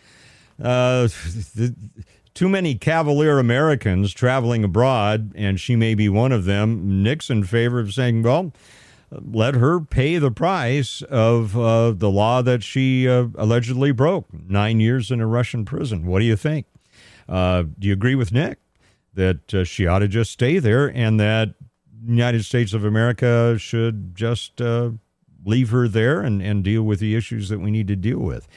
uh, 0.61 1.07
the, 1.55 1.73
too 2.41 2.49
many 2.49 2.73
cavalier 2.73 3.37
Americans 3.37 4.11
traveling 4.11 4.63
abroad, 4.63 5.31
and 5.35 5.59
she 5.59 5.75
may 5.75 5.93
be 5.93 6.09
one 6.09 6.31
of 6.31 6.45
them. 6.45 7.03
Nick's 7.03 7.29
in 7.29 7.43
favor 7.43 7.79
of 7.79 7.93
saying, 7.93 8.23
well, 8.23 8.51
let 9.11 9.53
her 9.53 9.79
pay 9.79 10.17
the 10.17 10.31
price 10.31 11.03
of 11.03 11.55
uh, 11.55 11.91
the 11.91 12.09
law 12.09 12.41
that 12.41 12.63
she 12.63 13.07
uh, 13.07 13.27
allegedly 13.35 13.91
broke 13.91 14.25
nine 14.33 14.79
years 14.79 15.11
in 15.11 15.21
a 15.21 15.27
Russian 15.27 15.65
prison. 15.65 16.07
What 16.07 16.17
do 16.17 16.25
you 16.25 16.35
think? 16.35 16.65
Uh, 17.29 17.65
do 17.77 17.87
you 17.87 17.93
agree 17.93 18.15
with 18.15 18.31
Nick 18.31 18.57
that 19.13 19.53
uh, 19.53 19.63
she 19.63 19.85
ought 19.85 19.99
to 19.99 20.07
just 20.07 20.31
stay 20.31 20.57
there 20.57 20.87
and 20.87 21.19
that 21.19 21.53
United 22.03 22.43
States 22.43 22.73
of 22.73 22.83
America 22.83 23.55
should 23.59 24.15
just 24.15 24.59
uh, 24.59 24.89
leave 25.45 25.69
her 25.69 25.87
there 25.87 26.21
and, 26.21 26.41
and 26.41 26.63
deal 26.63 26.81
with 26.81 26.99
the 27.01 27.15
issues 27.15 27.49
that 27.49 27.59
we 27.59 27.69
need 27.69 27.87
to 27.87 27.95
deal 27.95 28.17
with? 28.17 28.47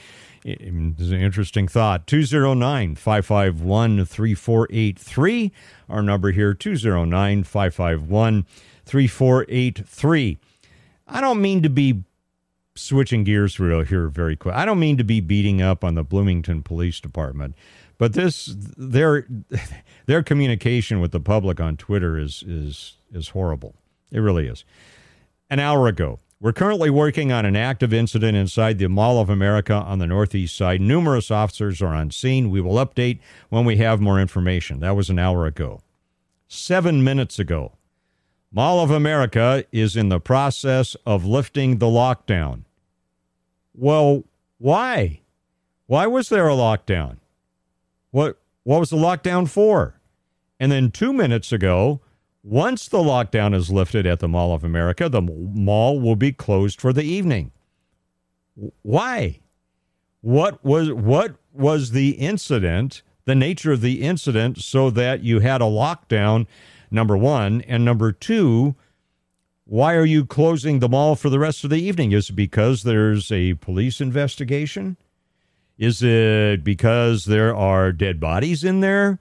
It's 0.47 1.09
an 1.09 1.19
interesting 1.19 1.67
thought. 1.67 2.05
209 2.05 2.95
551 2.95 4.05
3483. 4.05 5.51
Our 5.89 6.03
number 6.03 6.31
here 6.31 6.53
209 6.53 7.43
551 7.43 8.45
3483. 8.85 10.37
I 11.07 11.21
don't 11.21 11.41
mean 11.41 11.63
to 11.63 11.69
be 11.69 12.03
switching 12.75 13.23
gears 13.23 13.59
real 13.59 13.83
here 13.83 14.07
very 14.07 14.35
quick. 14.35 14.53
I 14.53 14.65
don't 14.65 14.79
mean 14.79 14.97
to 14.97 15.03
be 15.03 15.19
beating 15.19 15.63
up 15.63 15.83
on 15.83 15.95
the 15.95 16.03
Bloomington 16.03 16.61
Police 16.61 16.99
Department, 16.99 17.55
but 17.97 18.13
this 18.13 18.53
their 18.77 19.25
their 20.05 20.21
communication 20.21 20.99
with 20.99 21.11
the 21.11 21.19
public 21.19 21.59
on 21.59 21.75
Twitter 21.75 22.19
is 22.19 22.43
is 22.45 22.97
is 23.11 23.29
horrible. 23.29 23.73
It 24.11 24.19
really 24.19 24.47
is. 24.47 24.63
An 25.49 25.59
hour 25.59 25.87
ago, 25.87 26.19
we're 26.45 26.53
currently 26.53 26.91
working 26.91 27.31
on 27.31 27.43
an 27.43 27.55
active 27.55 27.91
incident 27.91 28.37
inside 28.37 28.77
the 28.77 28.87
Mall 28.87 29.19
of 29.19 29.31
America 29.31 29.73
on 29.73 29.97
the 29.97 30.05
northeast 30.05 30.55
side. 30.55 30.79
Numerous 30.79 31.31
officers 31.31 31.81
are 31.81 31.87
on 31.87 32.11
scene. 32.11 32.51
We 32.51 32.61
will 32.61 32.75
update 32.75 33.17
when 33.49 33.65
we 33.65 33.77
have 33.77 33.99
more 33.99 34.19
information. 34.19 34.79
That 34.79 34.95
was 34.95 35.09
an 35.09 35.17
hour 35.17 35.47
ago. 35.47 35.81
Seven 36.47 37.03
minutes 37.03 37.39
ago, 37.39 37.71
Mall 38.51 38.79
of 38.79 38.91
America 38.91 39.65
is 39.71 39.95
in 39.95 40.09
the 40.09 40.19
process 40.19 40.95
of 41.03 41.25
lifting 41.25 41.79
the 41.79 41.87
lockdown. 41.87 42.65
Well, 43.73 44.23
why? 44.59 45.21
Why 45.87 46.05
was 46.05 46.29
there 46.29 46.47
a 46.47 46.53
lockdown? 46.53 47.17
What 48.11 48.37
what 48.61 48.79
was 48.81 48.91
the 48.91 48.97
lockdown 48.97 49.49
for? 49.49 49.99
And 50.59 50.71
then 50.71 50.91
2 50.91 51.11
minutes 51.11 51.51
ago, 51.51 52.01
once 52.45 52.87
the 52.87 52.99
lockdown 52.99 53.55
is 53.55 53.71
lifted 53.71 54.05
at 54.05 54.19
the 54.19 54.27
Mall 54.27 54.53
of 54.53 54.63
America, 54.63 55.09
the 55.09 55.21
mall 55.21 55.99
will 55.99 56.15
be 56.15 56.31
closed 56.31 56.79
for 56.79 56.93
the 56.93 57.03
evening. 57.03 57.51
Why? 58.83 59.39
What 60.21 60.63
was 60.63 60.91
what 60.91 61.35
was 61.51 61.91
the 61.91 62.11
incident, 62.11 63.01
the 63.25 63.35
nature 63.35 63.71
of 63.71 63.81
the 63.81 64.03
incident 64.03 64.59
so 64.59 64.91
that 64.91 65.23
you 65.23 65.39
had 65.39 65.61
a 65.61 65.65
lockdown 65.65 66.45
number 66.91 67.17
one. 67.17 67.61
And 67.61 67.83
number 67.83 68.11
two, 68.11 68.75
why 69.65 69.95
are 69.95 70.05
you 70.05 70.25
closing 70.25 70.79
the 70.79 70.89
mall 70.89 71.15
for 71.15 71.29
the 71.29 71.39
rest 71.39 71.63
of 71.63 71.71
the 71.71 71.81
evening? 71.81 72.11
Is 72.11 72.29
it 72.29 72.33
because 72.33 72.83
there's 72.83 73.31
a 73.31 73.55
police 73.55 73.99
investigation? 73.99 74.97
Is 75.77 76.03
it 76.03 76.63
because 76.63 77.25
there 77.25 77.55
are 77.55 77.91
dead 77.91 78.19
bodies 78.19 78.63
in 78.63 78.81
there? 78.81 79.19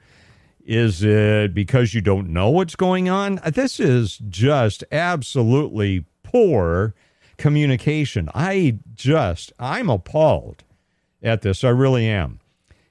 Is 0.65 1.03
it 1.03 1.55
because 1.55 1.93
you 1.93 2.01
don't 2.01 2.31
know 2.31 2.49
what's 2.49 2.75
going 2.75 3.09
on? 3.09 3.39
This 3.47 3.79
is 3.79 4.19
just 4.29 4.83
absolutely 4.91 6.07
poor 6.23 6.95
communication. 7.37 8.31
I 8.35 8.79
just, 8.95 9.53
I'm 9.59 9.91
appalled 9.91 10.65
at 11.23 11.43
this. 11.43 11.65
I 11.65 11.69
really 11.69 12.09
am. 12.09 12.41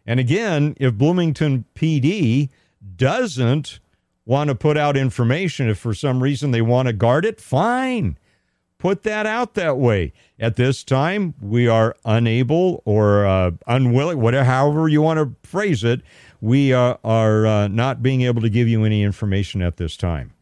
And 0.06 0.20
again, 0.20 0.76
if 0.80 0.94
Bloomington 0.94 1.66
PD 1.76 2.50
doesn't 2.96 3.80
want 4.26 4.50
to 4.50 4.56
put 4.56 4.78
out 4.78 4.98
information. 4.98 5.70
If 5.70 5.80
for 5.80 5.94
some 5.94 6.22
reason 6.22 6.52
they 6.52 6.62
want 6.62 6.88
to 6.88 6.94
guard 6.94 7.26
it, 7.26 7.42
fine. 7.42 8.18
Put 8.78 9.04
that 9.04 9.26
out 9.26 9.54
that 9.54 9.78
way. 9.78 10.12
At 10.40 10.58
this 10.58 10.84
time, 10.84 11.36
we 11.42 11.68
are 11.68 11.96
unable 12.04 12.82
or 12.86 13.26
uh, 13.26 13.52
unwilling, 13.66 14.20
whatever, 14.20 14.44
however 14.44 14.88
you 14.90 15.02
want 15.02 15.20
to 15.20 15.48
phrase 15.48 15.84
it, 15.84 16.02
we 16.44 16.74
uh, 16.74 16.98
are 17.06 17.46
uh, 17.46 17.68
not 17.70 18.04
being 18.04 18.24
able 18.24 18.42
to 18.42 18.50
give 18.50 18.68
you 18.68 18.84
any 18.84 19.02
information 19.02 19.62
at 19.62 19.78
this 19.78 19.96
time. 19.96 20.34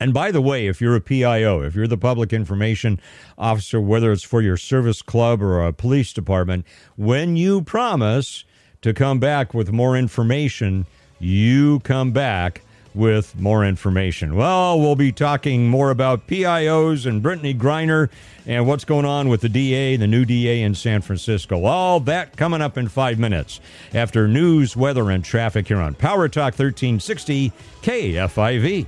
And 0.00 0.12
by 0.12 0.32
the 0.32 0.42
way, 0.42 0.66
if 0.66 0.80
you're 0.80 0.96
a 0.96 1.00
PIO, 1.00 1.60
if 1.62 1.76
you're 1.76 1.86
the 1.86 1.96
public 1.96 2.32
information 2.32 3.00
officer, 3.38 3.80
whether 3.80 4.10
it's 4.10 4.24
for 4.24 4.42
your 4.42 4.56
service 4.56 5.02
club 5.02 5.40
or 5.40 5.64
a 5.64 5.72
police 5.72 6.12
department, 6.12 6.66
when 6.96 7.36
you 7.36 7.62
promise 7.62 8.42
to 8.82 8.92
come 8.92 9.20
back 9.20 9.54
with 9.54 9.70
more 9.70 9.96
information, 9.96 10.86
you 11.20 11.78
come 11.80 12.10
back 12.10 12.62
with 12.96 13.38
more 13.38 13.64
information. 13.64 14.34
Well, 14.34 14.80
we'll 14.80 14.96
be 14.96 15.12
talking 15.12 15.68
more 15.68 15.90
about 15.90 16.26
PIOs 16.26 17.06
and 17.06 17.22
Brittney 17.22 17.56
Griner 17.56 18.08
and 18.46 18.66
what's 18.66 18.84
going 18.84 19.04
on 19.04 19.28
with 19.28 19.42
the 19.42 19.48
DA, 19.48 19.96
the 19.96 20.06
new 20.06 20.24
DA 20.24 20.62
in 20.62 20.74
San 20.74 21.02
Francisco. 21.02 21.64
All 21.64 22.00
that 22.00 22.36
coming 22.36 22.62
up 22.62 22.78
in 22.78 22.88
five 22.88 23.18
minutes 23.18 23.60
after 23.92 24.26
news, 24.26 24.76
weather, 24.76 25.10
and 25.10 25.24
traffic 25.24 25.68
here 25.68 25.80
on 25.80 25.94
Power 25.94 26.28
Talk 26.28 26.54
1360 26.54 27.52
KFIV. 27.82 28.86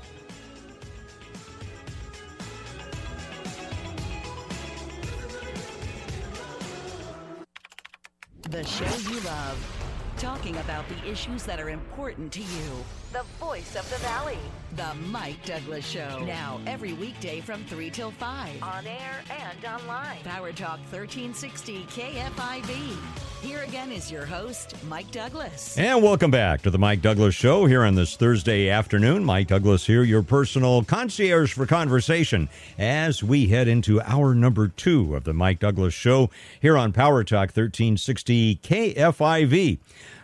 Issues 11.09 11.45
that 11.45 11.59
are 11.59 11.71
important 11.71 12.31
to 12.33 12.41
you 12.41 12.85
the 13.13 13.23
voice 13.41 13.75
of 13.75 13.89
the 13.89 13.97
valley, 13.97 14.37
the 14.77 14.95
Mike 15.09 15.43
Douglass 15.47 15.87
Show. 15.87 16.23
Now, 16.27 16.61
every 16.67 16.93
weekday 16.93 17.41
from 17.41 17.65
3 17.65 17.89
till 17.89 18.11
5, 18.11 18.63
on 18.63 18.87
air 18.87 19.23
and 19.31 19.65
online. 19.65 20.19
Power 20.25 20.53
Talk 20.53 20.79
1360 20.91 21.85
KFIV. 21.85 22.97
Here 23.41 23.63
again 23.63 23.91
is 23.91 24.13
your 24.13 24.27
host, 24.27 24.75
Mike 24.85 25.11
Douglass. 25.11 25.79
And 25.79 26.03
welcome 26.03 26.31
back 26.31 26.61
to 26.63 26.71
the 26.71 26.79
Mike 26.79 27.01
Douglass 27.01 27.35
Show 27.35 27.65
here 27.65 27.83
on 27.83 27.95
this 27.95 28.15
Thursday 28.15 28.69
afternoon. 28.69 29.25
Mike 29.25 29.49
Douglass 29.49 29.87
here, 29.87 30.03
your 30.03 30.23
personal 30.23 30.85
concierge 30.85 31.55
for 31.55 31.65
conversation, 31.65 32.51
as 32.77 33.23
we 33.23 33.47
head 33.47 33.69
into 33.69 34.03
hour 34.03 34.35
number 34.35 34.69
two 34.69 35.17
of 35.17 35.25
the 35.25 35.33
Mike 35.33 35.61
Douglass 35.61 35.95
Show 35.95 36.29
here 36.61 36.77
on 36.77 36.93
Power 36.93 37.25
Talk 37.25 37.57
1360 37.57 38.57
KFIV. 38.57 39.79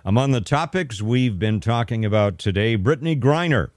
Among 0.07 0.33
the 0.33 0.43
topics 0.43 1.01
we've 1.01 1.39
been 1.39 1.61
talking 1.61 2.05
about 2.05 2.37
today, 2.37 2.77
Brittney 2.77 3.19
Griner. 3.19 3.71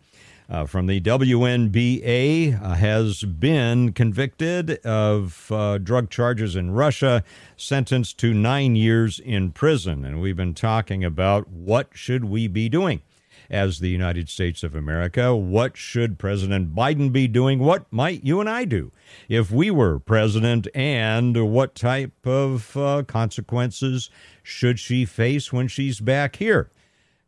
Uh, 0.50 0.66
from 0.66 0.86
the 0.88 1.00
WNBA 1.00 2.62
uh, 2.62 2.74
has 2.74 3.24
been 3.24 3.94
convicted 3.94 4.72
of 4.86 5.50
uh, 5.54 5.78
drug 5.78 6.10
charges 6.10 6.58
in 6.58 6.72
Russia, 6.72 7.24
sentenced 7.56 8.18
to 8.20 8.34
nine 8.34 8.76
years 8.76 9.20
in 9.20 9.52
prison. 9.52 10.04
And 10.04 10.20
we've 10.20 10.36
been 10.36 10.54
talking 10.54 11.02
about 11.02 11.48
what 11.48 11.92
should 11.94 12.26
we 12.26 12.50
be 12.50 12.68
doing 12.68 13.02
as 13.50 13.80
the 13.80 13.90
United 13.90 14.30
States 14.30 14.64
of 14.64 14.76
America? 14.76 15.36
What 15.36 15.78
should 15.78 16.20
President 16.20 16.76
Biden 16.76 17.12
be 17.12 17.28
doing? 17.28 17.60
What 17.60 17.92
might 17.92 18.24
you 18.24 18.40
and 18.40 18.50
I 18.50 18.66
do 18.66 18.92
if 19.30 19.52
we 19.52 19.72
were 19.72 20.00
president? 20.00 20.68
And 20.74 21.52
what 21.52 21.76
type 21.76 22.26
of 22.26 22.76
uh, 22.76 23.04
consequences 23.04 24.10
should 24.44 24.80
she 24.80 25.06
face 25.06 25.52
when 25.52 25.68
she's 25.68 26.00
back 26.00 26.38
here? 26.38 26.72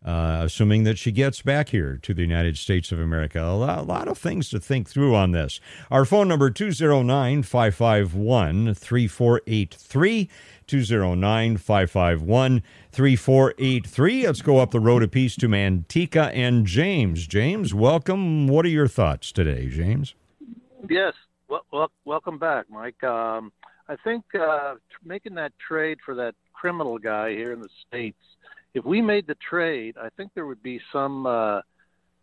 Uh, 0.03 0.43
assuming 0.45 0.86
that 0.86 0.97
she 0.97 1.11
gets 1.11 1.41
back 1.41 1.70
here 1.70 1.99
to 2.01 2.13
the 2.13 2.22
United 2.22 2.57
States 2.57 2.93
of 2.93 3.01
America. 3.01 3.43
A 3.43 3.51
lot, 3.51 3.80
a 3.80 3.82
lot, 3.82 4.07
of 4.07 4.17
things 4.17 4.49
to 4.49 4.57
think 4.57 4.88
through 4.88 5.13
on 5.13 5.34
this. 5.34 5.59
Our 5.91 6.05
phone 6.05 6.30
number 6.30 6.49
209 6.49 7.43
551 7.43 8.76
3483. 8.76 10.30
209 10.70 11.57
551 11.57 12.61
3483. 12.91 14.28
Let's 14.28 14.41
go 14.43 14.59
up 14.59 14.70
the 14.70 14.80
road 14.80 15.01
a 15.01 15.07
piece 15.07 15.36
to 15.38 15.47
Manteca 15.47 16.32
and 16.34 16.65
James. 16.65 17.26
James, 17.26 17.74
welcome. 17.74 18.47
What 18.47 18.65
are 18.65 18.70
your 18.70 18.88
thoughts 18.88 19.32
today, 19.32 19.67
James? 19.67 20.13
Yes. 20.88 21.13
Well, 21.47 21.65
well 21.72 21.91
welcome 22.05 22.38
back, 22.38 22.67
Mike. 22.70 23.03
Um, 23.03 23.51
I 23.88 23.95
think 24.03 24.24
uh, 24.39 24.76
making 25.03 25.34
that 25.36 25.53
trade 25.57 25.97
for 26.05 26.13
that 26.15 26.36
criminal 26.53 26.99
guy 26.99 27.32
here 27.32 27.51
in 27.51 27.61
the 27.61 27.70
States, 27.88 28.20
if 28.76 28.86
we 28.86 29.01
made 29.01 29.26
the 29.26 29.36
trade, 29.36 29.95
I 29.99 30.09
think 30.09 30.32
there 30.36 30.45
would 30.45 30.61
be 30.61 30.80
some 30.93 31.26
uh, 31.26 31.61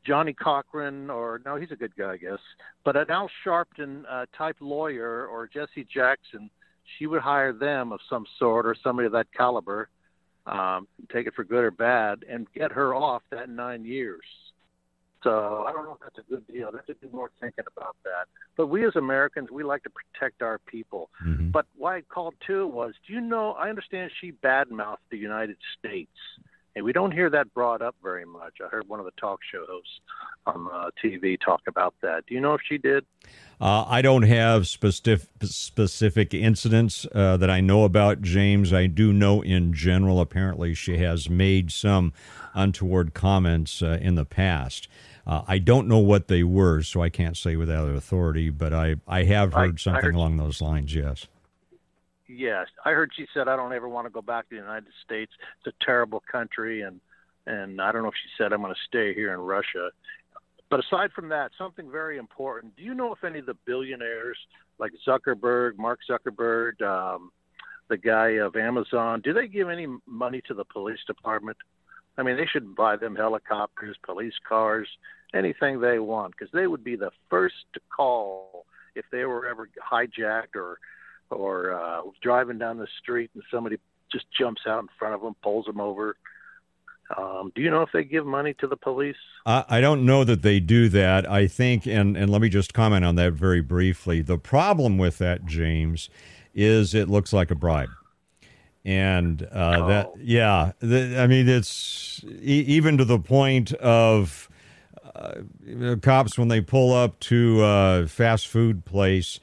Johnnie 0.07 0.34
Cochran, 0.34 1.11
or 1.11 1.40
no, 1.44 1.57
he's 1.57 1.72
a 1.72 1.76
good 1.76 1.97
guy, 1.97 2.12
I 2.12 2.16
guess, 2.16 2.38
but 2.84 2.97
an 2.97 3.11
Al 3.11 3.28
Sharpton 3.44 4.05
uh, 4.09 4.26
type 4.38 4.57
lawyer 4.61 5.26
or 5.26 5.49
Jesse 5.49 5.84
Jackson, 5.92 6.49
she 6.99 7.07
would 7.07 7.20
hire 7.20 7.53
them 7.53 7.93
of 7.93 8.01
some 8.09 8.26
sort 8.39 8.66
or 8.66 8.74
somebody 8.82 9.07
of 9.07 9.12
that 9.12 9.32
caliber, 9.32 9.89
um, 10.47 10.87
take 11.12 11.26
it 11.26 11.34
for 11.34 11.45
good 11.45 11.64
or 11.64 11.70
bad, 11.70 12.24
and 12.28 12.47
get 12.53 12.72
her 12.72 12.95
off 12.95 13.22
that 13.30 13.49
nine 13.49 13.84
years. 13.84 14.24
So 15.22 15.64
I 15.66 15.72
don't 15.72 15.84
know 15.84 15.95
if 15.95 16.01
that's 16.01 16.18
a 16.18 16.30
good 16.30 16.47
deal. 16.47 16.70
That's 16.72 16.89
a 16.89 16.95
do 16.95 17.09
more 17.12 17.30
thinking 17.41 17.64
about 17.76 17.97
that. 18.05 18.28
But 18.57 18.68
we 18.68 18.87
as 18.87 18.95
Americans, 18.95 19.51
we 19.51 19.64
like 19.64 19.82
to 19.82 19.91
protect 19.91 20.41
our 20.41 20.59
people. 20.59 21.11
Mhm. 21.24 21.51
But 21.51 21.66
why 21.76 21.97
I 21.97 22.01
called 22.03 22.34
too 22.47 22.68
was, 22.68 22.95
do 23.07 23.12
you 23.12 23.20
know? 23.20 23.55
I 23.55 23.68
understand 23.68 24.12
she 24.20 24.32
badmouthed 24.32 24.99
the 25.11 25.18
United 25.18 25.57
States, 25.76 26.16
and 26.77 26.85
we 26.85 26.93
don't 26.93 27.11
hear 27.11 27.31
that 27.31 27.53
brought 27.55 27.81
up 27.81 27.97
very 28.03 28.27
much. 28.27 28.59
I 28.64 28.68
heard 28.68 28.87
one 28.87 29.01
of 29.01 29.07
the 29.07 29.12
talk 29.12 29.41
show 29.51 29.64
hosts 29.66 29.99
on 30.47 30.68
uh, 30.72 30.91
TV 31.03 31.41
talk 31.43 31.62
about 31.66 31.95
that. 32.03 32.27
Do 32.27 32.35
you 32.35 32.41
know 32.41 32.53
if 32.53 32.61
she 32.68 32.77
did? 32.77 33.05
Uh, 33.59 33.87
I 33.89 34.03
don't 34.03 34.24
have 34.24 34.68
specific 34.68 35.27
specific 35.43 36.35
incidents 36.35 37.07
uh, 37.14 37.39
that 37.39 37.49
I 37.49 37.62
know 37.62 37.85
about 37.85 38.20
James. 38.20 38.74
I 38.74 38.87
do 38.87 39.12
know 39.14 39.41
in 39.43 39.72
general. 39.72 40.20
Apparently, 40.20 40.74
she 40.74 40.99
has 40.99 41.31
made 41.31 41.72
some 41.72 42.12
untoward 42.55 43.14
comments 43.14 43.81
uh, 43.81 43.99
in 44.03 44.14
the 44.14 44.27
past. 44.27 44.87
Uh, 45.27 45.43
I 45.49 45.59
don't 45.59 45.89
know 45.89 45.99
what 45.99 46.29
they 46.29 46.45
were, 46.45 46.83
so 46.83 47.01
I 47.03 47.09
can't 47.09 47.37
say 47.37 47.57
without 47.57 47.89
authority. 47.89 48.51
But 48.51 48.74
I, 48.74 48.97
I 49.09 49.24
have 49.24 49.55
heard 49.55 49.77
I 49.79 49.81
something 49.81 50.03
heard- 50.05 50.14
along 50.14 50.37
those 50.37 50.61
lines. 50.61 50.95
Yes. 50.95 51.27
Yes, 52.29 52.66
I 52.85 52.91
heard 52.91 53.12
she 53.14 53.27
said, 53.33 53.49
"I 53.49 53.57
don't 53.57 53.72
ever 53.72 53.89
want 53.89 54.07
to 54.07 54.11
go 54.11 54.22
back 54.22 54.49
to 54.49 54.57
the 54.57 54.61
United 54.61 54.93
States. 55.05 55.33
It's 55.59 55.74
a 55.81 55.85
terrible 55.85 56.22
country," 56.31 56.83
and 56.83 57.01
and 57.47 57.81
I 57.81 57.93
don't 57.93 58.03
know 58.03 58.09
if 58.09 58.14
she 58.14 58.31
said, 58.37 58.53
"I'm 58.53 58.62
going 58.62 58.74
to 58.74 58.81
stay 58.87 59.14
here 59.14 59.33
in 59.33 59.41
Russia." 59.41 59.91
But 60.68 60.81
aside 60.81 61.12
from 61.12 61.29
that, 61.29 61.53
something 61.57 61.91
very 61.91 62.18
important. 62.18 62.74
Do 62.77 62.83
you 62.83 62.95
know 62.95 63.12
if 63.12 63.22
any 63.22 63.39
of 63.39 63.47
the 63.47 63.57
billionaires, 63.66 64.39
like 64.79 64.93
Zuckerberg, 65.07 65.79
Mark 65.79 66.01
Zuckerberg, 66.09 66.83
um, 66.83 67.31
the 67.89 67.97
guy 67.97 68.31
of 68.31 68.57
Amazon, 68.57 69.20
do 69.20 69.33
they 69.33 69.47
give 69.47 69.68
any 69.68 69.87
money 70.07 70.43
to 70.49 70.55
the 70.55 70.64
police 70.64 70.99
department? 71.07 71.57
I 72.18 72.24
mean, 72.24 72.37
they 72.37 72.47
should 72.47 72.74
buy 72.74 72.97
them 72.97 73.14
helicopters, 73.14 73.97
police 74.03 74.35
cars, 74.49 74.89
anything 75.35 75.81
they 75.81 76.01
want, 76.01 76.35
because 76.37 76.53
they 76.53 76.66
would 76.66 76.83
be 76.83 76.97
the 76.97 77.11
first 77.31 77.55
to 77.74 77.81
call 77.95 78.66
if 78.97 79.05
they 79.12 79.24
were 79.24 79.47
ever 79.47 79.68
hijacked 79.81 80.57
or 80.57 80.79
or 81.31 81.72
uh, 81.74 82.01
driving 82.22 82.59
down 82.59 82.79
the 82.79 82.87
street 83.01 83.31
and 83.35 83.43
somebody 83.51 83.77
just 84.12 84.27
jumps 84.39 84.62
out 84.66 84.81
in 84.83 84.89
front 84.99 85.14
of 85.14 85.20
them, 85.20 85.35
pulls 85.43 85.66
them 85.66 85.81
over. 85.81 86.16
Um, 87.16 87.53
do 87.55 87.62
you 87.62 87.70
know 87.70 87.83
if 87.83 87.91
they 87.93 88.03
give 88.05 88.27
money 88.27 88.55
to 88.55 88.66
the 88.66 88.77
police? 88.77 89.16
I, 89.45 89.64
I 89.68 89.81
don't 89.81 90.05
know 90.05 90.24
that 90.24 90.43
they 90.43 90.59
do 90.61 90.89
that. 90.89 91.31
I 91.31 91.47
think, 91.47 91.87
and, 91.87 92.16
and 92.16 92.31
let 92.31 92.41
me 92.41 92.49
just 92.49 92.74
comment 92.74 93.05
on 93.05 93.14
that 93.16 93.33
very 93.33 93.61
briefly. 93.61 94.22
The 94.22 94.39
problem 94.39 94.99
with 94.99 95.18
that, 95.18 95.47
James, 95.47 96.11
is 96.55 96.95
it 96.95 97.09
looks 97.09 97.33
like 97.33 97.51
a 97.51 97.55
bribe. 97.55 97.91
And 98.85 99.43
uh, 99.43 99.87
that, 99.89 100.07
Oh. 100.07 100.18
yeah, 100.20 100.72
the, 100.81 101.16
I 101.20 101.27
mean, 101.27 101.49
it's 101.49 102.24
e- 102.24 102.64
even 102.68 102.99
to 102.99 103.05
the 103.05 103.18
point 103.18 103.72
of 103.74 104.49
uh, 105.14 105.97
cops 106.03 106.39
when 106.39 106.49
they 106.49 106.61
pull 106.61 106.93
up 106.93 107.18
to 107.20 107.62
a 107.64 108.07
fast 108.09 108.47
food 108.49 108.85
place, 108.85 109.41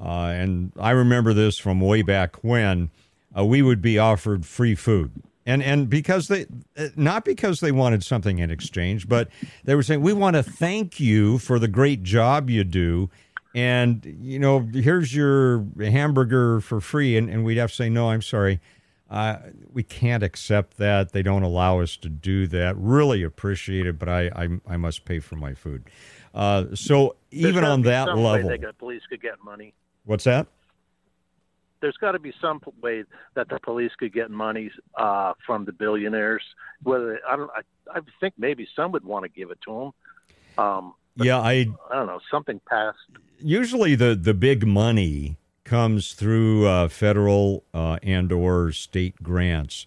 uh, 0.00 0.32
and 0.34 0.72
I 0.78 0.90
remember 0.90 1.32
this 1.32 1.58
from 1.58 1.80
way 1.80 2.02
back 2.02 2.36
when, 2.44 2.90
uh, 3.36 3.44
we 3.44 3.62
would 3.62 3.82
be 3.82 3.98
offered 3.98 4.46
free 4.46 4.74
food. 4.74 5.10
And, 5.46 5.62
and 5.62 5.88
because 5.88 6.28
they, 6.28 6.46
uh, 6.76 6.88
not 6.96 7.24
because 7.24 7.60
they 7.60 7.70
wanted 7.70 8.02
something 8.02 8.40
in 8.40 8.50
exchange, 8.50 9.08
but 9.08 9.28
they 9.64 9.74
were 9.74 9.82
saying, 9.82 10.00
we 10.00 10.12
want 10.12 10.34
to 10.34 10.42
thank 10.42 10.98
you 10.98 11.38
for 11.38 11.58
the 11.58 11.68
great 11.68 12.02
job 12.02 12.50
you 12.50 12.64
do. 12.64 13.10
And, 13.54 14.04
you 14.20 14.38
know, 14.38 14.60
here's 14.60 15.14
your 15.14 15.64
hamburger 15.78 16.60
for 16.60 16.80
free. 16.80 17.16
And, 17.16 17.30
and 17.30 17.44
we'd 17.44 17.58
have 17.58 17.70
to 17.70 17.76
say, 17.76 17.88
no, 17.88 18.10
I'm 18.10 18.22
sorry. 18.22 18.60
Uh, 19.08 19.36
we 19.72 19.84
can't 19.84 20.24
accept 20.24 20.78
that. 20.78 21.12
They 21.12 21.22
don't 21.22 21.44
allow 21.44 21.80
us 21.80 21.96
to 21.98 22.08
do 22.08 22.48
that. 22.48 22.76
Really 22.76 23.22
appreciate 23.22 23.86
it, 23.86 24.00
but 24.00 24.08
I, 24.08 24.26
I, 24.34 24.48
I 24.66 24.76
must 24.76 25.04
pay 25.04 25.20
for 25.20 25.36
my 25.36 25.54
food. 25.54 25.84
Uh, 26.34 26.74
so 26.74 27.14
even 27.30 27.64
on 27.64 27.82
that 27.82 28.08
level, 28.16 28.50
police 28.78 29.02
could 29.08 29.22
get 29.22 29.42
money. 29.44 29.74
What's 30.06 30.24
that? 30.24 30.46
There's 31.80 31.96
got 31.98 32.12
to 32.12 32.18
be 32.18 32.32
some 32.40 32.60
way 32.82 33.04
that 33.34 33.48
the 33.50 33.58
police 33.60 33.92
could 33.98 34.12
get 34.12 34.30
money 34.30 34.70
uh, 34.96 35.34
from 35.46 35.66
the 35.66 35.72
billionaires. 35.72 36.42
Whether 36.82 37.20
I 37.28 37.36
don't, 37.36 37.50
I, 37.54 37.98
I 37.98 38.00
think 38.18 38.34
maybe 38.38 38.66
some 38.74 38.92
would 38.92 39.04
want 39.04 39.24
to 39.24 39.28
give 39.28 39.50
it 39.50 39.58
to 39.66 39.92
them. 40.58 40.64
Um, 40.64 40.94
Yeah, 41.16 41.38
I 41.38 41.66
I 41.90 41.94
don't 41.94 42.06
know, 42.06 42.20
something 42.30 42.60
passed. 42.68 42.98
usually 43.38 43.94
the 43.94 44.14
the 44.14 44.32
big 44.34 44.66
money 44.66 45.36
comes 45.64 46.14
through 46.14 46.66
uh, 46.66 46.88
federal 46.88 47.64
uh, 47.74 47.98
and 48.02 48.32
or 48.32 48.72
state 48.72 49.22
grants 49.22 49.84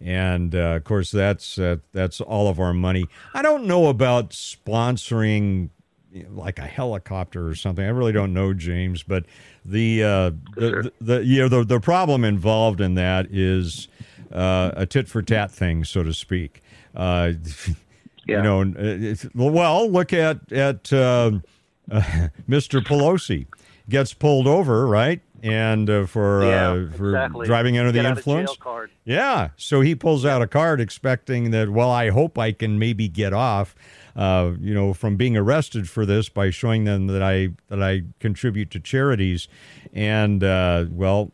and 0.00 0.54
uh, 0.54 0.76
of 0.76 0.84
course 0.84 1.10
that's 1.10 1.58
uh, 1.58 1.76
that's 1.92 2.20
all 2.20 2.46
of 2.48 2.60
our 2.60 2.74
money 2.74 3.06
i 3.32 3.40
don't 3.40 3.64
know 3.64 3.86
about 3.86 4.30
sponsoring 4.30 5.70
you 6.14 6.22
know, 6.22 6.28
like 6.40 6.58
a 6.58 6.66
helicopter 6.66 7.46
or 7.48 7.54
something 7.54 7.84
i 7.84 7.88
really 7.88 8.12
don't 8.12 8.32
know 8.32 8.54
james 8.54 9.02
but 9.02 9.26
the 9.64 10.02
uh, 10.02 10.30
the, 10.54 10.70
the, 10.70 10.92
the 11.00 11.24
you 11.24 11.40
know 11.40 11.48
the, 11.48 11.64
the 11.64 11.80
problem 11.80 12.24
involved 12.24 12.80
in 12.80 12.94
that 12.94 13.26
is 13.30 13.88
uh, 14.32 14.70
a 14.74 14.86
tit 14.86 15.08
for 15.08 15.20
tat 15.22 15.50
thing 15.50 15.84
so 15.84 16.02
to 16.02 16.14
speak 16.14 16.62
uh, 16.94 17.32
Yeah. 18.26 18.38
you 18.38 18.42
know 18.42 18.72
it's, 18.78 19.26
well 19.34 19.90
look 19.90 20.14
at 20.14 20.50
at 20.50 20.90
um, 20.94 21.42
uh, 21.92 22.00
Mr. 22.48 22.80
Pelosi 22.82 23.46
gets 23.90 24.14
pulled 24.14 24.46
over, 24.46 24.86
right? 24.86 25.20
And 25.42 25.90
uh, 25.90 26.06
for 26.06 26.42
Yeah, 26.42 26.70
uh, 26.70 26.90
for 26.96 27.10
exactly. 27.10 27.46
driving 27.46 27.76
under 27.76 27.92
Get 27.92 28.02
the 28.02 28.08
influence. 28.08 28.56
Yeah, 29.04 29.50
so 29.56 29.82
he 29.82 29.94
pulls 29.94 30.24
out 30.24 30.40
a 30.40 30.46
card 30.46 30.80
expecting 30.80 31.50
that. 31.50 31.68
Well, 31.68 31.90
I 31.90 32.08
hope 32.08 32.38
I 32.38 32.52
can 32.52 32.78
maybe 32.78 33.08
get 33.08 33.34
off, 33.34 33.74
uh, 34.16 34.52
you 34.60 34.74
know, 34.74 34.94
from 34.94 35.16
being 35.16 35.36
arrested 35.36 35.88
for 35.88 36.06
this 36.06 36.28
by 36.28 36.50
showing 36.50 36.84
them 36.84 37.06
that 37.08 37.22
I 37.22 37.48
that 37.68 37.82
I 37.82 38.02
contribute 38.20 38.70
to 38.72 38.80
charities, 38.80 39.48
and 39.92 40.42
uh, 40.44 40.86
well, 40.90 41.30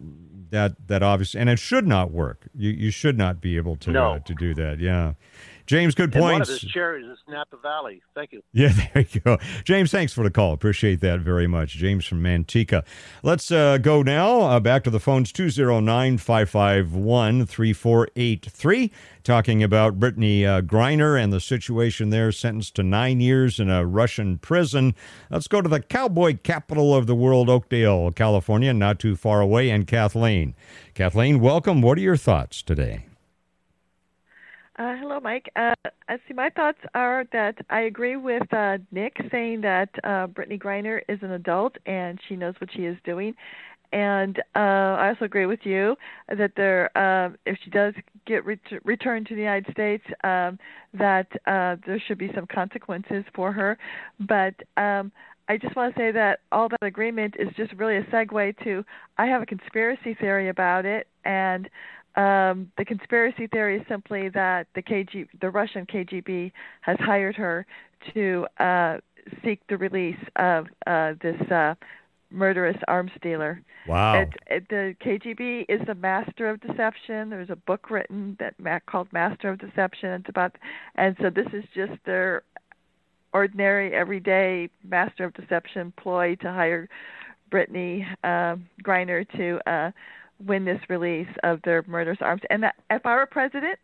that 0.51 0.89
that 0.89 1.03
obviously 1.03 1.41
and 1.41 1.49
it 1.51 1.59
should 1.59 1.87
not 1.87 2.11
work. 2.11 2.49
You 2.55 2.71
you 2.71 2.91
should 2.91 3.17
not 3.19 3.41
be 3.41 3.57
able 3.57 3.77
to 3.77 3.91
No. 3.91 4.13
uh, 4.15 4.19
to 4.21 4.35
do 4.35 4.55
that. 4.55 4.81
Yeah, 4.81 5.13
James, 5.71 5.95
good 5.95 6.13
points. 6.13 6.25
And 6.25 6.33
one 6.33 6.43
of 6.43 6.49
his 6.49 6.59
charities 6.63 7.09
is 7.09 7.19
Napa 7.29 7.57
Valley. 7.59 8.03
Thank 8.13 8.33
you. 8.33 8.43
Yeah, 8.53 8.73
there 8.93 9.07
you 9.09 9.21
go. 9.21 9.39
James, 9.63 9.93
thanks 9.93 10.13
for 10.13 10.25
the 10.25 10.31
call. 10.31 10.53
Appreciate 10.53 11.01
that 11.03 11.21
very 11.21 11.47
much. 11.47 11.75
James 11.75 12.05
from 12.05 12.21
Manteca. 12.21 12.85
Let's 13.23 13.53
uh, 13.53 13.79
go 13.79 14.03
now 14.03 14.41
uh, 14.41 14.59
back 14.59 14.83
to 14.83 14.91
the 14.91 14.99
phones 14.99 15.31
209 15.31 16.19
551 16.19 17.47
3483. 17.47 18.91
Talking 19.23 19.63
about 19.63 20.01
Brittney 20.01 20.45
uh, 20.45 20.61
Griner 20.63 21.23
and 21.23 21.33
the 21.33 21.39
situation 21.39 22.11
there, 22.11 22.33
sentenced 22.33 22.75
to 22.75 22.83
nine 22.83 23.21
years 23.21 23.61
in 23.61 23.71
a 23.71 23.87
Russian 23.87 24.39
prison. 24.39 24.97
Let's 25.31 25.47
go 25.47 25.63
to 25.63 25.69
the 25.69 25.81
cowboy 25.81 26.39
capital 26.43 26.97
of 26.97 27.07
the 27.07 27.15
world, 27.15 27.49
Oakdale, 27.49 28.11
California, 28.11 28.75
not 28.75 28.99
too 28.99 29.15
far 29.15 29.41
away, 29.41 29.71
and 29.71 29.87
Kathleen. 29.87 30.57
Kathleen, 30.95 31.39
welcome. 31.39 31.81
What 31.81 31.97
are 31.97 32.01
your 32.01 32.17
thoughts 32.17 32.61
today? 32.61 33.05
Uh, 34.81 34.97
hello, 34.97 35.21
Mike. 35.21 35.53
Uh, 35.57 35.75
see. 36.27 36.33
My 36.33 36.49
thoughts 36.49 36.79
are 36.95 37.27
that 37.35 37.57
I 37.69 37.81
agree 37.83 38.17
with 38.17 38.51
uh, 38.51 38.79
Nick 38.91 39.15
saying 39.31 39.61
that 39.61 39.91
uh, 40.05 40.27
Brittney 40.27 40.59
Griner 40.59 41.03
is 41.07 41.19
an 41.21 41.33
adult 41.33 41.77
and 41.85 42.19
she 42.27 42.35
knows 42.35 42.55
what 42.63 42.71
she 42.75 42.87
is 42.87 42.97
doing, 43.05 43.35
and 43.93 44.39
uh, 44.57 44.97
I 44.97 45.09
also 45.09 45.27
agree 45.27 45.45
with 45.45 45.61
you 45.65 45.97
that 46.35 46.53
there, 46.57 46.97
um, 46.97 47.37
if 47.45 47.59
she 47.63 47.69
does 47.69 47.93
get 48.27 48.43
ret- 48.47 48.59
returned 48.85 49.27
to 49.27 49.35
the 49.35 49.43
United 49.43 49.71
States, 49.71 50.05
um, 50.25 50.59
that 50.95 51.27
uh, 51.47 51.77
there 51.87 52.03
should 52.09 52.17
be 52.17 52.31
some 52.35 52.47
consequences 52.47 53.25
for 53.35 53.53
her. 53.53 53.77
But 54.19 54.55
um, 54.79 55.13
I 55.51 55.59
just 55.59 55.77
want 55.77 55.95
to 55.95 56.01
say 56.01 56.11
that 56.13 56.41
all 56.53 56.71
that 56.71 56.83
agreement 56.83 57.35
is 57.39 57.49
just 57.55 57.75
really 57.75 57.99
a 57.99 58.05
segue 58.05 58.65
to 58.65 58.83
I 59.19 59.27
have 59.27 59.43
a 59.43 59.47
conspiracy 59.47 60.15
theory 60.15 60.49
about 60.49 60.87
it, 60.87 61.07
and 61.27 61.69
um, 62.17 62.71
the 62.77 62.85
conspiracy 62.85 63.47
theory 63.47 63.79
is 63.79 63.87
simply 63.89 64.29
that 64.31 64.67
the 64.75 64.83
KG, 64.83 65.29
the 65.41 65.51
Russian 65.51 65.87
KGB, 65.87 66.53
has 66.81 66.97
hired 67.01 67.37
her 67.37 67.67
to 68.15 68.47
uh, 68.59 68.99
seek 69.45 69.61
the 69.69 69.77
release 69.77 70.19
of 70.37 70.67
uh, 70.87 71.15
this 71.23 71.41
uh, 71.51 71.75
murderous 72.31 72.77
arms 72.89 73.13
dealer. 73.23 73.63
Wow. 73.87 74.21
It, 74.21 74.29
it, 74.47 74.69
the 74.69 74.95
KGB 75.05 75.67
is 75.69 75.81
the 75.87 75.95
master 75.95 76.49
of 76.49 76.61
deception. 76.61 77.31
There's 77.31 77.51
a 77.51 77.57
book 77.57 77.91
written 77.91 78.37
that 78.41 78.59
Matt 78.59 78.87
called 78.87 79.13
Master 79.13 79.49
of 79.49 79.59
Deception. 79.59 80.11
It's 80.11 80.29
about, 80.29 80.57
and 80.97 81.17
so 81.21 81.31
this 81.31 81.47
is 81.53 81.65
just 81.75 81.93
their 82.05 82.43
ordinary, 83.33 83.95
everyday 83.95 84.69
master 84.85 85.25
of 85.25 85.35
deception 85.35 85.93
ploy 85.97 86.37
to 86.37 86.51
hire 86.51 86.89
Brittney 87.51 88.05
uh, 88.25 88.57
Griner 88.83 89.29
to 89.37 89.71
uh, 89.71 89.91
win 90.45 90.65
this 90.65 90.81
release 90.89 91.29
of 91.43 91.61
their 91.63 91.85
murderous 91.87 92.19
arms. 92.21 92.43
And 92.51 92.63
that, 92.63 92.75
if 92.91 93.05
I 93.05 93.15
were 93.17 93.27
president, 93.27 93.79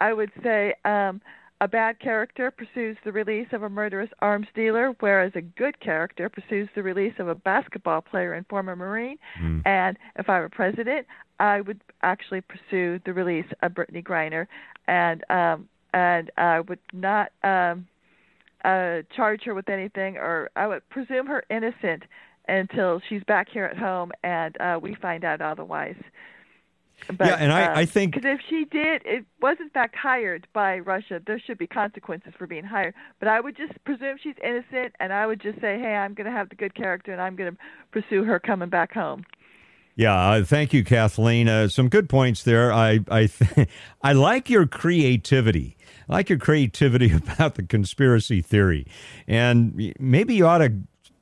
I 0.00 0.12
would 0.12 0.30
say, 0.42 0.74
um, 0.84 1.20
a 1.60 1.66
bad 1.66 1.98
character 1.98 2.52
pursues 2.52 2.96
the 3.04 3.10
release 3.10 3.48
of 3.52 3.64
a 3.64 3.68
murderous 3.68 4.10
arms 4.20 4.46
dealer, 4.54 4.94
whereas 5.00 5.32
a 5.34 5.40
good 5.40 5.80
character 5.80 6.28
pursues 6.28 6.68
the 6.74 6.82
release 6.82 7.14
of 7.18 7.28
a 7.28 7.34
basketball 7.34 8.00
player 8.00 8.34
and 8.34 8.46
former 8.46 8.76
Marine. 8.76 9.16
Mm. 9.42 9.66
And 9.66 9.98
if 10.16 10.28
I 10.28 10.38
were 10.38 10.48
president, 10.48 11.06
I 11.40 11.60
would 11.60 11.80
actually 12.02 12.42
pursue 12.42 13.00
the 13.04 13.12
release 13.12 13.46
of 13.62 13.72
Brittney 13.72 14.04
Griner, 14.04 14.46
and 14.86 15.24
um, 15.30 15.68
and 15.94 16.30
I 16.36 16.60
would 16.60 16.78
not 16.92 17.32
um, 17.42 17.86
uh, 18.64 19.02
charge 19.16 19.42
her 19.44 19.54
with 19.54 19.68
anything, 19.68 20.16
or 20.16 20.50
I 20.54 20.66
would 20.66 20.88
presume 20.90 21.26
her 21.26 21.44
innocent 21.50 22.04
until 22.48 23.00
she's 23.08 23.22
back 23.24 23.48
here 23.48 23.64
at 23.64 23.76
home 23.76 24.12
and 24.22 24.56
uh, 24.60 24.78
we 24.80 24.94
find 24.94 25.24
out 25.24 25.40
otherwise. 25.40 25.96
But, 27.06 27.26
yeah, 27.26 27.36
and 27.36 27.52
I, 27.52 27.66
uh, 27.66 27.78
I 27.78 27.84
think 27.86 28.14
because 28.14 28.28
if 28.28 28.40
she 28.48 28.64
did, 28.64 29.02
it 29.04 29.24
was 29.40 29.56
in 29.60 29.70
fact 29.70 29.94
hired 29.94 30.46
by 30.52 30.78
Russia. 30.80 31.22
There 31.24 31.40
should 31.40 31.56
be 31.56 31.66
consequences 31.66 32.32
for 32.36 32.46
being 32.46 32.64
hired. 32.64 32.94
But 33.20 33.28
I 33.28 33.40
would 33.40 33.56
just 33.56 33.72
presume 33.84 34.16
she's 34.20 34.34
innocent, 34.42 34.94
and 34.98 35.12
I 35.12 35.26
would 35.26 35.40
just 35.40 35.60
say, 35.60 35.78
hey, 35.78 35.94
I'm 35.94 36.14
going 36.14 36.26
to 36.26 36.32
have 36.32 36.48
the 36.48 36.56
good 36.56 36.74
character, 36.74 37.12
and 37.12 37.20
I'm 37.20 37.36
going 37.36 37.52
to 37.52 37.58
pursue 37.92 38.24
her 38.24 38.40
coming 38.40 38.68
back 38.68 38.92
home. 38.92 39.24
Yeah, 39.94 40.14
uh, 40.14 40.44
thank 40.44 40.72
you, 40.72 40.84
Kathleen. 40.84 41.48
Uh, 41.48 41.68
some 41.68 41.88
good 41.88 42.08
points 42.08 42.42
there. 42.42 42.72
I 42.72 43.00
I 43.10 43.26
th- 43.26 43.68
I 44.02 44.12
like 44.12 44.50
your 44.50 44.66
creativity. 44.66 45.76
I 46.08 46.14
like 46.14 46.28
your 46.28 46.38
creativity 46.38 47.12
about 47.34 47.54
the 47.54 47.62
conspiracy 47.62 48.40
theory, 48.40 48.86
and 49.26 49.94
maybe 49.98 50.34
you 50.34 50.46
ought 50.46 50.58
to 50.58 50.72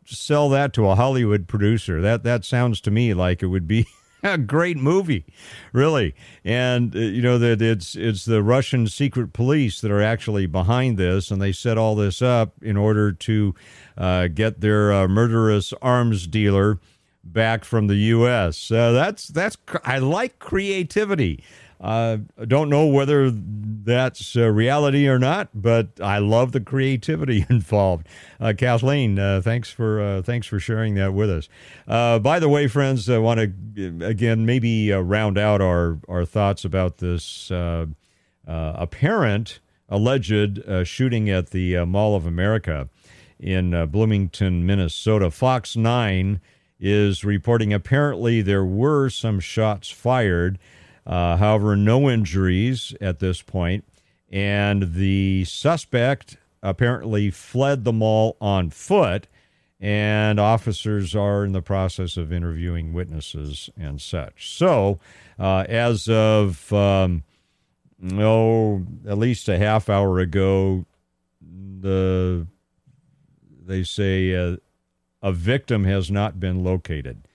sell 0.06 0.48
that 0.50 0.72
to 0.74 0.88
a 0.88 0.94
Hollywood 0.94 1.48
producer. 1.48 2.00
That 2.00 2.22
that 2.24 2.44
sounds 2.44 2.80
to 2.82 2.90
me 2.90 3.14
like 3.14 3.42
it 3.42 3.46
would 3.46 3.66
be 3.66 3.86
a 4.22 4.38
great 4.38 4.76
movie, 4.76 5.24
really. 5.72 6.14
And 6.44 6.94
uh, 6.94 7.00
you 7.00 7.22
know 7.22 7.38
that 7.38 7.62
it's 7.62 7.94
it's 7.94 8.24
the 8.24 8.42
Russian 8.42 8.86
secret 8.86 9.32
police 9.32 9.80
that 9.80 9.90
are 9.90 10.02
actually 10.02 10.46
behind 10.46 10.96
this, 10.96 11.30
and 11.30 11.40
they 11.40 11.52
set 11.52 11.78
all 11.78 11.94
this 11.94 12.22
up 12.22 12.54
in 12.62 12.76
order 12.76 13.12
to 13.12 13.54
uh, 13.96 14.28
get 14.28 14.60
their 14.60 14.92
uh, 14.92 15.08
murderous 15.08 15.72
arms 15.82 16.26
dealer 16.26 16.78
back 17.24 17.64
from 17.64 17.86
the 17.86 17.96
U.S. 17.96 18.68
That's 18.68 19.28
that's 19.28 19.56
I 19.84 19.98
like 19.98 20.38
creativity. 20.38 21.42
I 21.80 22.20
uh, 22.38 22.44
don't 22.46 22.70
know 22.70 22.86
whether 22.86 23.30
that's 23.86 24.36
uh, 24.36 24.48
reality 24.48 25.08
or 25.08 25.18
not, 25.18 25.48
but 25.54 26.00
I 26.02 26.18
love 26.18 26.52
the 26.52 26.60
creativity 26.60 27.46
involved. 27.50 28.06
Uh, 28.38 28.52
Kathleen, 28.56 29.18
uh, 29.18 29.40
thanks 29.42 29.70
for 29.70 30.00
uh, 30.00 30.22
thanks 30.22 30.46
for 30.46 30.58
sharing 30.58 30.94
that 30.96 31.14
with 31.14 31.30
us. 31.30 31.48
Uh, 31.88 32.18
by 32.18 32.38
the 32.38 32.48
way, 32.48 32.66
friends, 32.66 33.08
I 33.08 33.18
want 33.18 33.40
to 33.40 34.06
again 34.06 34.44
maybe 34.44 34.90
round 34.90 35.38
out 35.38 35.62
our 35.62 35.98
our 36.08 36.24
thoughts 36.24 36.64
about 36.64 36.98
this 36.98 37.50
apparent 38.46 39.60
alleged 39.88 40.60
shooting 40.84 41.30
at 41.30 41.50
the 41.50 41.84
Mall 41.86 42.16
of 42.16 42.26
America 42.26 42.88
in 43.38 43.86
Bloomington, 43.86 44.66
Minnesota. 44.66 45.30
Fox 45.30 45.76
Nine 45.76 46.40
is 46.78 47.24
reporting 47.24 47.72
apparently 47.72 48.42
there 48.42 48.64
were 48.64 49.08
some 49.08 49.40
shots 49.40 49.90
fired. 49.90 50.58
Uh, 51.06 51.36
however, 51.36 51.76
no 51.76 52.10
injuries 52.10 52.94
at 53.00 53.20
this 53.20 53.40
point, 53.42 53.84
and 54.30 54.94
the 54.94 55.44
suspect 55.44 56.36
apparently 56.62 57.30
fled 57.30 57.84
the 57.84 57.92
mall 57.92 58.36
on 58.40 58.70
foot, 58.70 59.28
and 59.78 60.40
officers 60.40 61.14
are 61.14 61.44
in 61.44 61.52
the 61.52 61.62
process 61.62 62.16
of 62.16 62.32
interviewing 62.32 62.92
witnesses 62.92 63.70
and 63.78 64.00
such. 64.00 64.56
So, 64.56 64.98
uh, 65.38 65.64
as 65.68 66.08
of 66.08 66.72
um, 66.72 67.22
oh, 68.14 68.84
at 69.06 69.18
least 69.18 69.48
a 69.48 69.58
half 69.58 69.88
hour 69.88 70.18
ago, 70.18 70.86
the 71.40 72.46
they 73.64 73.82
say 73.82 74.34
uh, 74.34 74.56
a 75.22 75.32
victim 75.32 75.84
has 75.84 76.10
not 76.10 76.40
been 76.40 76.64
located. 76.64 77.26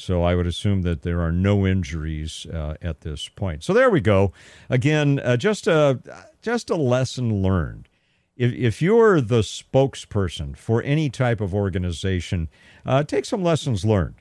So 0.00 0.22
I 0.22 0.34
would 0.34 0.46
assume 0.46 0.82
that 0.82 1.02
there 1.02 1.20
are 1.20 1.32
no 1.32 1.66
injuries 1.66 2.46
uh, 2.46 2.74
at 2.80 3.02
this 3.02 3.28
point. 3.28 3.62
So 3.62 3.72
there 3.72 3.90
we 3.90 4.00
go. 4.00 4.32
Again, 4.68 5.20
uh, 5.22 5.36
just 5.36 5.66
a 5.66 6.00
just 6.42 6.70
a 6.70 6.76
lesson 6.76 7.42
learned. 7.42 7.88
If, 8.36 8.52
if 8.54 8.80
you're 8.80 9.20
the 9.20 9.40
spokesperson 9.40 10.56
for 10.56 10.82
any 10.82 11.10
type 11.10 11.40
of 11.40 11.54
organization, 11.54 12.48
uh, 12.86 13.02
take 13.02 13.26
some 13.26 13.42
lessons 13.42 13.84
learned 13.84 14.14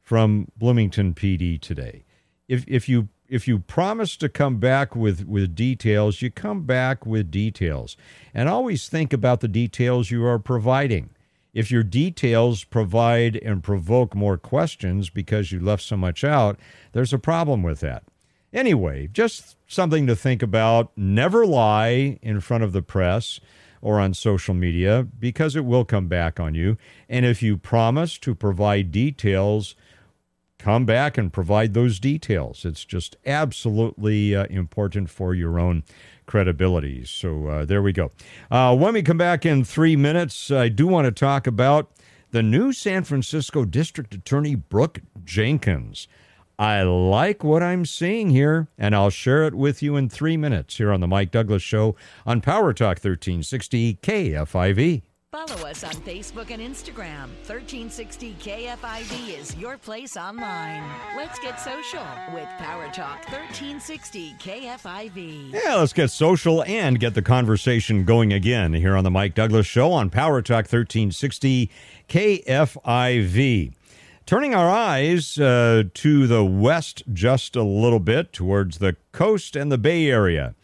from 0.00 0.48
Bloomington 0.56 1.12
PD 1.12 1.60
today. 1.60 2.04
If 2.48 2.64
if 2.66 2.88
you 2.88 3.08
if 3.28 3.46
you 3.46 3.58
promise 3.58 4.16
to 4.16 4.28
come 4.28 4.56
back 4.56 4.96
with, 4.96 5.26
with 5.26 5.54
details, 5.54 6.22
you 6.22 6.30
come 6.30 6.62
back 6.62 7.04
with 7.04 7.30
details. 7.30 7.96
And 8.32 8.48
always 8.48 8.88
think 8.88 9.12
about 9.12 9.40
the 9.40 9.48
details 9.48 10.10
you 10.10 10.24
are 10.24 10.38
providing. 10.38 11.10
If 11.54 11.70
your 11.70 11.82
details 11.82 12.64
provide 12.64 13.36
and 13.36 13.62
provoke 13.62 14.14
more 14.14 14.36
questions 14.36 15.10
because 15.10 15.50
you 15.50 15.60
left 15.60 15.82
so 15.82 15.96
much 15.96 16.22
out, 16.24 16.58
there's 16.92 17.12
a 17.12 17.18
problem 17.18 17.62
with 17.62 17.80
that. 17.80 18.04
Anyway, 18.52 19.08
just 19.12 19.56
something 19.66 20.06
to 20.06 20.16
think 20.16 20.42
about. 20.42 20.90
Never 20.96 21.46
lie 21.46 22.18
in 22.22 22.40
front 22.40 22.64
of 22.64 22.72
the 22.72 22.82
press 22.82 23.40
or 23.80 24.00
on 24.00 24.14
social 24.14 24.54
media 24.54 25.06
because 25.18 25.54
it 25.54 25.64
will 25.64 25.84
come 25.84 26.08
back 26.08 26.40
on 26.40 26.54
you. 26.54 26.76
And 27.08 27.24
if 27.24 27.42
you 27.42 27.56
promise 27.56 28.18
to 28.18 28.34
provide 28.34 28.90
details, 28.90 29.76
come 30.58 30.84
back 30.84 31.16
and 31.16 31.32
provide 31.32 31.74
those 31.74 32.00
details. 32.00 32.64
It's 32.64 32.84
just 32.84 33.16
absolutely 33.24 34.34
uh, 34.34 34.46
important 34.46 35.10
for 35.10 35.34
your 35.34 35.58
own 35.58 35.84
credibility. 36.28 37.04
So 37.04 37.48
uh, 37.48 37.64
there 37.64 37.82
we 37.82 37.92
go. 37.92 38.12
Uh, 38.52 38.76
when 38.76 38.94
we 38.94 39.02
come 39.02 39.18
back 39.18 39.44
in 39.44 39.64
three 39.64 39.96
minutes, 39.96 40.52
I 40.52 40.68
do 40.68 40.86
want 40.86 41.06
to 41.06 41.10
talk 41.10 41.48
about 41.48 41.90
the 42.30 42.42
new 42.42 42.72
San 42.72 43.02
Francisco 43.02 43.64
District 43.64 44.14
Attorney, 44.14 44.54
Brooke 44.54 45.00
Jenkins. 45.24 46.06
I 46.58 46.82
like 46.82 47.42
what 47.42 47.62
I'm 47.62 47.84
seeing 47.84 48.30
here, 48.30 48.68
and 48.76 48.94
I'll 48.94 49.10
share 49.10 49.44
it 49.44 49.54
with 49.54 49.82
you 49.82 49.96
in 49.96 50.08
three 50.08 50.36
minutes 50.36 50.76
here 50.76 50.92
on 50.92 51.00
The 51.00 51.06
Mike 51.06 51.30
Douglass 51.30 51.62
Show 51.62 51.96
on 52.26 52.40
Power 52.40 52.72
Talk 52.72 52.98
1360 52.98 53.94
KFIV. 54.02 55.02
Follow 55.30 55.68
us 55.68 55.84
on 55.84 55.92
Facebook 55.92 56.50
and 56.50 56.62
Instagram. 56.62 57.28
1360 57.44 58.34
KFIV 58.40 59.38
is 59.38 59.54
your 59.56 59.76
place 59.76 60.16
online. 60.16 60.82
Let's 61.18 61.38
get 61.40 61.60
social 61.60 62.02
with 62.32 62.48
Power 62.56 62.88
Talk 62.94 63.18
1360 63.30 64.36
KFIV. 64.38 65.52
Yeah, 65.52 65.74
let's 65.74 65.92
get 65.92 66.10
social 66.10 66.64
and 66.64 66.98
get 66.98 67.12
the 67.12 67.20
conversation 67.20 68.06
going 68.06 68.32
again 68.32 68.72
here 68.72 68.96
on 68.96 69.04
the 69.04 69.10
Mike 69.10 69.34
Douglass 69.34 69.66
Show 69.66 69.92
on 69.92 70.08
Power 70.08 70.40
Talk 70.40 70.64
1360 70.64 71.70
KFIV. 72.08 73.74
Turning 74.24 74.54
our 74.54 74.70
eyes 74.70 75.38
uh, 75.38 75.82
to 75.92 76.26
the 76.26 76.42
west 76.42 77.02
just 77.12 77.54
a 77.54 77.62
little 77.62 78.00
bit 78.00 78.32
towards 78.32 78.78
the 78.78 78.96
coast 79.12 79.56
and 79.56 79.70
the 79.70 79.76
Bay 79.76 80.10
Area. 80.10 80.54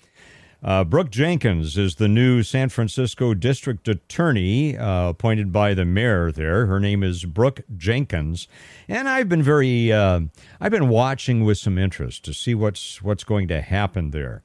Uh, 0.64 0.82
Brooke 0.82 1.10
Jenkins 1.10 1.76
is 1.76 1.96
the 1.96 2.08
new 2.08 2.42
San 2.42 2.70
Francisco 2.70 3.34
district 3.34 3.86
attorney 3.86 4.78
uh, 4.78 5.10
appointed 5.10 5.52
by 5.52 5.74
the 5.74 5.84
mayor 5.84 6.32
there. 6.32 6.64
Her 6.64 6.80
name 6.80 7.02
is 7.02 7.26
Brooke 7.26 7.60
Jenkins, 7.76 8.48
and 8.88 9.06
I've 9.06 9.28
been 9.28 9.42
very 9.42 9.92
uh, 9.92 10.20
I've 10.62 10.72
been 10.72 10.88
watching 10.88 11.44
with 11.44 11.58
some 11.58 11.76
interest 11.76 12.24
to 12.24 12.32
see 12.32 12.54
what's 12.54 13.02
what's 13.02 13.24
going 13.24 13.46
to 13.48 13.60
happen 13.60 14.10
there. 14.10 14.42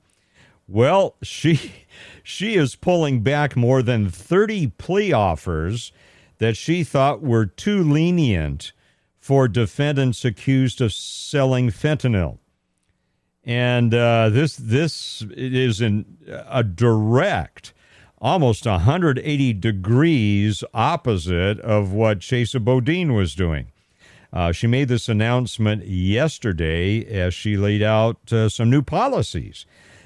Well, 0.67 1.15
she 1.23 1.71
she 2.23 2.55
is 2.55 2.75
pulling 2.75 3.23
back 3.23 3.55
more 3.55 3.81
than 3.81 4.09
30 4.09 4.67
plea 4.77 5.13
offers 5.13 5.93
that 6.39 6.57
she 6.57 6.83
thought 6.83 7.21
were 7.21 7.45
too 7.45 7.81
lenient 7.81 8.73
for 9.19 9.47
defendants 9.47 10.25
accused 10.25 10.81
of 10.81 10.91
selling 10.91 11.69
fentanyl 11.69 12.39
and 13.43 13.93
uh, 13.93 14.29
this 14.29 14.55
this 14.57 15.23
is 15.31 15.81
in 15.81 16.17
a 16.27 16.63
direct, 16.63 17.73
almost 18.19 18.65
180 18.65 19.53
degrees 19.53 20.63
opposite 20.73 21.59
of 21.61 21.93
what 21.93 22.19
Chesa 22.19 22.63
Boudin 22.63 23.13
was 23.13 23.35
doing. 23.35 23.71
Uh, 24.31 24.51
she 24.51 24.67
made 24.67 24.87
this 24.87 25.09
announcement 25.09 25.85
yesterday 25.85 27.03
as 27.05 27.33
she 27.33 27.57
laid 27.57 27.81
out 27.81 28.31
uh, 28.31 28.47
some 28.47 28.69
new 28.69 28.83
policies 28.83 29.65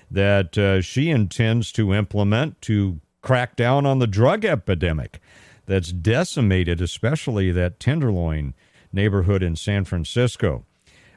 that 0.10 0.58
uh, 0.58 0.80
she 0.80 1.10
intends 1.10 1.72
to 1.74 1.94
implement 1.94 2.62
to 2.62 3.02
crack 3.22 3.56
down 3.56 3.86
on 3.86 4.00
the 4.00 4.08
drug 4.08 4.46
epidemic 4.46 5.20
that's 5.66 5.92
decimated, 5.92 6.82
especially 6.82 7.52
that 7.52 7.80
Tenderloin 7.80 8.54
neighborhood 8.92 9.42
in 9.42 9.56
San 9.56 9.86
Francisco. 9.86 10.66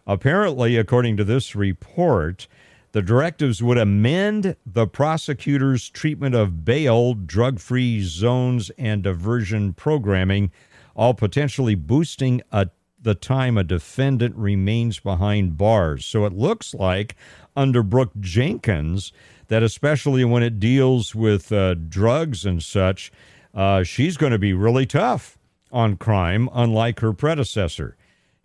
Apparently, 0.07 0.77
according 0.77 1.17
to 1.17 1.25
this 1.25 1.57
report, 1.57 2.47
the 2.93 3.03
directives 3.03 3.63
would 3.63 3.77
amend 3.77 4.57
the 4.65 4.87
prosecutor's 4.87 5.91
treatment 5.91 6.35
of 6.35 6.65
bail, 6.65 7.15
drug 7.15 7.59
free 7.59 8.01
zones, 8.03 8.71
and 8.79 9.03
diversion 9.03 9.73
programming, 9.73 10.53
all 10.95 11.13
potentially 11.13 11.75
boosting 11.75 12.41
a, 12.53 12.69
the 13.03 13.15
time 13.15 13.59
a 13.59 13.65
defendant 13.65 14.37
remains 14.37 15.01
behind 15.01 15.59
bars. 15.59 16.07
So 16.07 16.25
it 16.25 16.33
looks 16.33 16.73
like 16.73 17.17
under 17.57 17.83
Brooke 17.83 18.19
Jenkins 18.21 19.13
that, 19.49 19.63
especially 19.63 20.25
when 20.25 20.43
it 20.43 20.61
deals 20.61 21.15
with 21.15 21.51
uh, 21.53 21.75
drugs 21.75 22.47
and 22.47 22.63
such, 22.63 23.13
uh, 23.55 23.83
she's 23.83 24.17
going 24.17 24.33
to 24.33 24.39
be 24.39 24.53
really 24.53 24.87
tough 24.87 25.37
on 25.73 25.97
crime, 25.97 26.49
unlike 26.55 27.01
her 27.01 27.13
predecessor. 27.13 27.97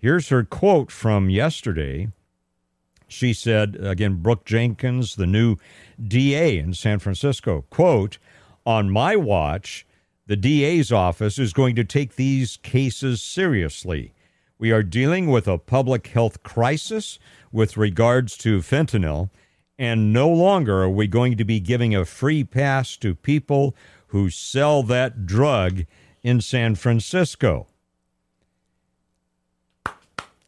Here's 0.01 0.29
her 0.29 0.43
quote 0.43 0.91
from 0.91 1.29
yesterday. 1.29 2.07
She 3.07 3.33
said, 3.33 3.75
again, 3.75 4.15
Brooke 4.15 4.45
Jenkins, 4.45 5.15
the 5.15 5.27
new 5.27 5.57
DA 6.01 6.57
in 6.57 6.73
San 6.73 6.97
Francisco, 6.97 7.65
quote, 7.69 8.17
on 8.65 8.89
my 8.89 9.15
watch, 9.15 9.85
the 10.25 10.35
DA's 10.35 10.91
office 10.91 11.37
is 11.37 11.53
going 11.53 11.75
to 11.75 11.83
take 11.83 12.15
these 12.15 12.57
cases 12.57 13.21
seriously. 13.21 14.13
We 14.57 14.71
are 14.71 14.81
dealing 14.81 15.27
with 15.27 15.47
a 15.47 15.59
public 15.59 16.07
health 16.07 16.41
crisis 16.41 17.19
with 17.51 17.77
regards 17.77 18.37
to 18.37 18.59
fentanyl, 18.59 19.29
and 19.77 20.11
no 20.11 20.29
longer 20.29 20.81
are 20.81 20.89
we 20.89 21.05
going 21.05 21.37
to 21.37 21.45
be 21.45 21.59
giving 21.59 21.93
a 21.93 22.05
free 22.05 22.43
pass 22.43 22.97
to 22.97 23.13
people 23.13 23.75
who 24.07 24.31
sell 24.31 24.81
that 24.83 25.27
drug 25.27 25.85
in 26.23 26.41
San 26.41 26.73
Francisco. 26.73 27.67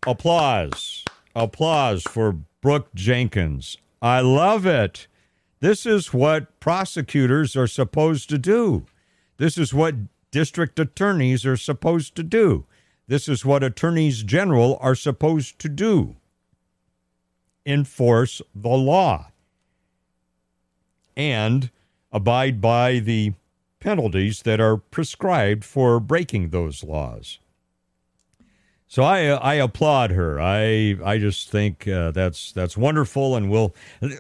Applause. 0.06 1.06
Applause 1.36 2.04
for 2.04 2.40
Brooke 2.62 2.94
Jenkins. 2.94 3.78
I 4.02 4.20
love 4.20 4.66
it. 4.66 5.08
This 5.62 5.86
is 5.86 6.14
what 6.14 6.60
prosecutors 6.60 7.56
are 7.56 7.68
supposed 7.68 8.30
to 8.30 8.38
do. 8.38 8.86
This 9.38 9.58
is 9.58 9.74
what 9.74 9.96
district 10.32 10.78
attorneys 10.80 11.46
are 11.46 11.58
supposed 11.58 12.16
to 12.16 12.24
do. 12.24 12.66
This 13.08 13.30
is 13.30 13.46
what 13.46 13.64
attorneys 13.64 14.24
general 14.24 14.78
are 14.82 14.96
supposed 14.96 15.60
to 15.60 15.70
do 15.70 16.16
enforce 17.66 18.42
the 18.54 18.68
law 18.68 19.32
and 21.16 21.70
abide 22.12 22.60
by 22.60 23.00
the 23.00 23.34
penalties 23.80 24.42
that 24.42 24.60
are 24.60 24.78
prescribed 24.78 25.64
for 25.64 26.00
breaking 26.00 26.50
those 26.50 26.84
laws. 26.84 27.40
So 28.94 29.02
I 29.02 29.22
I 29.22 29.56
applaud 29.56 30.12
her. 30.12 30.40
I 30.40 31.00
I 31.04 31.18
just 31.18 31.50
think 31.50 31.88
uh, 31.88 32.12
that's 32.12 32.52
that's 32.52 32.78
wonderful, 32.78 33.36
and 33.36 33.50
we'll 33.50 33.74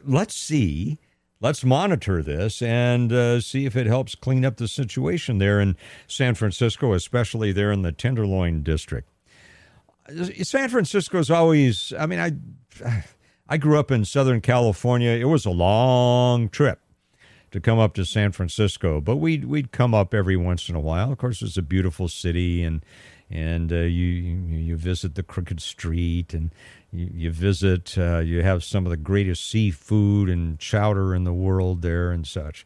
let's 0.03 0.33
see, 0.33 0.97
let's 1.39 1.63
monitor 1.63 2.23
this 2.23 2.59
and 2.59 3.13
uh, 3.13 3.39
see 3.39 3.67
if 3.67 3.75
it 3.75 3.85
helps 3.85 4.15
clean 4.15 4.43
up 4.43 4.57
the 4.57 4.67
situation 4.67 5.37
there 5.37 5.61
in 5.61 5.77
San 6.07 6.33
Francisco, 6.33 6.93
especially 6.93 7.51
there 7.51 7.71
in 7.71 7.83
the 7.83 7.91
Tenderloin 7.91 8.63
district. 8.63 9.09
San 10.41 10.69
Francisco's 10.69 11.29
always. 11.29 11.93
I 11.99 12.07
mean, 12.07 12.19
I 12.19 13.03
I 13.47 13.57
grew 13.57 13.77
up 13.77 13.91
in 13.91 14.05
Southern 14.05 14.41
California. 14.41 15.11
It 15.11 15.25
was 15.25 15.45
a 15.45 15.51
long 15.51 16.49
trip 16.49 16.79
to 17.51 17.59
come 17.59 17.77
up 17.77 17.93
to 17.93 18.05
San 18.05 18.31
Francisco, 18.31 18.99
but 18.99 19.17
we'd 19.17 19.45
we'd 19.45 19.71
come 19.71 19.93
up 19.93 20.15
every 20.15 20.35
once 20.35 20.67
in 20.67 20.73
a 20.73 20.79
while. 20.79 21.11
Of 21.11 21.19
course, 21.19 21.43
it's 21.43 21.57
a 21.57 21.61
beautiful 21.61 22.07
city, 22.07 22.63
and 22.63 22.83
and 23.33 23.73
uh, 23.73 23.77
you 23.77 24.07
you 24.47 24.77
visit 24.77 25.15
the 25.15 25.23
Crooked 25.23 25.59
Street, 25.59 26.35
and 26.35 26.51
you, 26.91 27.09
you 27.13 27.31
visit. 27.31 27.97
Uh, 27.97 28.19
you 28.19 28.43
have 28.43 28.63
some 28.63 28.85
of 28.85 28.91
the 28.91 28.97
greatest 28.97 29.49
seafood 29.49 30.29
and 30.29 30.59
chowder 30.59 31.15
in 31.15 31.23
the 31.23 31.33
world 31.33 31.81
there, 31.81 32.11
and 32.11 32.27
such. 32.27 32.65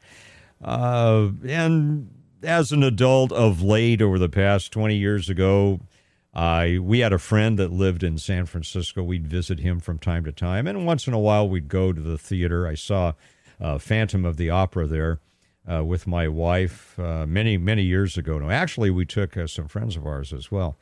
Uh, 0.61 1.29
and 1.47 2.09
as 2.43 2.73
an 2.73 2.83
adult 2.83 3.31
of 3.31 3.61
late, 3.61 4.01
over 4.01 4.19
the 4.19 4.29
past 4.29 4.73
twenty 4.73 4.97
years 4.97 5.29
ago, 5.29 5.79
I 6.33 6.79
we 6.79 6.99
had 6.99 7.13
a 7.13 7.19
friend 7.19 7.57
that 7.57 7.71
lived 7.71 8.03
in 8.03 8.17
San 8.17 8.45
Francisco. 8.45 9.01
We'd 9.03 9.27
visit 9.27 9.59
him 9.59 9.79
from 9.79 9.99
time 9.99 10.25
to 10.25 10.33
time, 10.33 10.67
and 10.67 10.85
once 10.85 11.07
in 11.07 11.13
a 11.13 11.19
while 11.19 11.47
we'd 11.47 11.69
go 11.69 11.93
to 11.93 12.01
the 12.01 12.17
theater. 12.17 12.67
I 12.67 12.75
saw 12.75 13.13
uh, 13.61 13.77
Phantom 13.77 14.25
of 14.25 14.35
the 14.35 14.49
Opera 14.49 14.85
there 14.85 15.19
uh, 15.71 15.83
with 15.83 16.07
my 16.07 16.27
wife 16.27 16.97
uh, 16.99 17.25
many, 17.25 17.57
many 17.57 17.83
years 17.83 18.17
ago. 18.17 18.39
No, 18.39 18.49
actually, 18.49 18.89
we 18.89 19.05
took 19.05 19.35
uh, 19.35 19.47
some 19.47 19.67
friends 19.67 19.95
of 19.95 20.05
ours 20.05 20.33
as 20.33 20.51
well. 20.51 20.77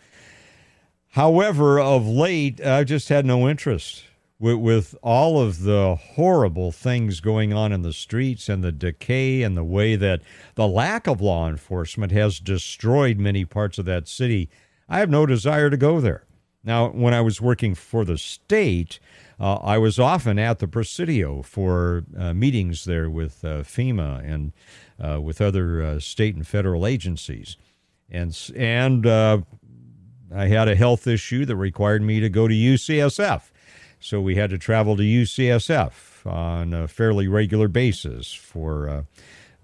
However, 1.12 1.80
of 1.80 2.06
late, 2.06 2.60
I've 2.64 2.88
just 2.88 3.10
had 3.10 3.26
no 3.26 3.48
interest 3.48 4.04
with, 4.40 4.58
with 4.58 4.96
all 5.02 5.40
of 5.40 5.62
the 5.64 5.96
horrible 5.96 6.72
things 6.72 7.20
going 7.20 7.54
on 7.54 7.72
in 7.72 7.82
the 7.84 7.94
streets 7.94 8.50
and 8.50 8.64
the 8.64 8.72
decay 8.72 9.42
and 9.42 9.56
the 9.56 9.64
way 9.64 9.96
that 9.96 10.22
the 10.56 10.68
lack 10.68 11.08
of 11.08 11.22
law 11.22 11.48
enforcement 11.48 12.12
has 12.12 12.40
destroyed 12.40 13.18
many 13.18 13.46
parts 13.46 13.78
of 13.78 13.86
that 13.86 14.08
city. 14.08 14.50
I 14.90 15.00
have 15.00 15.10
no 15.10 15.26
desire 15.26 15.70
to 15.70 15.78
go 15.78 16.00
there. 16.00 16.26
Now, 16.64 16.90
when 16.90 17.14
I 17.14 17.22
was 17.22 17.40
working 17.40 17.76
for 17.76 18.04
the 18.04 18.18
state, 18.18 19.00
uh, 19.40 19.56
I 19.56 19.78
was 19.78 20.00
often 20.00 20.40
at 20.40 20.60
the 20.60 20.68
Presidio 20.68 21.42
for 21.42 22.04
uh, 22.18 22.34
meetings 22.34 22.86
there 22.86 23.10
with 23.10 23.44
uh, 23.44 23.64
FEMA 23.64 24.24
and 24.24 24.54
uh, 25.04 25.20
with 25.22 25.42
other 25.42 25.82
uh, 25.82 26.00
state 26.00 26.36
and 26.36 26.48
federal 26.48 26.88
agencies, 26.88 27.58
and 28.10 28.38
and 28.56 29.06
I 29.06 30.48
had 30.48 30.68
a 30.68 30.76
health 30.76 31.06
issue 31.08 31.46
that 31.46 31.56
required 31.56 32.02
me 32.02 32.20
to 32.20 32.30
go 32.30 32.48
to 32.48 32.54
UCSF, 32.54 33.52
so 34.00 34.22
we 34.22 34.36
had 34.36 34.50
to 34.52 34.58
travel 34.58 34.96
to 34.96 35.04
UCSF 35.04 36.26
on 36.26 36.74
a 36.74 36.88
fairly 36.88 37.28
regular 37.28 37.68
basis 37.68 38.32
for. 38.34 39.06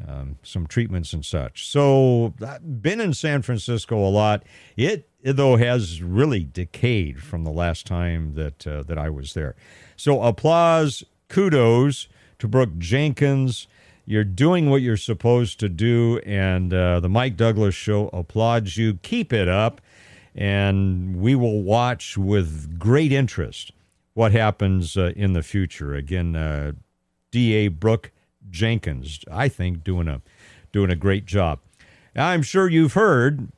Um, 0.07 0.37
some 0.43 0.67
treatments 0.67 1.13
and 1.13 1.23
such. 1.23 1.67
So, 1.67 2.33
I've 2.45 2.81
been 2.81 2.99
in 2.99 3.13
San 3.13 3.41
Francisco 3.41 3.97
a 3.97 4.09
lot. 4.09 4.43
It 4.75 5.07
it, 5.23 5.33
though 5.33 5.55
has 5.57 6.01
really 6.01 6.43
decayed 6.43 7.21
from 7.21 7.43
the 7.43 7.51
last 7.51 7.85
time 7.85 8.33
that 8.35 8.65
uh, 8.65 8.83
that 8.83 8.97
I 8.97 9.09
was 9.09 9.33
there. 9.33 9.55
So 9.95 10.21
applause, 10.23 11.03
kudos 11.29 12.07
to 12.39 12.47
Brooke 12.47 12.77
Jenkins. 12.77 13.67
You're 14.05 14.23
doing 14.23 14.69
what 14.69 14.81
you're 14.81 14.97
supposed 14.97 15.59
to 15.59 15.69
do, 15.69 16.19
and 16.25 16.73
uh, 16.73 16.99
the 16.99 17.09
Mike 17.09 17.37
Douglass 17.37 17.75
Show 17.75 18.09
applauds 18.11 18.75
you. 18.75 18.95
Keep 18.95 19.31
it 19.31 19.47
up, 19.47 19.79
and 20.33 21.17
we 21.17 21.35
will 21.35 21.61
watch 21.61 22.17
with 22.17 22.79
great 22.79 23.11
interest 23.11 23.71
what 24.13 24.31
happens 24.31 24.97
uh, 24.97 25.11
in 25.15 25.33
the 25.33 25.43
future. 25.43 25.93
Again, 25.93 26.35
uh, 26.35 26.71
D.A. 27.29 27.67
Brooke 27.69 28.11
Jenkins, 28.49 29.19
I 29.31 29.47
think, 29.47 29.83
doing 29.83 30.07
a 30.07 30.21
doing 30.71 30.89
a 30.89 30.95
great 30.95 31.25
job. 31.25 31.59
I'm 32.15 32.41
sure 32.41 32.69
you've 32.69 32.93
heard 32.93 33.49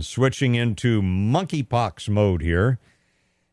switching 0.00 0.54
into 0.54 1.02
monkeypox 1.02 2.08
mode 2.08 2.42
here. 2.42 2.78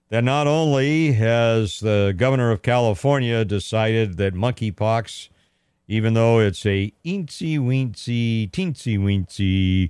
That 0.09 0.23
not 0.25 0.45
only 0.45 1.13
has 1.13 1.79
the 1.79 2.13
governor 2.17 2.51
of 2.51 2.61
California 2.61 3.45
decided 3.45 4.17
that 4.17 4.33
monkeypox, 4.33 5.29
even 5.87 6.15
though 6.15 6.39
it's 6.39 6.65
a 6.65 6.91
eensy 7.05 7.57
weensy, 7.57 8.51
teensy 8.51 8.99
weensy 8.99 9.89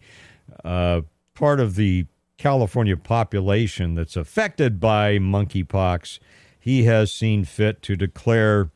uh, 0.64 1.02
part 1.34 1.60
of 1.60 1.74
the 1.76 2.06
California 2.38 2.98
population 2.98 3.96
that's 3.96 4.16
affected 4.16 4.80
by 4.80 5.18
monkeypox, 5.18 6.20
he 6.60 6.84
has 6.84 7.12
seen 7.12 7.44
fit 7.44 7.82
to 7.82 7.96
declare 7.96 8.70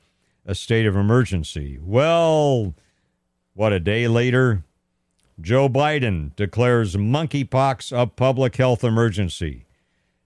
a 0.45 0.55
state 0.55 0.85
of 0.85 0.95
emergency. 0.95 1.79
Well, 1.81 2.75
what 3.53 3.73
a 3.73 3.79
day 3.79 4.07
later, 4.07 4.63
Joe 5.41 5.67
Biden 5.67 6.35
declares 6.35 6.95
monkeypox 6.95 7.97
a 7.97 8.07
public 8.07 8.55
health 8.55 8.83
emergency. 8.83 9.65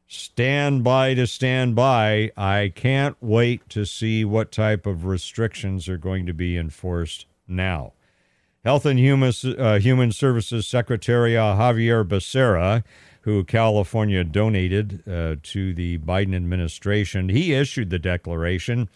Stand 0.07 0.83
by 0.83 1.13
to 1.13 1.27
stand 1.27 1.75
by. 1.75 2.31
I 2.35 2.71
can't 2.75 3.15
wait 3.21 3.69
to 3.69 3.85
see 3.85 4.25
what 4.25 4.51
type 4.51 4.85
of 4.87 5.05
restrictions 5.05 5.87
are 5.87 5.97
going 5.97 6.25
to 6.25 6.33
be 6.33 6.57
enforced 6.57 7.27
now. 7.47 7.93
Health 8.65 8.85
and 8.85 8.99
Human, 8.99 9.31
uh, 9.57 9.79
Human 9.79 10.11
Services 10.11 10.67
Secretary 10.67 11.33
Xavier 11.33 12.03
Becerra, 12.03 12.83
who 13.21 13.43
California 13.43 14.23
donated 14.23 15.03
uh, 15.07 15.35
to 15.43 15.73
the 15.73 15.99
Biden 15.99 16.35
administration, 16.35 17.29
he 17.29 17.53
issued 17.53 17.89
the 17.89 17.99
declaration. 17.99 18.89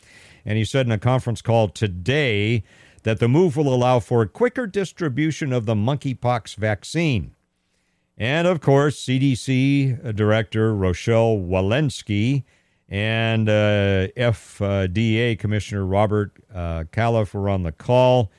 And 0.45 0.57
he 0.57 0.65
said 0.65 0.85
in 0.85 0.91
a 0.91 0.97
conference 0.97 1.41
call 1.41 1.69
today 1.69 2.63
that 3.03 3.19
the 3.19 3.27
move 3.27 3.55
will 3.55 3.73
allow 3.73 3.99
for 3.99 4.25
quicker 4.25 4.67
distribution 4.67 5.53
of 5.53 5.65
the 5.65 5.75
monkeypox 5.75 6.55
vaccine. 6.55 7.35
And 8.17 8.47
of 8.47 8.61
course, 8.61 9.03
CDC 9.03 10.15
Director 10.15 10.73
Rochelle 10.73 11.37
Walensky 11.37 12.43
and 12.87 13.49
uh, 13.49 14.07
FDA 14.15 15.37
Commissioner 15.39 15.85
Robert 15.85 16.31
uh, 16.53 16.83
Califf 16.91 17.33
were 17.33 17.49
on 17.49 17.63
the 17.63 17.71
call. 17.71 18.31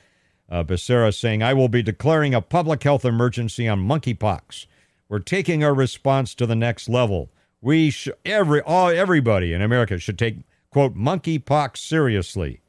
Uh, 0.49 0.63
Becerra 0.63 1.13
saying, 1.13 1.43
I 1.43 1.53
will 1.53 1.67
be 1.67 1.81
declaring 1.81 2.33
a 2.33 2.41
public 2.41 2.83
health 2.83 3.03
emergency 3.03 3.67
on 3.67 3.85
monkeypox. 3.85 4.67
We're 5.09 5.19
taking 5.19 5.63
our 5.63 5.73
response 5.73 6.33
to 6.35 6.45
the 6.45 6.55
next 6.55 6.87
level. 6.87 7.29
We 7.61 7.89
sh- 7.89 8.09
every 8.23 8.61
all 8.61 8.89
everybody 8.89 9.53
in 9.53 9.61
America 9.61 9.97
should 9.97 10.19
take 10.19 10.37
quote 10.75 10.93
monkeypox 10.93 11.77
seriously. 11.77 12.59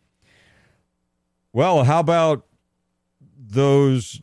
Well, 1.53 1.83
how 1.83 1.99
about 1.99 2.47
those 3.37 4.23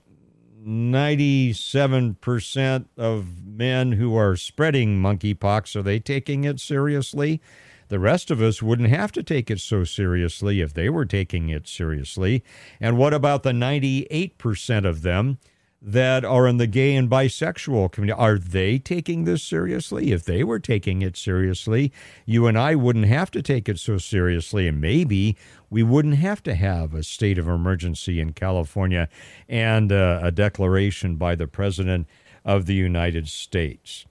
97% 0.65 2.85
of 2.95 3.45
men 3.45 3.91
who 3.91 4.15
are 4.15 4.37
spreading 4.37 5.01
monkeypox, 5.01 5.75
are 5.75 5.81
they 5.81 5.99
taking 5.99 6.45
it 6.45 6.61
seriously? 6.61 7.41
The 7.89 7.99
rest 7.99 8.31
of 8.31 8.41
us 8.41 8.63
wouldn't 8.63 8.87
have 8.87 9.11
to 9.11 9.21
take 9.21 9.51
it 9.51 9.59
so 9.59 9.83
seriously 9.83 10.61
if 10.61 10.73
they 10.73 10.89
were 10.89 11.03
taking 11.03 11.49
it 11.49 11.67
seriously. 11.67 12.41
And 12.79 12.97
what 12.97 13.13
about 13.13 13.43
the 13.43 13.51
98% 13.51 14.85
of 14.85 15.01
them 15.01 15.39
that 15.85 16.23
are 16.23 16.47
in 16.47 16.57
the 16.57 16.67
gay 16.67 16.95
and 16.95 17.09
bisexual 17.09 17.91
community? 17.91 18.19
Are 18.19 18.37
they 18.37 18.79
taking 18.79 19.25
this 19.25 19.43
seriously? 19.43 20.11
If 20.11 20.23
they 20.23 20.43
were 20.43 20.59
taking 20.59 21.01
it 21.01 21.17
seriously, 21.17 21.91
you 22.25 22.47
and 22.47 22.57
I 22.57 22.75
wouldn't 22.75 23.05
have 23.05 23.29
to 23.31 23.41
take 23.41 23.67
it 23.67 23.79
so 23.79 23.97
seriously. 23.97 24.67
And 24.67 24.79
maybe 24.79 25.37
we 25.69 25.83
wouldn't 25.83 26.15
have 26.15 26.41
to 26.43 26.55
have 26.55 26.93
a 26.93 27.03
state 27.03 27.37
of 27.37 27.47
emergency 27.47 28.19
in 28.21 28.31
California 28.33 29.09
and 29.49 29.91
uh, 29.91 30.21
a 30.23 30.31
declaration 30.31 31.17
by 31.17 31.35
the 31.35 31.47
President 31.47 32.07
of 32.45 32.65
the 32.65 32.75
United 32.75 33.27
States 33.27 34.05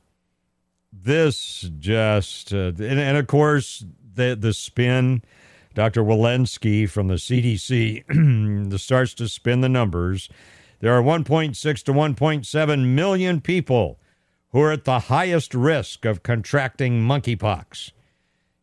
this 0.92 1.70
just 1.78 2.52
uh, 2.52 2.72
and, 2.78 2.82
and, 2.82 3.16
of 3.16 3.26
course 3.26 3.84
the 4.14 4.36
the 4.38 4.52
spin 4.52 5.22
dr 5.74 6.00
walensky 6.02 6.88
from 6.88 7.08
the 7.08 7.14
cdc 7.14 8.78
starts 8.78 9.14
to 9.14 9.26
spin 9.26 9.62
the 9.62 9.68
numbers 9.68 10.28
there 10.82 10.92
are 10.92 11.02
1.6 11.02 11.82
to 11.84 11.92
1.7 11.92 12.94
million 12.94 13.40
people 13.40 13.98
who 14.50 14.60
are 14.60 14.72
at 14.72 14.84
the 14.84 14.98
highest 14.98 15.54
risk 15.54 16.04
of 16.04 16.22
contracting 16.22 17.00
monkeypox 17.00 17.92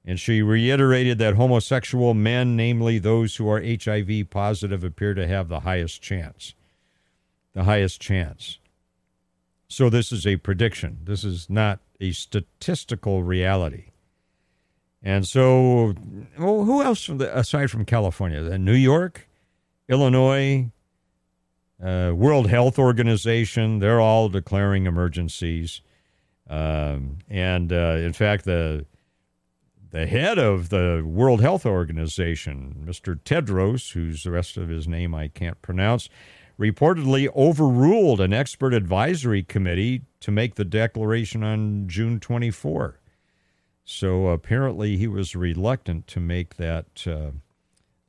and 0.05 0.19
she 0.19 0.43
reiterated 0.43 1.17
that 1.17 1.33
homosexual 1.33 2.13
men 2.13 2.55
namely 2.55 2.99
those 2.99 3.37
who 3.37 3.49
are 3.49 3.61
hiv 3.61 4.29
positive 4.29 4.83
appear 4.83 5.15
to 5.15 5.27
have 5.27 5.47
the 5.47 5.61
highest 5.61 6.03
chance 6.03 6.53
the 7.53 7.63
highest 7.63 7.99
chance 7.99 8.59
so 9.67 9.89
this 9.89 10.11
is 10.11 10.27
a 10.27 10.35
prediction 10.35 10.99
this 11.05 11.23
is 11.23 11.49
not 11.49 11.79
a 11.99 12.11
statistical 12.11 13.23
reality. 13.23 13.85
And 15.01 15.27
so, 15.27 15.95
well, 16.37 16.63
who 16.65 16.83
else 16.83 17.07
aside 17.09 17.71
from 17.71 17.85
California? 17.85 18.57
New 18.57 18.73
York, 18.73 19.29
Illinois, 19.87 20.71
uh, 21.83 22.11
World 22.15 22.49
Health 22.49 22.77
Organization, 22.77 23.79
they're 23.79 24.01
all 24.01 24.29
declaring 24.29 24.85
emergencies. 24.85 25.81
Um, 26.49 27.19
and 27.29 27.71
uh, 27.71 27.97
in 27.99 28.13
fact, 28.13 28.45
the 28.45 28.85
the 29.91 30.05
head 30.05 30.37
of 30.37 30.69
the 30.69 31.03
World 31.03 31.41
Health 31.41 31.65
Organization, 31.65 32.83
Mr. 32.85 33.19
Tedros, 33.19 33.93
whose 33.93 34.23
the 34.23 34.31
rest 34.31 34.55
of 34.55 34.69
his 34.69 34.87
name 34.87 35.15
I 35.15 35.29
can't 35.29 35.59
pronounce, 35.63 36.09
reportedly 36.59 37.27
overruled 37.35 38.21
an 38.21 38.33
expert 38.33 38.73
advisory 38.73 39.41
committee 39.41 40.03
to 40.19 40.31
make 40.31 40.55
the 40.55 40.65
declaration 40.65 41.43
on 41.43 41.87
June 41.87 42.19
24. 42.19 42.99
So 43.83 44.27
apparently 44.27 44.97
he 44.97 45.07
was 45.07 45.35
reluctant 45.35 46.05
to 46.07 46.19
make 46.19 46.57
that 46.57 47.07
uh, 47.07 47.31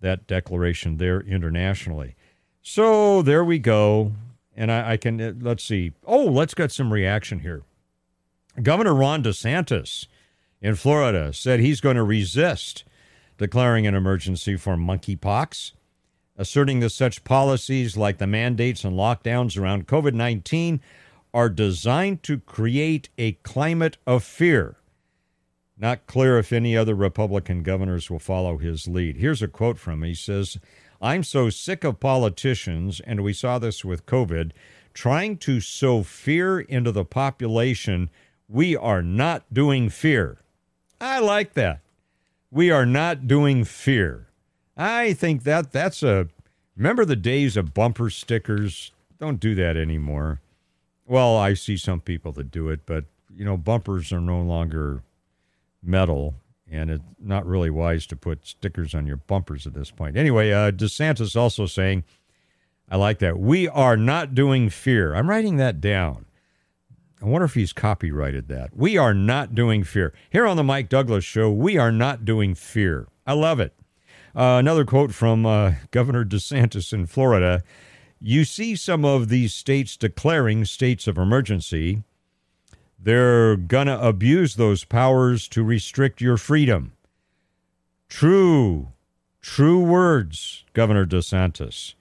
that 0.01 0.27
declaration 0.27 0.97
there 0.97 1.21
internationally. 1.21 2.17
So 2.63 3.23
there 3.23 3.45
we 3.45 3.59
go. 3.59 4.13
And 4.57 4.71
I, 4.71 4.93
I 4.93 4.97
can 4.97 5.21
uh, 5.21 5.33
let's 5.41 5.65
see. 5.65 5.93
Oh, 6.05 6.25
let's 6.25 6.55
get 6.55 6.73
some 6.73 6.93
reaction 6.93 7.41
here. 7.41 7.63
Governor 8.63 8.95
Ron 8.95 9.23
DeSantis 9.23 10.07
in 10.61 10.75
Florida 10.75 11.33
said 11.33 11.61
he's 11.61 11.81
going 11.81 11.97
to 11.97 12.03
resist 12.03 12.85
declaring 13.39 13.87
an 13.87 13.95
emergency 13.95 14.57
for 14.57 14.77
monkeypox 14.77 15.73
asserting 16.41 16.81
that 16.81 16.89
such 16.89 17.23
policies 17.23 17.99
like 17.99 18.17
the 18.17 18.27
mandates 18.27 18.83
and 18.83 18.97
lockdowns 18.97 19.61
around 19.61 19.87
COVID 19.87 20.15
19 20.15 20.81
are 21.35 21.51
designed 21.51 22.23
to 22.23 22.39
create 22.39 23.11
a 23.19 23.33
climate 23.33 23.99
of 24.07 24.25
fear. 24.25 24.77
Not 25.77 26.07
clear 26.07 26.39
if 26.39 26.51
any 26.51 26.77
other 26.77 26.95
Republican 26.95 27.63
governors 27.63 28.11
will 28.11 28.19
follow 28.19 28.57
his 28.57 28.89
lead. 28.89 29.19
Here's 29.19 29.43
a 29.43 29.49
quote 29.49 29.79
from 29.79 30.03
him. 30.03 30.09
He 30.09 30.15
says, 30.15 30.57
I'm 31.01 31.23
so 31.23 31.49
sick 31.49 31.83
of 31.83 31.99
politicians, 31.99 33.01
and 33.01 33.23
we 33.23 33.33
saw 33.33 33.59
this 33.59 33.85
with 33.85 34.07
COVID, 34.07 34.53
trying 34.93 35.39
to 35.39 35.61
sow 35.61 36.03
fear 36.03 36.61
into 36.61 36.93
the 36.93 37.05
population. 37.05 38.11
We 38.49 38.77
are 38.77 39.03
not 39.03 39.53
doing 39.53 39.89
fear. 39.89 40.39
I 41.01 41.21
like 41.21 41.55
that. 41.55 41.81
We 42.51 42.71
are 42.71 42.85
not 42.85 43.27
doing 43.27 43.65
fear. 43.65 44.29
I 44.77 45.13
think 45.15 45.45
that 45.45 45.73
that's 45.73 46.03
a. 46.03 46.29
Remember 46.77 47.05
the 47.05 47.17
days 47.17 47.57
of 47.57 47.75
bumper 47.75 48.11
stickers? 48.11 48.93
Don't 49.19 49.41
do 49.41 49.55
that 49.55 49.77
anymore. 49.77 50.41
Well, 51.07 51.37
I 51.37 51.55
see 51.55 51.77
some 51.77 52.01
people 52.01 52.33
that 52.33 52.51
do 52.51 52.69
it, 52.69 52.81
but 52.87 53.05
you 53.35 53.45
know, 53.45 53.57
bumpers 53.57 54.13
are 54.13 54.21
no 54.21 54.41
longer 54.43 55.03
metal, 55.83 56.35
and 56.71 56.91
it's 56.91 57.05
not 57.19 57.47
really 57.47 57.71
wise 57.71 58.07
to 58.07 58.17
put 58.17 58.47
stickers 58.47 58.95
on 58.95 59.07
your 59.07 59.17
bumpers 59.17 59.67
at 59.67 59.75
this 59.75 59.91
point. 59.91 60.17
Anyway, 60.17 60.53
uh, 60.53 60.71
DeSantis 60.71 61.35
also 61.35 61.67
saying, 61.67 62.05
I 62.89 62.97
like 62.97 63.19
that. 63.21 63.39
We 63.39 63.69
are 63.69 63.97
not 63.97 64.35
doing 64.35 64.69
fear. 64.69 65.15
I'm 65.15 65.29
writing 65.29 65.57
that 65.57 65.81
down. 65.81 66.27
I 67.23 67.27
wonder 67.27 67.45
if 67.45 67.55
he's 67.55 67.73
copyrighted 67.73 68.49
that. 68.49 68.75
We 68.75 68.97
are 68.97 69.13
not 69.13 69.55
doing 69.55 69.85
fear. 69.85 70.15
Here 70.31 70.47
on 70.47 70.57
the 70.57 70.65
Mike 70.65 70.89
Douglass 70.89 71.25
Show, 71.25 71.51
we 71.51 71.77
are 71.77 71.93
not 71.93 72.25
doing 72.25 72.55
fear. 72.55 73.09
I 73.27 73.35
love 73.35 73.61
it. 73.61 73.75
Uh, 74.35 74.57
another 74.59 74.85
quote 74.85 75.13
from 75.13 75.45
uh, 75.45 75.73
Governor 75.91 76.25
DeSantis 76.25 76.93
in 76.93 77.07
Florida 77.07 77.63
You 78.21 78.45
see 78.45 78.77
some 78.77 79.05
of 79.05 79.29
these 79.29 79.53
states 79.53 79.97
declaring 79.97 80.65
states 80.65 81.07
of 81.07 81.19
emergency. 81.19 82.05
They're 83.03 83.57
going 83.57 83.87
to 83.87 84.01
abuse 84.01 84.57
those 84.57 84.85
powers 84.85 85.49
to 85.49 85.65
restrict 85.65 86.21
your 86.21 86.37
freedom. 86.37 86.93
True, 88.09 88.89
true 89.41 89.83
words, 89.83 90.65
Governor 90.75 91.07
DeSantis. 91.07 91.95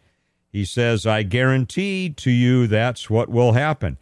He 0.51 0.65
says, 0.65 1.05
I 1.05 1.23
guarantee 1.23 2.09
to 2.17 2.31
you 2.31 2.67
that's 2.67 3.09
what 3.09 3.29
will 3.29 3.53
happen. 3.53 3.97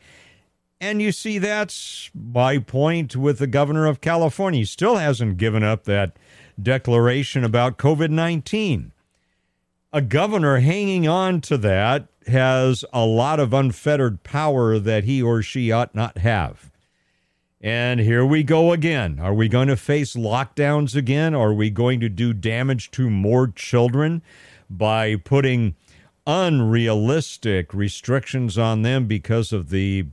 And 0.80 1.02
you 1.02 1.12
see, 1.12 1.38
that's 1.38 2.10
my 2.14 2.60
point 2.60 3.16
with 3.16 3.40
the 3.40 3.48
governor 3.48 3.86
of 3.86 4.02
California. 4.02 4.60
He 4.60 4.66
still 4.66 4.96
hasn't 4.96 5.38
given 5.38 5.64
up 5.64 5.84
that 5.84 6.18
declaration 6.62 7.44
about 7.44 7.78
COVID 7.78 8.10
19. 8.10 8.92
A 9.94 10.02
governor 10.02 10.60
hanging 10.60 11.08
on 11.08 11.42
to 11.42 11.58
that 11.58 12.08
has 12.28 12.84
a 12.94 13.06
lot 13.06 13.40
of 13.40 13.54
unfettered 13.54 14.24
power 14.24 14.80
that 14.80 15.04
he 15.04 15.22
or 15.22 15.42
she 15.42 15.72
ought 15.72 15.96
not 15.96 16.20
have. 16.20 16.72
And 17.68 18.00
here 18.00 18.26
we 18.26 18.44
go 18.44 18.72
again. 18.72 19.20
Are 19.20 19.34
we 19.34 19.50
going 19.50 19.68
to 19.68 19.76
face 19.76 20.16
lockdowns 20.16 20.96
again? 20.96 21.36
Are 21.36 21.54
we 21.54 21.70
going 21.70 22.00
to 22.00 22.08
do 22.08 22.32
damage 22.32 22.92
to 22.92 23.10
more 23.10 23.50
children 23.50 24.22
by 24.70 25.18
putting 25.18 25.76
unrealistic 26.26 27.74
restrictions 27.74 28.58
on 28.58 28.84
them 28.84 29.06
because 29.06 29.52
of 29.52 29.70
the 29.70 30.06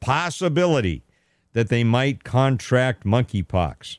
possibility 0.00 1.04
that 1.52 1.68
they 1.68 1.84
might 1.84 2.24
contract 2.24 3.04
monkeypox? 3.04 3.98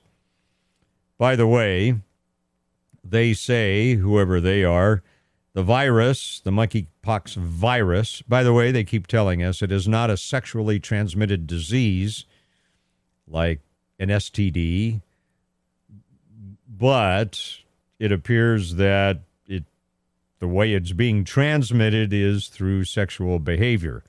By 1.18 1.38
the 1.38 1.48
way, 1.48 2.02
they 3.02 3.34
say, 3.34 3.94
whoever 3.94 4.42
they 4.42 4.66
are, 4.66 5.02
the 5.54 5.64
virus, 5.64 6.42
the 6.44 6.52
monkeypox 6.52 7.38
virus, 7.38 8.22
by 8.24 8.44
the 8.44 8.52
way, 8.52 8.74
they 8.74 8.84
keep 8.84 9.08
telling 9.08 9.42
us 9.42 9.62
it 9.62 9.72
is 9.72 9.88
not 9.88 10.10
a 10.10 10.18
sexually 10.18 10.78
transmitted 10.78 11.48
disease 11.48 12.26
like 13.28 13.60
an 14.00 14.10
STD, 14.10 15.02
but 16.68 17.60
it 18.00 18.12
appears 18.12 18.76
that 18.76 19.22
it 19.48 19.64
the 20.40 20.48
way 20.48 20.74
it's 20.74 20.92
being 20.92 21.24
transmitted 21.24 22.12
is 22.14 22.48
through 22.48 22.86
sexual 22.86 23.40
behavior. 23.40 24.04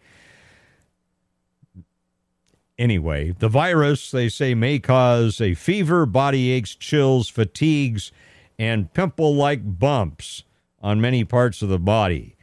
Anyway, 2.78 3.34
the 3.38 3.48
virus, 3.48 4.10
they 4.10 4.28
say, 4.28 4.54
may 4.54 4.78
cause 4.78 5.40
a 5.40 5.54
fever, 5.54 6.04
body 6.04 6.50
aches, 6.50 6.74
chills, 6.74 7.28
fatigues, 7.28 8.12
and 8.58 8.92
pimple 8.92 9.34
like 9.34 9.78
bumps 9.78 10.42
on 10.82 11.00
many 11.00 11.24
parts 11.24 11.62
of 11.62 11.70
the 11.70 11.78
body. 11.78 12.36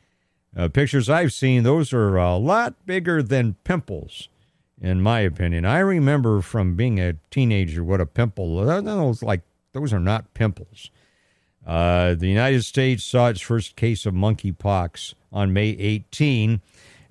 Uh, 0.55 0.69
pictures 0.69 1.09
I've 1.09 1.33
seen, 1.33 1.63
those 1.63 1.93
are 1.93 2.17
a 2.17 2.35
lot 2.35 2.85
bigger 2.85 3.21
than 3.21 3.55
pimples, 3.63 4.29
in 4.81 5.01
my 5.01 5.19
opinion. 5.21 5.65
I 5.65 5.79
remember 5.79 6.41
from 6.41 6.75
being 6.75 6.99
a 6.99 7.13
teenager 7.31 7.83
what 7.83 8.01
a 8.01 8.05
pimple 8.05 8.57
those 8.65 9.23
like 9.23 9.41
those 9.73 9.93
are 9.93 9.99
not 9.99 10.33
pimples. 10.33 10.91
Uh, 11.65 12.13
the 12.13 12.27
United 12.27 12.63
States 12.63 13.03
saw 13.05 13.29
its 13.29 13.39
first 13.41 13.75
case 13.75 14.05
of 14.05 14.13
monkeypox 14.13 15.13
on 15.31 15.53
May 15.53 15.69
18 15.69 16.61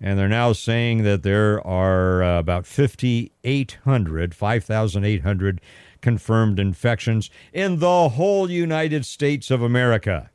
and 0.02 0.18
they're 0.18 0.28
now 0.28 0.52
saying 0.52 1.04
that 1.04 1.22
there 1.22 1.64
are 1.64 2.22
uh, 2.22 2.38
about 2.40 2.66
5,800, 2.66 4.34
5,800 4.34 5.60
confirmed 6.00 6.58
infections 6.58 7.30
in 7.52 7.78
the 7.78 8.08
whole 8.10 8.50
United 8.50 9.06
States 9.06 9.50
of 9.50 9.62
America. 9.62 10.30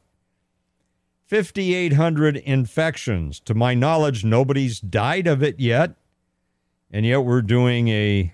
5,800 1.28 2.38
infections. 2.38 3.41
To 3.41 3.53
my 3.53 3.73
knowledge, 3.73 4.23
nobody's 4.23 4.80
died 4.80 5.28
of 5.28 5.43
it 5.43 5.59
yet. 5.59 5.95
And 6.91 7.05
yet 7.05 7.19
we're 7.19 7.41
doing 7.41 7.89
a, 7.89 8.33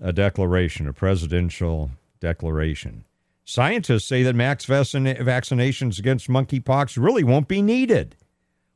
a 0.00 0.12
declaration, 0.12 0.88
a 0.88 0.92
presidential 0.92 1.90
declaration. 2.20 3.04
Scientists 3.44 4.08
say 4.08 4.22
that 4.22 4.34
max 4.34 4.66
vaccinations 4.66 5.98
against 5.98 6.28
monkeypox 6.28 7.00
really 7.02 7.22
won't 7.22 7.46
be 7.46 7.62
needed. 7.62 8.16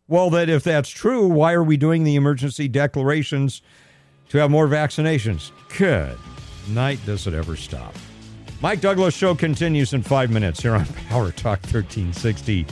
Well, 0.06 0.30
that 0.30 0.48
if 0.48 0.62
that's 0.62 0.88
true, 0.88 1.26
why 1.26 1.52
are 1.52 1.62
we 1.62 1.76
doing 1.76 2.04
the 2.04 2.16
emergency 2.16 2.68
declarations 2.68 3.62
to 4.28 4.38
have 4.38 4.50
more 4.50 4.68
vaccinations? 4.68 5.50
Good 5.76 6.18
night. 6.68 7.00
Does 7.06 7.26
it 7.26 7.34
ever 7.34 7.56
stop? 7.56 7.94
Mike 8.61 8.80
Douglass 8.80 9.14
Show 9.16 9.34
continues 9.34 9.94
in 9.94 10.02
five 10.02 10.30
minutes 10.30 10.61
here 10.61 10.74
on 10.74 10.84
Power 11.08 11.32
Talk 11.32 11.61
1360 11.62 12.66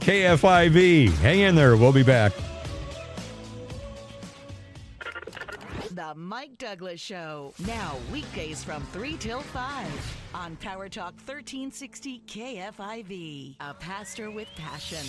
KFIV. 0.00 1.12
Hang 1.14 1.40
in 1.40 1.54
there. 1.54 1.76
We'll 1.76 1.92
be 1.92 2.02
back. 2.02 2.32
Mike 6.30 6.58
Douglass 6.58 7.00
Show. 7.00 7.52
Now, 7.66 7.96
weekdays 8.12 8.62
from 8.62 8.84
3 8.92 9.16
till 9.16 9.40
5 9.40 10.16
on 10.32 10.54
Power 10.58 10.88
Talk 10.88 11.14
1360 11.26 12.22
KFIV. 12.24 13.56
A 13.58 13.74
pastor 13.74 14.30
with 14.30 14.46
passion, 14.54 15.04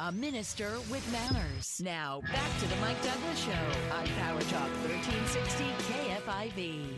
a 0.00 0.10
minister 0.10 0.72
with 0.90 1.08
manners. 1.12 1.80
Now, 1.84 2.20
back 2.32 2.58
to 2.58 2.66
the 2.66 2.74
Mike 2.80 3.00
Douglass 3.00 3.44
Show 3.44 3.94
on 3.94 4.08
Power 4.18 4.40
Talk 4.40 4.68
1360 4.82 5.64
KFIV. 5.92 6.96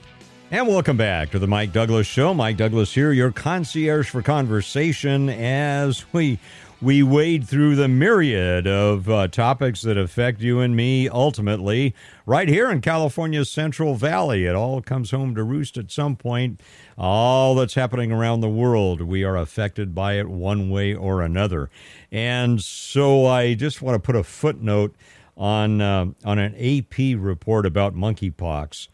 And 0.51 0.67
welcome 0.67 0.97
back 0.97 1.31
to 1.33 1.39
the 1.39 1.47
Mike 1.47 1.75
Douglass 1.75 2.07
Show. 2.07 2.33
Mike 2.33 2.57
Douglass 2.57 2.95
here, 2.95 3.13
your 3.13 3.33
concierge 3.33 4.09
for 4.09 4.23
conversation, 4.23 5.29
as 5.29 6.11
we 6.15 6.39
we 6.81 7.03
wade 7.03 7.49
through 7.49 7.75
the 7.75 7.89
myriad 7.89 8.67
of 8.67 9.11
uh, 9.11 9.27
topics 9.29 9.83
that 9.83 9.99
affect 9.99 10.41
you 10.41 10.61
and 10.61 10.77
me 10.77 11.09
ultimately 11.09 11.93
right 12.25 12.49
here 12.49 12.71
in 12.71 12.81
California's 12.81 13.51
Central 13.51 13.97
Valley. 13.97 14.45
It 14.45 14.55
all 14.55 14.81
comes 14.81 15.11
home 15.11 15.35
to 15.35 15.43
roost 15.43 15.77
at 15.77 15.91
some 15.91 16.15
point. 16.15 16.61
All 16.97 17.57
that's 17.57 17.75
happening 17.75 18.13
around 18.13 18.41
the 18.41 18.49
world, 18.49 19.03
we 19.03 19.25
are 19.25 19.37
affected 19.37 19.93
by 19.93 20.15
it 20.15 20.29
one 20.29 20.71
way 20.71 20.95
or 20.95 21.21
another. 21.21 21.69
And 22.13 22.61
so 22.63 23.27
I 23.27 23.55
just 23.55 23.83
want 23.83 23.97
to 23.97 24.01
put 24.01 24.15
a 24.15 24.23
footnote 24.23 24.95
on 25.37 25.81
uh, 25.81 26.07
on 26.25 26.39
an 26.39 26.55
AP 26.57 27.19
report 27.19 27.67
about 27.67 27.95
monkeypox. 27.95 28.89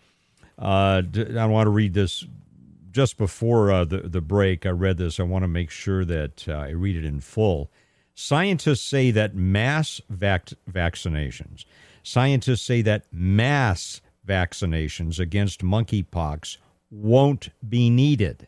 Uh, 0.58 1.02
I 1.38 1.46
want 1.46 1.66
to 1.66 1.70
read 1.70 1.94
this 1.94 2.24
just 2.94 3.18
before 3.18 3.72
uh, 3.72 3.84
the, 3.84 3.98
the 3.98 4.20
break. 4.20 4.64
I 4.64 4.70
read 4.70 4.98
this. 4.98 5.18
I 5.18 5.24
want 5.24 5.42
to 5.42 5.48
make 5.48 5.68
sure 5.68 6.04
that 6.04 6.48
uh, 6.48 6.52
I 6.52 6.68
read 6.70 6.96
it 6.96 7.04
in 7.04 7.20
full. 7.20 7.70
Scientists 8.14 8.82
say 8.82 9.10
that 9.10 9.34
mass 9.34 10.00
vac- 10.08 10.52
vaccinations, 10.70 11.64
scientists 12.04 12.62
say 12.62 12.80
that 12.82 13.04
mass 13.12 14.00
vaccinations 14.26 15.18
against 15.18 15.64
monkeypox 15.64 16.58
won't 16.90 17.48
be 17.68 17.90
needed. 17.90 18.46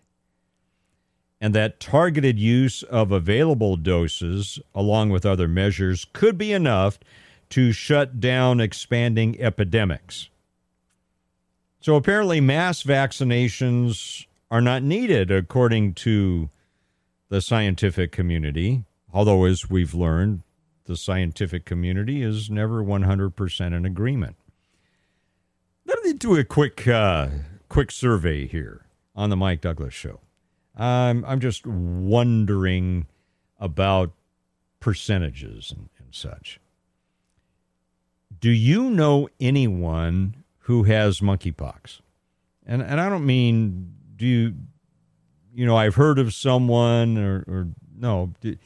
And 1.40 1.52
that 1.54 1.80
targeted 1.80 2.38
use 2.38 2.84
of 2.84 3.10
available 3.10 3.76
doses, 3.76 4.60
along 4.74 5.10
with 5.10 5.26
other 5.26 5.48
measures, 5.48 6.06
could 6.12 6.38
be 6.38 6.52
enough 6.52 6.98
to 7.50 7.72
shut 7.72 8.20
down 8.20 8.60
expanding 8.60 9.38
epidemics. 9.40 10.28
So 11.80 11.96
apparently, 11.96 12.40
mass 12.40 12.82
vaccinations 12.82 14.25
are 14.50 14.60
not 14.60 14.82
needed, 14.82 15.30
according 15.30 15.94
to 15.94 16.50
the 17.28 17.40
scientific 17.40 18.12
community. 18.12 18.84
Although, 19.12 19.44
as 19.44 19.70
we've 19.70 19.94
learned, 19.94 20.42
the 20.84 20.96
scientific 20.96 21.64
community 21.64 22.22
is 22.22 22.50
never 22.50 22.82
100% 22.82 23.76
in 23.76 23.84
agreement. 23.84 24.36
Let 25.84 26.02
me 26.04 26.12
do 26.12 26.36
a 26.36 26.44
quick, 26.44 26.86
uh, 26.86 27.28
quick 27.68 27.90
survey 27.90 28.46
here 28.46 28.86
on 29.14 29.30
the 29.30 29.36
Mike 29.36 29.60
Douglass 29.60 29.94
Show. 29.94 30.20
Um, 30.76 31.24
I'm 31.26 31.40
just 31.40 31.66
wondering 31.66 33.06
about 33.58 34.12
percentages 34.78 35.72
and, 35.74 35.88
and 35.98 36.14
such. 36.14 36.60
Do 38.38 38.50
you 38.50 38.90
know 38.90 39.28
anyone 39.40 40.44
who 40.66 40.82
has 40.82 41.20
monkeypox. 41.20 42.00
And 42.66 42.82
and 42.82 43.00
I 43.00 43.08
don't 43.08 43.24
mean 43.24 43.94
do 44.16 44.26
you 44.26 44.54
you 45.54 45.66
know 45.66 45.76
I've 45.76 45.94
heard 45.94 46.18
of 46.18 46.34
someone 46.34 47.18
or, 47.18 47.44
or 47.46 47.68
no 47.96 48.32
do, 48.40 48.56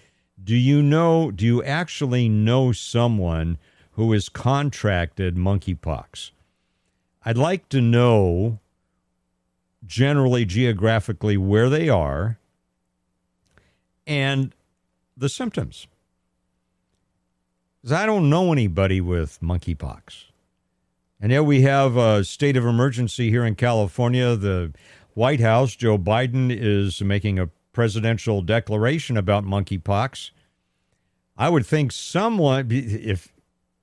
do 0.42 0.56
you 0.56 0.82
know 0.82 1.30
do 1.30 1.44
you 1.44 1.62
actually 1.62 2.28
know 2.28 2.72
someone 2.72 3.58
who 3.92 4.12
has 4.12 4.28
contracted 4.28 5.36
monkeypox? 5.36 6.30
I'd 7.24 7.36
like 7.36 7.68
to 7.70 7.80
know 7.80 8.58
generally 9.86 10.44
geographically 10.44 11.36
where 11.36 11.68
they 11.68 11.88
are 11.88 12.38
and 14.06 14.54
the 15.16 15.28
symptoms. 15.28 15.86
Because 17.80 17.92
I 17.92 18.06
don't 18.06 18.28
know 18.28 18.52
anybody 18.52 19.00
with 19.00 19.40
monkeypox. 19.40 20.24
And 21.20 21.32
yet 21.32 21.44
we 21.44 21.62
have 21.62 21.96
a 21.96 22.24
state 22.24 22.56
of 22.56 22.64
emergency 22.64 23.30
here 23.30 23.44
in 23.44 23.54
California. 23.54 24.36
The 24.36 24.72
White 25.14 25.40
House, 25.40 25.76
Joe 25.76 25.98
Biden, 25.98 26.50
is 26.50 27.02
making 27.02 27.38
a 27.38 27.48
presidential 27.72 28.42
declaration 28.42 29.16
about 29.16 29.44
monkeypox. 29.44 30.30
I 31.36 31.48
would 31.48 31.66
think 31.66 31.92
someone, 31.92 32.70
if 32.70 33.32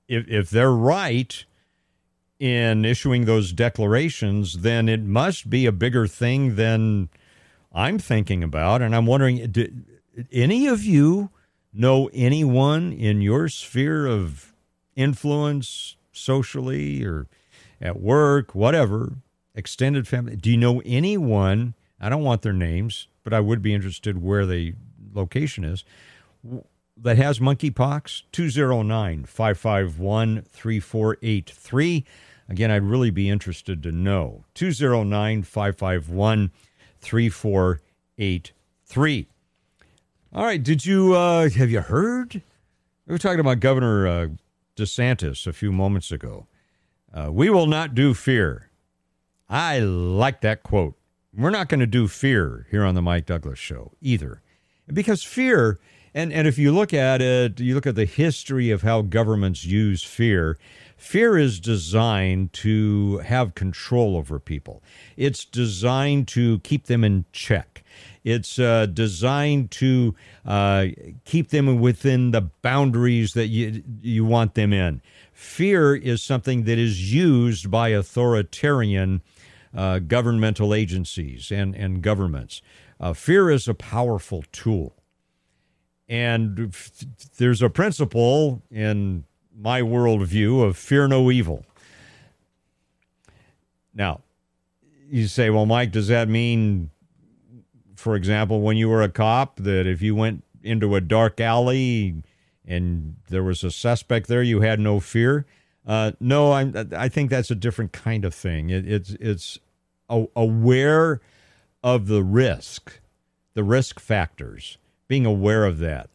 if 0.08 0.28
if 0.28 0.50
they're 0.50 0.72
right 0.72 1.44
in 2.38 2.84
issuing 2.84 3.24
those 3.24 3.52
declarations, 3.52 4.58
then 4.58 4.88
it 4.88 5.02
must 5.02 5.50
be 5.50 5.66
a 5.66 5.72
bigger 5.72 6.06
thing 6.06 6.54
than 6.54 7.08
I'm 7.72 7.98
thinking 7.98 8.44
about. 8.44 8.80
And 8.80 8.94
I'm 8.94 9.06
wondering, 9.06 9.50
do 9.50 9.68
any 10.32 10.66
of 10.66 10.84
you 10.84 11.30
know 11.72 12.08
anyone 12.12 12.92
in 12.92 13.20
your 13.20 13.48
sphere 13.48 14.06
of 14.06 14.54
influence, 14.94 15.96
socially 16.12 17.04
or 17.04 17.26
at 17.80 18.00
work, 18.00 18.54
whatever, 18.54 19.18
extended 19.58 20.08
family. 20.08 20.36
Do 20.36 20.50
you 20.50 20.56
know 20.56 20.80
anyone? 20.86 21.74
I 22.00 22.08
don't 22.08 22.22
want 22.22 22.42
their 22.42 22.52
names, 22.52 23.08
but 23.24 23.34
I 23.34 23.40
would 23.40 23.60
be 23.60 23.74
interested 23.74 24.22
where 24.22 24.46
the 24.46 24.74
location 25.12 25.64
is 25.64 25.82
that 26.96 27.16
has 27.16 27.40
monkeypox. 27.40 28.22
209 28.32 29.24
551 29.24 30.42
3483. 30.42 32.04
Again, 32.48 32.70
I'd 32.70 32.84
really 32.84 33.10
be 33.10 33.28
interested 33.28 33.82
to 33.82 33.90
know. 33.92 34.44
209 34.54 35.42
551 35.42 36.50
3483. 37.00 39.28
All 40.32 40.44
right. 40.44 40.62
Did 40.62 40.86
you, 40.86 41.14
uh, 41.14 41.48
have 41.50 41.70
you 41.70 41.80
heard? 41.80 42.42
We 43.06 43.12
were 43.12 43.18
talking 43.18 43.40
about 43.40 43.60
Governor 43.60 44.06
uh, 44.06 44.28
DeSantis 44.76 45.46
a 45.46 45.52
few 45.52 45.72
moments 45.72 46.12
ago. 46.12 46.46
Uh, 47.12 47.30
we 47.32 47.50
will 47.50 47.66
not 47.66 47.94
do 47.94 48.14
fear. 48.14 48.67
I 49.48 49.78
like 49.78 50.42
that 50.42 50.62
quote. 50.62 50.94
We're 51.34 51.50
not 51.50 51.68
going 51.68 51.80
to 51.80 51.86
do 51.86 52.08
fear 52.08 52.66
here 52.70 52.84
on 52.84 52.94
the 52.94 53.02
Mike 53.02 53.26
Douglass 53.26 53.58
show 53.58 53.92
either. 54.00 54.42
Because 54.92 55.22
fear, 55.22 55.78
and, 56.14 56.32
and 56.32 56.46
if 56.46 56.58
you 56.58 56.72
look 56.72 56.92
at 56.92 57.22
it, 57.22 57.60
you 57.60 57.74
look 57.74 57.86
at 57.86 57.94
the 57.94 58.04
history 58.04 58.70
of 58.70 58.82
how 58.82 59.02
governments 59.02 59.64
use 59.64 60.02
fear, 60.02 60.58
fear 60.96 61.38
is 61.38 61.60
designed 61.60 62.52
to 62.54 63.18
have 63.18 63.54
control 63.54 64.16
over 64.16 64.38
people. 64.38 64.82
It's 65.16 65.44
designed 65.44 66.28
to 66.28 66.58
keep 66.60 66.86
them 66.86 67.04
in 67.04 67.24
check. 67.32 67.84
It's 68.24 68.58
uh, 68.58 68.86
designed 68.86 69.70
to 69.72 70.14
uh, 70.44 70.86
keep 71.24 71.48
them 71.48 71.80
within 71.80 72.32
the 72.32 72.42
boundaries 72.42 73.32
that 73.34 73.46
you 73.46 73.82
you 74.02 74.24
want 74.24 74.54
them 74.54 74.72
in. 74.72 75.00
Fear 75.32 75.96
is 75.96 76.22
something 76.22 76.64
that 76.64 76.78
is 76.78 77.14
used 77.14 77.70
by 77.70 77.90
authoritarian 77.90 79.22
uh, 79.76 79.98
governmental 80.00 80.74
agencies 80.74 81.50
and 81.50 81.74
and 81.74 82.02
governments. 82.02 82.62
Uh, 83.00 83.12
fear 83.12 83.50
is 83.50 83.68
a 83.68 83.74
powerful 83.74 84.44
tool, 84.50 84.96
and 86.08 86.68
f- 86.74 86.90
there's 87.36 87.62
a 87.62 87.70
principle 87.70 88.62
in 88.70 89.24
my 89.56 89.80
worldview 89.80 90.62
of 90.64 90.76
fear 90.76 91.06
no 91.06 91.30
evil. 91.30 91.64
Now, 93.94 94.20
you 95.08 95.26
say, 95.26 95.50
well, 95.50 95.66
Mike, 95.66 95.90
does 95.90 96.08
that 96.08 96.28
mean 96.28 96.90
for 97.98 98.14
example, 98.14 98.60
when 98.60 98.76
you 98.76 98.88
were 98.88 99.02
a 99.02 99.08
cop, 99.08 99.56
that 99.56 99.86
if 99.86 100.00
you 100.00 100.14
went 100.14 100.44
into 100.62 100.94
a 100.94 101.00
dark 101.00 101.40
alley 101.40 102.22
and 102.64 103.16
there 103.28 103.42
was 103.42 103.64
a 103.64 103.72
suspect 103.72 104.28
there, 104.28 104.42
you 104.42 104.60
had 104.60 104.78
no 104.78 105.00
fear. 105.00 105.46
Uh, 105.88 106.12
no, 106.20 106.52
I'm, 106.52 106.74
I 106.94 107.08
think 107.08 107.30
that's 107.30 107.50
a 107.50 107.54
different 107.54 107.92
kind 107.92 108.26
of 108.26 108.34
thing. 108.34 108.68
It, 108.68 108.86
it's 108.86 109.10
it's 109.18 109.58
aware 110.10 111.20
of 111.82 112.06
the 112.08 112.22
risk, 112.22 113.00
the 113.54 113.64
risk 113.64 113.98
factors, 113.98 114.76
being 115.08 115.24
aware 115.24 115.64
of 115.64 115.78
that. 115.78 116.10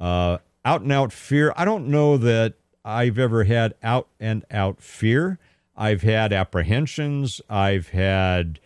Uh, 0.00 0.38
out 0.64 0.82
and 0.82 0.92
out 0.92 1.12
fear. 1.12 1.52
I 1.56 1.64
don't 1.64 1.86
know 1.88 2.16
that 2.18 2.54
I've 2.84 3.18
ever 3.18 3.44
had 3.44 3.74
out 3.84 4.08
and 4.18 4.44
out 4.50 4.82
fear. 4.82 5.38
I've 5.76 6.02
had 6.02 6.32
apprehensions. 6.32 7.40
I've 7.48 7.88
had, 7.90 8.58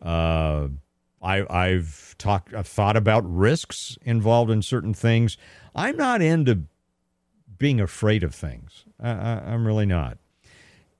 uh, 0.00 0.68
I, 1.20 1.44
I've 1.50 2.14
talked, 2.16 2.54
I've 2.54 2.68
thought 2.68 2.96
about 2.96 3.24
risks 3.28 3.98
involved 4.02 4.50
in 4.50 4.62
certain 4.62 4.94
things. 4.94 5.36
I'm 5.74 5.96
not 5.96 6.22
into 6.22 6.62
being 7.60 7.80
afraid 7.80 8.24
of 8.24 8.34
things. 8.34 8.86
I, 8.98 9.52
am 9.52 9.66
really 9.66 9.86
not. 9.86 10.18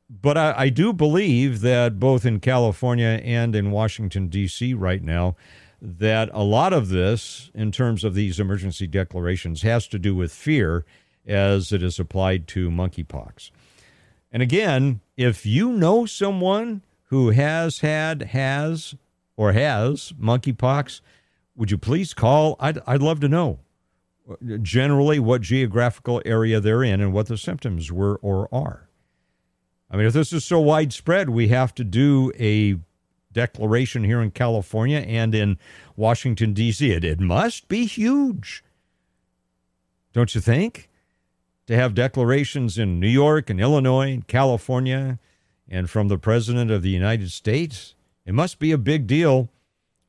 But 0.09 0.37
I, 0.37 0.55
I 0.57 0.69
do 0.69 0.93
believe 0.93 1.63
that 1.63 1.99
both 1.99 2.27
in 2.27 2.39
California 2.39 3.21
and 3.25 3.57
in 3.57 3.71
Washington, 3.71 4.29
D.C. 4.29 4.75
right 4.75 5.03
now, 5.03 5.37
that 5.81 6.29
a 6.35 6.45
lot 6.45 6.73
of 6.73 6.91
this, 6.91 7.51
in 7.55 7.73
terms 7.73 8.05
of 8.05 8.15
these 8.15 8.39
emergency 8.39 8.87
declarations, 8.87 9.63
has 9.63 9.89
to 9.89 9.99
do 9.99 10.15
with 10.15 10.33
fear 10.33 10.85
as 11.27 11.73
it 11.73 11.83
is 11.83 11.99
applied 11.99 12.47
to 12.49 12.71
monkeypox. 12.71 13.51
And 14.31 14.43
again, 14.43 15.01
if 15.17 15.47
you 15.47 15.73
know 15.73 16.05
someone 16.05 16.83
who 17.05 17.31
has 17.31 17.79
had, 17.79 18.23
has, 18.23 18.95
or 19.35 19.53
has 19.53 20.13
monkeypox, 20.21 21.01
would 21.57 21.71
you 21.71 21.79
please 21.79 22.13
call? 22.13 22.57
I'd, 22.61 22.81
I'd 22.87 23.03
love 23.03 23.21
to 23.21 23.29
know 23.29 23.61
generally 24.63 25.19
what 25.19 25.43
geographical 25.43 26.23
area 26.25 26.61
they're 26.61 26.83
in 26.83 27.01
and 27.01 27.13
what 27.13 27.27
the 27.27 27.37
symptoms 27.37 27.91
were 27.91 28.17
or 28.17 28.49
are. 28.53 28.89
I 29.91 29.97
mean, 29.97 30.07
if 30.07 30.13
this 30.13 30.33
is 30.33 30.45
so 30.45 30.61
widespread, 30.61 31.31
we 31.31 31.49
have 31.49 31.75
to 31.75 31.85
do 31.85 32.33
a 32.39 32.77
declaration 33.33 34.05
here 34.05 34.21
in 34.21 34.31
California 34.31 34.99
and 34.99 35.35
in 35.35 35.59
Washington, 35.97 36.53
D.C. 36.53 36.91
It, 36.91 37.05
it 37.05 37.21
must 37.21 37.69
be 37.69 37.87
huge. 37.87 38.65
Don't 40.13 40.35
you 40.35 40.41
think? 40.41 40.89
To 41.67 41.77
have 41.77 41.95
declarations 41.95 42.79
in 42.79 42.99
New 42.99 43.09
York 43.09 43.49
and 43.49 43.61
Illinois 43.61 44.13
and 44.13 44.27
California 44.27 45.19
and 45.69 45.89
from 45.89 46.09
the 46.09 46.19
President 46.19 46.71
of 46.71 46.83
the 46.83 46.91
United 46.91 47.31
States, 47.31 47.95
it 48.27 48.35
must 48.35 48.59
be 48.59 48.73
a 48.73 48.79
big 48.79 49.07
deal. 49.07 49.49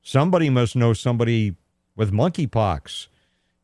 Somebody 0.02 0.50
must 0.50 0.76
know 0.76 0.94
somebody 0.94 1.56
with 1.96 2.12
monkeypox 2.12 3.08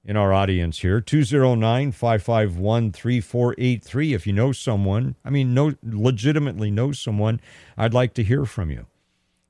in 0.07 0.15
our 0.15 0.33
audience 0.33 0.79
here 0.79 1.01
209 1.01 1.91
551 1.91 2.91
3483. 2.93 4.13
If 4.13 4.25
you 4.25 4.31
know 4.31 4.53
someone, 4.53 5.15
I 5.25 5.29
mean, 5.29 5.53
no, 5.53 5.73
legitimately 5.83 6.71
know 6.71 6.93
someone, 6.93 7.41
I'd 7.77 7.93
like 7.93 8.13
to 8.13 8.23
hear 8.23 8.45
from 8.45 8.71
you. 8.71 8.85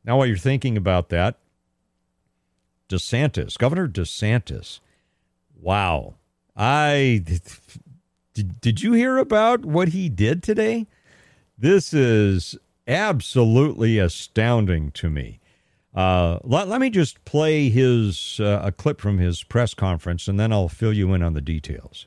Now, 0.04 0.18
while 0.18 0.26
you're 0.26 0.36
thinking 0.36 0.76
about 0.76 1.10
that, 1.10 1.38
DeSantis, 2.90 3.58
Governor 3.58 3.88
DeSantis, 3.88 4.80
wow. 5.62 6.16
I 6.56 7.22
did, 8.34 8.60
did 8.60 8.82
you 8.82 8.94
hear 8.94 9.18
about 9.18 9.64
what 9.64 9.90
he 9.90 10.10
did 10.10 10.42
today? 10.42 10.88
This 11.56 11.94
is 11.94 12.58
absolutely 12.88 14.00
astounding 14.00 14.90
to 14.92 15.10
me. 15.10 15.40
Uh, 15.98 16.38
let, 16.44 16.68
let 16.68 16.80
me 16.80 16.92
just 16.92 17.26
play 17.26 17.70
his 17.70 18.40
uh, 18.40 18.62
a 18.64 18.72
clip 18.72 19.02
from 19.02 19.18
his 19.18 19.44
press 19.44 19.74
conference, 19.74 20.28
and 20.28 20.40
then 20.40 20.54
I'll 20.54 20.70
fill 20.70 20.94
you 20.94 21.12
in 21.14 21.24
on 21.24 21.34
the 21.34 21.42
details. 21.42 22.06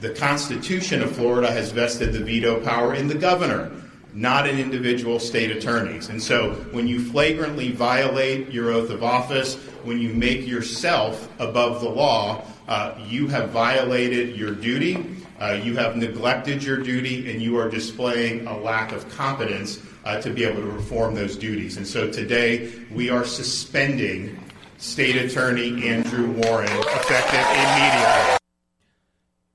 The 0.00 0.14
Constitution 0.14 1.02
of 1.02 1.10
Florida 1.10 1.50
has 1.50 1.72
vested 1.72 2.12
the 2.12 2.20
veto 2.20 2.60
power 2.60 2.94
in 2.94 3.08
the 3.08 3.16
governor 3.16 3.72
not 4.16 4.48
in 4.48 4.58
individual 4.58 5.20
state 5.20 5.50
attorneys. 5.54 6.08
And 6.08 6.20
so 6.20 6.54
when 6.72 6.88
you 6.88 7.04
flagrantly 7.04 7.70
violate 7.70 8.50
your 8.50 8.70
oath 8.70 8.88
of 8.88 9.04
office, 9.04 9.56
when 9.84 10.00
you 10.00 10.08
make 10.08 10.46
yourself 10.46 11.28
above 11.38 11.82
the 11.82 11.88
law, 11.88 12.42
uh, 12.66 12.98
you 13.06 13.28
have 13.28 13.50
violated 13.50 14.34
your 14.34 14.52
duty, 14.52 15.04
uh, 15.38 15.60
you 15.62 15.76
have 15.76 15.96
neglected 15.96 16.64
your 16.64 16.78
duty, 16.78 17.30
and 17.30 17.42
you 17.42 17.58
are 17.58 17.68
displaying 17.68 18.46
a 18.46 18.56
lack 18.56 18.90
of 18.90 19.06
competence 19.10 19.80
uh, 20.06 20.20
to 20.20 20.30
be 20.30 20.44
able 20.44 20.62
to 20.62 20.72
perform 20.72 21.14
those 21.14 21.36
duties. 21.36 21.76
And 21.76 21.86
so 21.86 22.10
today 22.10 22.72
we 22.92 23.10
are 23.10 23.24
suspending 23.24 24.38
State 24.78 25.16
Attorney 25.16 25.88
Andrew 25.88 26.30
Warren 26.30 26.70
effective 26.70 27.40
immediately. 27.40 28.38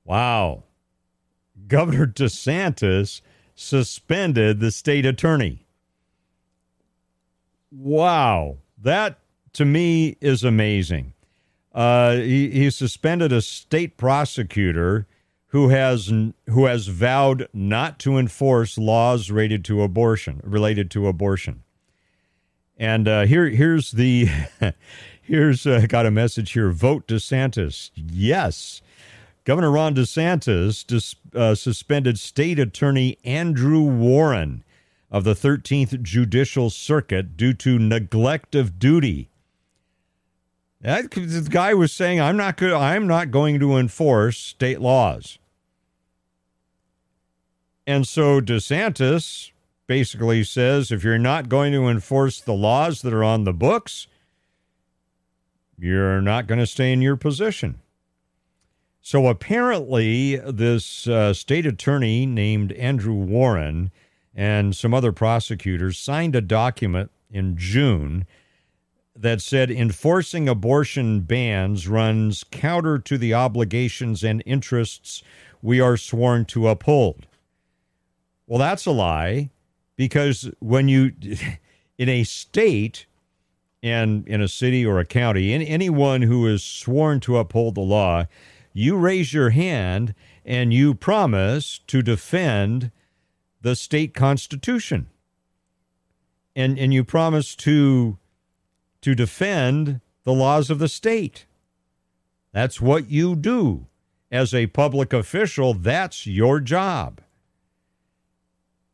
Wow. 0.04 0.64
Governor 1.68 2.06
DeSantis 2.06 3.22
suspended 3.56 4.60
the 4.60 4.72
state 4.72 5.06
attorney. 5.06 5.66
Wow. 7.72 8.58
That 8.78 9.20
to 9.54 9.64
me 9.64 10.18
is 10.20 10.44
amazing. 10.44 11.14
Uh, 11.74 12.16
he, 12.16 12.50
he 12.50 12.70
suspended 12.70 13.32
a 13.32 13.42
state 13.42 13.96
prosecutor 13.96 15.08
who 15.52 15.68
has 15.68 16.08
who 16.48 16.66
has 16.66 16.88
vowed 16.88 17.48
not 17.54 18.00
to 18.00 18.18
enforce 18.18 18.78
laws 18.78 19.30
related 19.30 19.66
to 19.66 19.82
abortion 19.82 20.40
related 20.44 20.90
to 20.92 21.08
abortion. 21.08 21.64
And 22.78 23.08
uh, 23.08 23.26
here 23.26 23.50
here's 23.50 23.92
the 23.92 24.30
here's 25.22 25.68
uh, 25.68 25.86
got 25.90 26.06
a 26.06 26.12
message 26.12 26.54
here. 26.54 26.72
Vote 26.72 27.06
DeSantis. 27.06 27.92
Yes. 27.96 28.82
Governor 29.44 29.72
Ron 29.72 29.94
DeSantis 29.94 30.86
dis, 30.88 31.16
uh, 31.36 31.56
suspended 31.56 32.18
State 32.18 32.58
Attorney 32.58 33.18
Andrew 33.26 33.82
Warren 33.82 34.64
of 35.10 35.26
the 35.26 35.34
13th 35.34 36.02
Judicial 36.02 36.70
Circuit 36.70 37.36
due 37.36 37.54
to 37.56 37.78
neglect 37.78 38.56
of 38.56 38.80
duty. 38.80 39.30
The 40.80 41.48
guy 41.50 41.74
was 41.74 41.92
saying, 41.92 42.22
"I'm 42.22 42.38
not 42.38 42.56
good. 42.56 42.72
I'm 42.72 43.06
not 43.06 43.32
going 43.32 43.60
to 43.60 43.76
enforce 43.76 44.38
state 44.38 44.80
laws." 44.80 45.38
And 47.92 48.08
so 48.08 48.40
DeSantis 48.40 49.52
basically 49.86 50.46
says, 50.46 50.94
if 50.94 51.04
you're 51.04 51.18
not 51.18 51.50
going 51.50 51.74
to 51.74 51.90
enforce 51.90 52.40
the 52.40 52.54
laws 52.54 53.02
that 53.02 53.14
are 53.14 53.22
on 53.22 53.44
the 53.44 53.52
books, 53.52 54.08
you're 55.78 56.22
not 56.22 56.48
going 56.48 56.60
to 56.60 56.66
stay 56.66 56.94
in 56.94 57.02
your 57.02 57.18
position. 57.18 57.82
So 59.02 59.28
apparently, 59.28 60.38
this 60.38 61.06
uh, 61.06 61.34
state 61.34 61.66
attorney 61.66 62.26
named 62.26 62.72
Andrew 62.72 63.14
Warren 63.14 63.92
and 64.34 64.74
some 64.74 64.94
other 64.94 65.12
prosecutors 65.12 66.00
signed 66.00 66.34
a 66.34 66.40
document 66.40 67.12
in 67.30 67.58
June 67.58 68.26
that 69.14 69.42
said 69.42 69.70
enforcing 69.70 70.48
abortion 70.48 71.20
bans 71.20 71.90
runs 71.90 72.46
counter 72.52 73.00
to 73.00 73.18
the 73.18 73.34
obligations 73.34 74.24
and 74.24 74.42
interests 74.46 75.24
we 75.62 75.82
are 75.82 75.98
sworn 75.98 76.46
to 76.46 76.70
uphold. 76.70 77.28
Well, 78.52 78.60
that's 78.60 78.86
a 78.86 78.92
lie 78.92 79.50
because 79.96 80.52
when 80.60 80.90
you, 80.90 81.14
in 81.98 82.10
a 82.10 82.26
state, 82.26 83.06
and 83.82 84.28
in 84.28 84.42
a 84.42 84.50
city 84.50 84.86
or 84.86 85.00
a 85.00 85.06
county, 85.06 85.54
in 85.54 85.62
anyone 85.62 86.24
who 86.24 86.46
is 86.46 86.62
sworn 86.62 87.22
to 87.22 87.38
uphold 87.38 87.76
the 87.76 87.82
law 87.82 88.26
you 88.74 88.98
raise 88.98 89.34
your 89.34 89.52
hand 89.52 90.14
and 90.44 90.74
you 90.74 90.94
promise 90.94 91.80
to 91.88 92.02
defend 92.02 92.92
the 93.62 93.74
state 93.74 94.14
constitution. 94.14 95.08
And, 96.54 96.78
and 96.78 96.94
you 96.94 97.06
promise 97.06 97.56
to, 97.56 98.18
to 99.00 99.16
defend 99.16 100.02
the 100.26 100.34
laws 100.34 100.70
of 100.70 100.80
the 100.80 100.90
state. 100.90 101.46
That's 102.52 102.82
what 102.82 103.10
you 103.10 103.38
do. 103.38 103.88
As 104.30 104.54
a 104.54 104.68
public 104.68 105.14
official, 105.14 105.74
that's 105.74 106.28
your 106.28 106.60
job. 106.60 107.22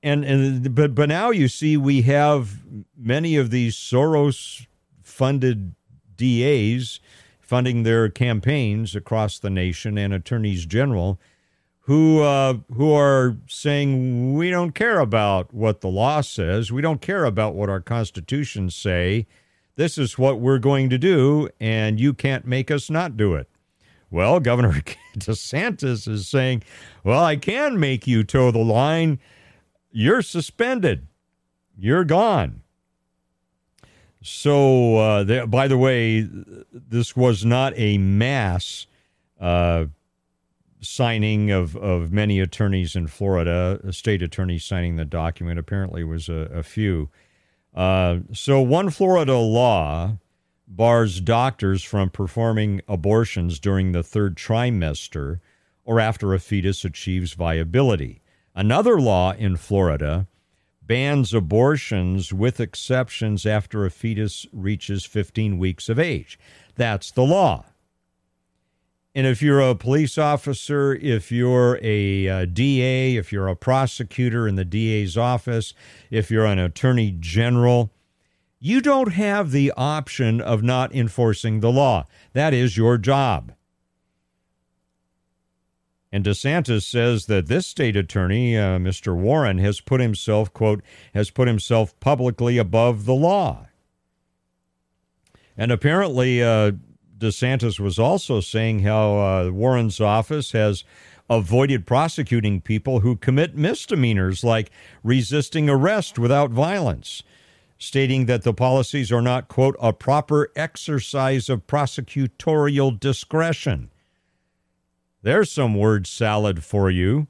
And, 0.03 0.23
and 0.23 0.75
but 0.75 0.93
but 0.93 1.09
now 1.09 1.31
you 1.31 1.47
see 1.47 1.75
we 1.75 2.03
have 2.03 2.59
many 2.95 3.35
of 3.35 3.49
these 3.49 3.75
Soros 3.75 4.67
funded 5.01 5.75
DAs 6.15 6.99
funding 7.39 7.83
their 7.83 8.09
campaigns 8.09 8.95
across 8.95 9.39
the 9.39 9.49
nation 9.49 9.97
and 9.97 10.13
attorneys 10.13 10.65
general 10.65 11.19
who 11.87 12.19
uh, 12.19 12.55
who 12.73 12.93
are 12.93 13.37
saying 13.47 14.35
we 14.35 14.49
don't 14.49 14.75
care 14.75 14.99
about 14.99 15.53
what 15.53 15.79
the 15.79 15.87
law 15.87 16.19
says, 16.19 16.69
we 16.69 16.81
don't 16.81 16.99
care 16.99 17.23
about 17.23 17.55
what 17.55 17.69
our 17.69 17.79
constitutions 17.79 18.75
say. 18.75 19.25
This 19.77 19.97
is 19.97 20.17
what 20.17 20.41
we're 20.41 20.59
going 20.59 20.89
to 20.89 20.97
do, 20.97 21.49
and 21.61 21.97
you 21.97 22.13
can't 22.13 22.45
make 22.45 22.69
us 22.69 22.89
not 22.89 23.15
do 23.15 23.35
it. 23.35 23.47
Well, 24.11 24.41
Governor 24.41 24.81
DeSantis 25.17 26.09
is 26.09 26.27
saying, 26.27 26.63
"Well, 27.05 27.23
I 27.23 27.37
can 27.37 27.79
make 27.79 28.05
you 28.05 28.25
toe 28.25 28.51
the 28.51 28.59
line. 28.59 29.19
You're 29.99 30.21
suspended. 30.21 31.07
You're 31.75 32.03
gone." 32.03 32.61
So, 34.21 34.97
uh, 34.97 35.45
by 35.47 35.67
the 35.67 35.77
way, 35.77 36.27
this 36.71 37.15
was 37.15 37.43
not 37.43 37.73
a 37.75 37.97
mass 37.97 38.85
uh, 39.39 39.85
signing 40.81 41.49
of, 41.49 41.75
of 41.75 42.11
many 42.11 42.39
attorneys 42.39 42.95
in 42.95 43.07
Florida. 43.07 43.79
A 43.83 43.91
state 43.91 44.21
attorney 44.21 44.59
signing 44.59 44.97
the 44.97 45.05
document 45.05 45.57
apparently 45.57 46.03
was 46.03 46.29
a, 46.29 46.47
a 46.53 46.61
few. 46.61 47.09
Uh, 47.73 48.19
so, 48.33 48.61
one 48.61 48.91
Florida 48.91 49.37
law 49.37 50.17
bars 50.67 51.21
doctors 51.21 51.81
from 51.81 52.11
performing 52.11 52.81
abortions 52.87 53.59
during 53.59 53.93
the 53.93 54.03
third 54.03 54.35
trimester 54.35 55.39
or 55.85 55.99
after 55.99 56.35
a 56.35 56.39
fetus 56.39 56.85
achieves 56.85 57.33
viability. 57.33 58.21
Another 58.57 58.99
law 58.99 59.33
in 59.33 59.55
Florida 59.55 60.25
bans 60.81 61.31
abortions 61.31 62.33
with 62.33 62.59
exceptions 62.59 63.45
after 63.45 63.85
a 63.85 63.91
fetus 63.91 64.47
reaches 64.51 65.05
15 65.05 65.59
weeks 65.59 65.89
of 65.89 65.99
age. 65.99 66.39
That's 66.73 67.11
the 67.11 67.21
law. 67.21 67.65
And 69.13 69.27
if 69.27 69.43
you're 69.43 69.61
a 69.61 69.75
police 69.75 70.17
officer, 70.17 70.95
if 70.95 71.31
you're 71.31 71.77
a, 71.83 72.27
uh, 72.27 72.39
a, 72.39 72.45
DA, 72.47 73.15
if 73.15 73.31
you're 73.31 73.47
a 73.47 73.55
prosecutor 73.55 74.47
in 74.47 74.55
the 74.55 74.65
DA's 74.65 75.15
office, 75.15 75.75
if 76.09 76.31
you're 76.31 76.47
an 76.47 76.57
attorney 76.57 77.15
general, 77.19 77.91
you 78.59 78.81
don't 78.81 79.13
have 79.13 79.51
the 79.51 79.71
option 79.77 80.41
of 80.41 80.63
not 80.63 80.95
enforcing 80.95 81.59
the 81.59 81.71
law. 81.71 82.07
That 82.33 82.55
is 82.55 82.75
your 82.75 82.97
job. 82.97 83.53
And 86.17 86.25
DeSantis 86.25 86.81
says 86.81 87.27
that 87.27 87.45
this 87.45 87.67
state 87.67 87.95
attorney, 87.95 88.57
uh, 88.57 88.79
Mr. 88.79 89.15
Warren, 89.15 89.59
has 89.59 89.79
put 89.79 90.01
himself, 90.01 90.51
quote, 90.51 90.81
has 91.13 91.29
put 91.29 91.47
himself 91.47 91.93
publicly 91.99 92.57
above 92.57 93.05
the 93.05 93.13
law. 93.13 93.67
And 95.55 95.71
apparently, 95.71 96.41
uh, 96.41 96.71
DeSantis 97.19 97.79
was 97.79 97.99
also 97.99 98.41
saying 98.41 98.79
how 98.79 99.19
uh, 99.19 99.51
Warren's 99.51 100.01
office 100.01 100.53
has 100.53 100.83
avoided 101.29 101.85
prosecuting 101.85 102.61
people 102.61 103.01
who 103.01 103.15
commit 103.15 103.55
misdemeanors 103.55 104.43
like 104.43 104.71
resisting 105.03 105.69
arrest 105.69 106.17
without 106.17 106.49
violence, 106.49 107.21
stating 107.77 108.25
that 108.25 108.41
the 108.41 108.55
policies 108.55 109.11
are 109.11 109.21
not, 109.21 109.49
quote, 109.49 109.75
a 109.79 109.93
proper 109.93 110.51
exercise 110.55 111.47
of 111.47 111.67
prosecutorial 111.67 112.99
discretion. 112.99 113.91
There's 115.21 115.51
some 115.51 115.75
word 115.75 116.07
salad 116.07 116.63
for 116.63 116.89
you. 116.89 117.27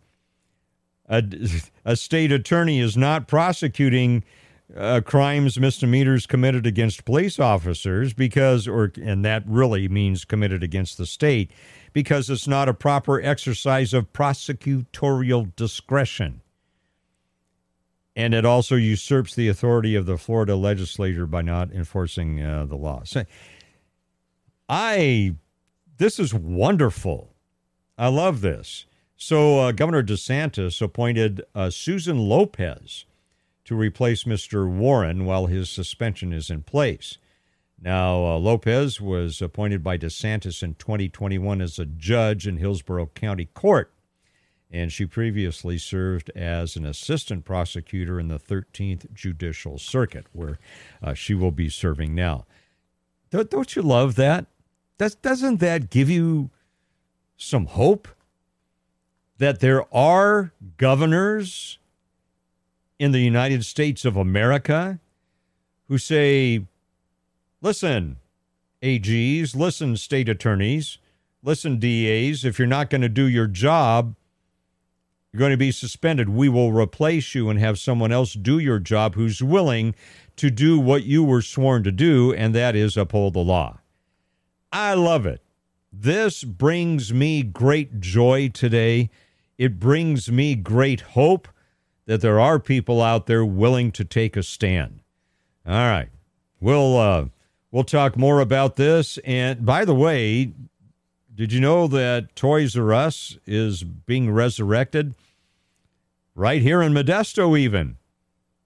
A, 1.09 1.23
a 1.85 1.95
state 1.95 2.31
attorney 2.31 2.79
is 2.79 2.97
not 2.97 3.27
prosecuting 3.27 4.23
uh, 4.75 4.99
crimes, 5.05 5.57
misdemeanors 5.57 6.27
committed 6.27 6.65
against 6.67 7.05
police 7.05 7.39
officers 7.39 8.13
because, 8.13 8.67
or, 8.67 8.91
and 9.01 9.23
that 9.23 9.43
really 9.47 9.87
means 9.87 10.25
committed 10.25 10.61
against 10.61 10.97
the 10.97 11.05
state, 11.05 11.51
because 11.93 12.29
it's 12.29 12.47
not 12.47 12.67
a 12.67 12.73
proper 12.73 13.21
exercise 13.21 13.93
of 13.93 14.11
prosecutorial 14.11 15.55
discretion. 15.55 16.41
And 18.17 18.33
it 18.33 18.45
also 18.45 18.75
usurps 18.75 19.35
the 19.35 19.47
authority 19.47 19.95
of 19.95 20.05
the 20.05 20.17
Florida 20.17 20.55
legislature 20.55 21.27
by 21.27 21.43
not 21.43 21.71
enforcing 21.71 22.41
uh, 22.41 22.65
the 22.65 22.75
law. 22.75 23.03
So 23.05 23.23
I, 24.67 25.35
this 25.97 26.19
is 26.19 26.33
wonderful. 26.33 27.33
I 27.97 28.07
love 28.09 28.41
this. 28.41 28.85
So, 29.15 29.59
uh, 29.59 29.71
Governor 29.71 30.03
DeSantis 30.03 30.81
appointed 30.81 31.41
uh, 31.55 31.71
Susan 31.71 32.19
Lopez 32.19 33.05
to 33.65 33.75
replace 33.75 34.23
Mr. 34.25 34.69
Warren 34.69 35.25
while 35.25 35.47
his 35.47 35.69
suspension 35.69 36.31
is 36.31 36.51
in 36.51 36.61
place. 36.61 37.17
Now, 37.81 38.25
uh, 38.25 38.37
Lopez 38.37 39.01
was 39.01 39.41
appointed 39.41 39.83
by 39.83 39.97
DeSantis 39.97 40.61
in 40.61 40.75
2021 40.75 41.61
as 41.61 41.79
a 41.79 41.85
judge 41.85 42.47
in 42.47 42.57
Hillsborough 42.57 43.11
County 43.13 43.45
Court, 43.45 43.91
and 44.71 44.91
she 44.91 45.05
previously 45.05 45.77
served 45.77 46.29
as 46.35 46.75
an 46.75 46.85
assistant 46.85 47.45
prosecutor 47.45 48.19
in 48.19 48.27
the 48.27 48.39
13th 48.39 49.13
Judicial 49.13 49.79
Circuit, 49.79 50.27
where 50.31 50.59
uh, 51.01 51.13
she 51.13 51.33
will 51.33 51.51
be 51.51 51.69
serving 51.69 52.13
now. 52.13 52.45
Don't 53.31 53.75
you 53.75 53.81
love 53.81 54.15
that? 54.15 54.45
Doesn't 54.97 55.59
that 55.59 55.89
give 55.89 56.09
you 56.09 56.51
some 57.37 57.67
hope 57.67 58.07
that 59.37 59.59
there 59.59 59.83
are 59.95 60.51
governors 60.77 61.77
in 62.99 63.11
the 63.11 63.19
United 63.19 63.63
States 63.65 64.03
of 64.03 64.17
America 64.17 64.99
who 65.87 65.97
say, 65.97 66.65
listen, 67.61 68.17
AGs, 68.81 69.55
listen, 69.55 69.95
state 69.95 70.27
attorneys, 70.27 70.97
listen, 71.43 71.79
DAs, 71.79 72.43
if 72.43 72.57
you're 72.57 72.67
not 72.67 72.89
going 72.89 73.01
to 73.01 73.09
do 73.09 73.27
your 73.27 73.47
job, 73.47 74.15
you're 75.31 75.39
going 75.39 75.51
to 75.51 75.57
be 75.57 75.71
suspended. 75.71 76.29
We 76.29 76.49
will 76.49 76.71
replace 76.71 77.35
you 77.35 77.49
and 77.49 77.59
have 77.59 77.77
someone 77.77 78.11
else 78.11 78.33
do 78.33 78.57
your 78.57 78.79
job 78.79 79.15
who's 79.15 79.43
willing 79.43 79.93
to 80.37 80.49
do 80.49 80.79
what 80.79 81.03
you 81.03 81.23
were 81.23 81.41
sworn 81.41 81.83
to 81.83 81.91
do, 81.91 82.33
and 82.33 82.55
that 82.55 82.75
is 82.75 82.97
uphold 82.97 83.33
the 83.33 83.39
law. 83.39 83.79
I 84.71 84.95
love 84.95 85.25
it. 85.25 85.41
This 85.91 86.43
brings 86.43 87.13
me 87.13 87.43
great 87.43 87.99
joy 87.99 88.49
today. 88.49 89.09
It 89.57 89.79
brings 89.79 90.31
me 90.31 90.55
great 90.55 91.01
hope 91.01 91.47
that 92.05 92.21
there 92.21 92.39
are 92.39 92.59
people 92.59 93.01
out 93.01 93.25
there 93.25 93.45
willing 93.45 93.91
to 93.93 94.05
take 94.05 94.37
a 94.37 94.43
stand. 94.43 95.01
All 95.65 95.73
right. 95.73 96.09
We'll 96.59 96.97
uh, 96.97 97.25
we'll 97.71 97.83
talk 97.83 98.17
more 98.17 98.39
about 98.39 98.75
this. 98.75 99.17
And 99.19 99.65
by 99.65 99.85
the 99.85 99.95
way, 99.95 100.53
did 101.33 101.53
you 101.53 101.59
know 101.59 101.87
that 101.87 102.35
Toys 102.35 102.75
R 102.75 102.93
Us 102.93 103.37
is 103.45 103.83
being 103.83 104.31
resurrected 104.31 105.13
right 106.33 106.61
here 106.61 106.81
in 106.81 106.93
Modesto 106.93 107.57
even? 107.57 107.97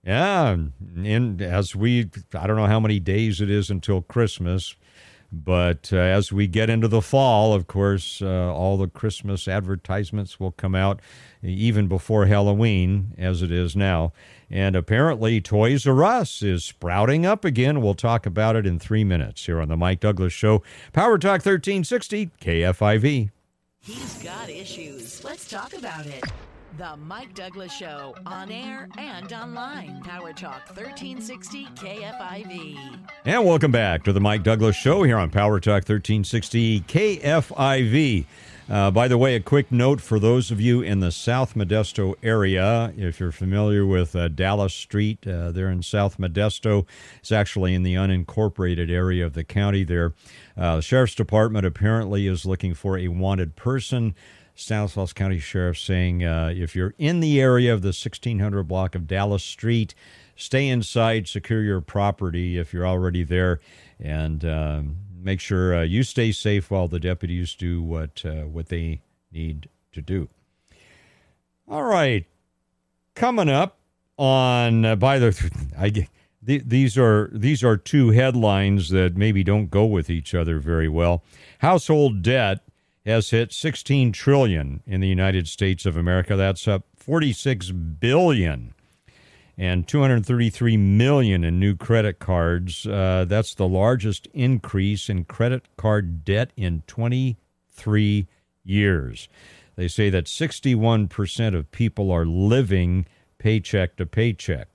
Yeah, 0.06 0.56
and 0.96 1.42
as 1.42 1.76
we 1.76 2.10
I 2.34 2.48
don't 2.48 2.56
know 2.56 2.66
how 2.66 2.80
many 2.80 3.00
days 3.00 3.42
it 3.42 3.52
is 3.52 3.70
until 3.70 4.02
Christmas, 4.02 4.76
but 5.32 5.92
uh, 5.94 5.98
as 5.98 6.32
we 6.32 6.48
get 6.48 6.70
into 6.70 6.88
the 6.88 7.02
fall, 7.02 7.54
of 7.54 7.68
course, 7.68 8.22
uh, 8.22 8.54
all 8.54 8.78
the 8.78 8.88
Christmas 8.88 9.48
advertisements 9.48 10.40
will 10.40 10.52
come 10.52 10.76
out 10.76 11.02
even 11.42 11.88
before 11.88 12.26
Halloween, 12.26 13.14
as 13.18 13.42
it 13.42 13.52
is 13.52 13.76
now. 13.76 14.12
And 14.50 14.76
apparently, 14.76 15.40
Toys 15.40 15.88
R 15.88 16.04
Us 16.04 16.42
is 16.42 16.66
sprouting 16.66 17.26
up 17.26 17.46
again. 17.46 17.82
We'll 17.82 17.94
talk 17.94 18.26
about 18.26 18.58
it 18.58 18.68
in 18.68 18.78
three 18.80 19.06
minutes 19.06 19.46
here 19.46 19.62
on 19.62 19.70
The 19.70 19.78
Mike 19.78 20.02
Douglass 20.02 20.34
Show. 20.34 20.62
Power 20.92 21.18
Talk 21.18 21.46
1360, 21.46 22.32
KFIV. 22.42 23.32
He's 23.80 24.22
got 24.22 24.50
issues. 24.50 25.24
Let's 25.24 25.50
talk 25.50 25.74
about 25.74 26.06
it. 26.06 26.24
The 26.78 26.96
Mike 26.96 27.34
Douglass 27.34 27.74
Show, 27.74 28.16
on 28.26 28.50
air 28.50 28.88
and 28.98 29.32
online. 29.34 30.02
Power 30.04 30.32
Talk 30.32 30.70
1360 30.70 31.66
KFIV. 31.76 32.98
And 33.26 33.46
welcome 33.46 33.72
back 33.72 34.04
to 34.04 34.14
the 34.14 34.22
Mike 34.22 34.44
Douglass 34.44 34.78
Show 34.78 35.04
here 35.04 35.18
on 35.18 35.30
Power 35.30 35.60
Talk 35.60 35.84
1360 35.88 36.82
KFIV. 36.82 38.26
Uh, 38.70 38.90
by 38.90 39.10
the 39.10 39.18
way, 39.18 39.36
a 39.36 39.42
quick 39.42 39.70
note 39.70 40.00
for 40.00 40.18
those 40.18 40.50
of 40.50 40.62
you 40.62 40.82
in 40.82 41.02
the 41.02 41.12
South 41.12 41.56
Modesto 41.56 42.16
area, 42.24 42.94
if 42.96 43.20
you're 43.20 43.34
familiar 43.34 43.86
with 43.86 44.16
uh, 44.16 44.30
Dallas 44.30 44.74
Street, 44.74 45.28
uh, 45.28 45.52
there 45.52 45.70
in 45.70 45.84
South 45.84 46.18
Modesto, 46.18 46.86
it's 47.20 47.34
actually 47.34 47.76
in 47.76 47.84
the 47.84 47.96
unincorporated 47.96 48.90
area 48.90 49.26
of 49.26 49.34
the 49.34 49.44
county 49.44 49.84
there. 49.84 50.14
Uh, 50.56 50.78
the 50.78 50.82
Sheriff's 50.82 51.16
Department 51.16 51.66
apparently 51.66 52.28
is 52.28 52.46
looking 52.46 52.74
for 52.74 52.98
a 52.98 53.10
wanted 53.10 53.58
person. 53.58 54.16
Stanislaus 54.62 55.14
County 55.14 55.40
Sheriff 55.40 55.78
saying 55.78 56.24
uh, 56.24 56.54
if 56.56 56.76
you're 56.76 56.94
in 56.98 57.20
the 57.20 57.42
area 57.42 57.74
of 57.74 57.82
the 57.82 57.88
1600 57.88 58.64
block 58.64 58.96
of 58.96 59.08
Dallas 59.08 59.44
Street, 59.44 59.96
stay 60.36 60.68
inside, 60.68 61.28
secure 61.28 61.64
your 61.64 61.82
property 61.82 62.58
if 62.58 62.74
you're 62.74 62.86
already 62.86 63.24
there, 63.24 63.60
and 64.00 64.46
um, 64.46 64.98
make 65.20 65.40
sure 65.40 65.76
uh, 65.76 65.82
you 65.82 66.04
stay 66.04 66.32
safe 66.32 66.70
while 66.70 66.88
the 66.88 67.00
deputies 67.00 67.56
do 67.56 67.82
what 67.82 68.24
uh, 68.26 68.44
what 68.44 68.70
they 68.70 69.02
need 69.32 69.68
to 69.94 70.02
do. 70.02 70.30
All 71.68 71.84
right, 71.84 72.26
coming 73.16 73.50
up 73.50 73.78
on 74.18 74.86
uh, 74.86 74.96
by 74.96 75.20
the 75.20 75.52
I. 75.78 76.08
These 76.44 76.98
are 76.98 77.30
these 77.32 77.64
are 77.64 77.78
two 77.78 78.10
headlines 78.10 78.90
that 78.90 79.16
maybe 79.16 79.44
don't 79.44 79.70
go 79.70 79.86
with 79.86 80.10
each 80.10 80.34
other 80.34 80.58
very 80.58 80.90
well. 80.90 81.24
Household 81.60 82.24
debt 82.24 82.62
has 83.06 83.32
hit 83.32 83.52
16 83.52 84.12
trillion 84.12 84.82
in 84.86 85.02
the 85.02 85.08
United 85.08 85.48
States 85.48 85.86
of 85.86 85.98
America. 85.98 86.36
That's 86.36 86.68
up 86.68 86.86
46 86.96 87.72
billion 87.72 88.74
and 89.58 89.88
233 89.88 90.78
million 90.78 91.44
in 91.44 91.60
new 91.60 91.76
credit 91.76 92.20
cards. 92.20 92.86
Uh, 92.86 93.26
that's 93.28 93.54
the 93.54 93.68
largest 93.68 94.28
increase 94.34 95.10
in 95.10 95.26
credit 95.26 95.68
card 95.78 96.24
debt 96.24 96.52
in 96.56 96.84
23 96.88 98.28
years. 98.64 99.30
They 99.76 99.88
say 99.88 100.10
that 100.10 100.26
61% 100.26 101.56
of 101.56 101.72
people 101.72 102.12
are 102.12 102.26
living 102.26 103.06
paycheck 103.38 103.98
to 103.98 104.06
paycheck. 104.06 104.68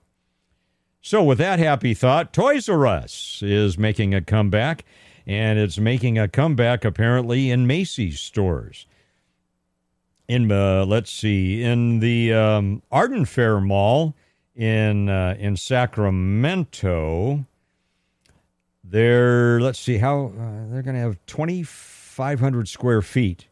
So, 1.00 1.22
with 1.22 1.38
that 1.38 1.60
happy 1.60 1.94
thought, 1.94 2.32
Toys 2.32 2.68
R 2.68 2.86
Us 2.86 3.40
is 3.40 3.78
making 3.78 4.12
a 4.12 4.20
comeback 4.20 4.84
and 5.26 5.58
it's 5.58 5.78
making 5.78 6.18
a 6.18 6.28
comeback 6.28 6.84
apparently 6.84 7.50
in 7.50 7.66
Macy's 7.66 8.20
stores. 8.20 8.86
In 10.28 10.50
uh, 10.52 10.84
let's 10.86 11.10
see, 11.10 11.62
in 11.62 12.00
the 12.00 12.32
um, 12.34 12.82
Arden 12.92 13.26
Fair 13.26 13.60
Mall 13.60 14.14
in 14.56 15.08
uh, 15.08 15.36
in 15.38 15.56
Sacramento, 15.56 17.44
They're 18.84 19.60
let's 19.60 19.78
see 19.80 19.98
how 19.98 20.26
uh, 20.38 20.70
they're 20.70 20.82
going 20.82 20.94
to 20.96 21.00
have 21.02 21.18
2,500 21.26 22.68
square 22.68 23.02
feet 23.02 23.46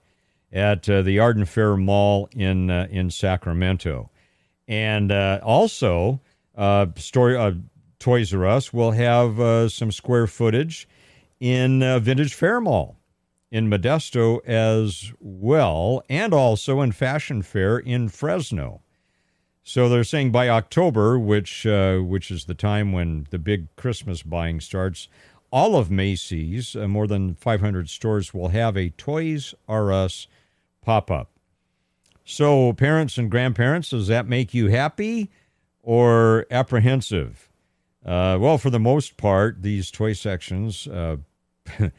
at 0.52 0.88
uh, 0.88 1.02
the 1.02 1.18
Arden 1.18 1.44
Fair 1.44 1.76
Mall 1.76 2.28
in 2.32 2.70
uh, 2.70 2.88
in 2.90 3.10
Sacramento, 3.10 4.10
and 4.68 5.12
uh, 5.12 5.40
also 5.42 6.20
uh, 6.56 6.86
story 6.96 7.36
uh, 7.36 7.52
Toys 7.98 8.34
R 8.34 8.46
Us 8.46 8.72
will 8.72 8.92
have 8.92 9.72
some 9.72 9.92
square 9.92 10.26
footage 10.26 10.88
in 11.40 11.80
Vintage 12.00 12.34
Faire 12.34 12.60
Mall 12.60 12.96
in 13.54 13.70
Modesto 13.70 14.44
as 14.44 15.12
well, 15.20 16.02
and 16.08 16.34
also 16.34 16.80
in 16.80 16.90
Fashion 16.90 17.40
Fair 17.40 17.78
in 17.78 18.08
Fresno. 18.08 18.82
So 19.62 19.88
they're 19.88 20.02
saying 20.02 20.32
by 20.32 20.48
October, 20.48 21.18
which 21.20 21.64
uh, 21.64 21.98
which 21.98 22.32
is 22.32 22.46
the 22.46 22.54
time 22.54 22.92
when 22.92 23.28
the 23.30 23.38
big 23.38 23.74
Christmas 23.76 24.24
buying 24.24 24.60
starts, 24.60 25.08
all 25.52 25.76
of 25.76 25.88
Macy's, 25.88 26.74
uh, 26.74 26.88
more 26.88 27.06
than 27.06 27.36
500 27.36 27.88
stores, 27.88 28.34
will 28.34 28.48
have 28.48 28.76
a 28.76 28.90
Toys 28.90 29.54
R 29.68 29.92
Us 29.92 30.26
pop 30.82 31.08
up. 31.08 31.30
So, 32.24 32.72
parents 32.72 33.18
and 33.18 33.30
grandparents, 33.30 33.90
does 33.90 34.08
that 34.08 34.26
make 34.26 34.52
you 34.52 34.66
happy 34.66 35.30
or 35.80 36.44
apprehensive? 36.50 37.48
Uh, 38.04 38.36
well, 38.38 38.58
for 38.58 38.68
the 38.68 38.78
most 38.78 39.16
part, 39.16 39.62
these 39.62 39.90
toy 39.90 40.12
sections 40.12 40.86
uh, 40.86 41.16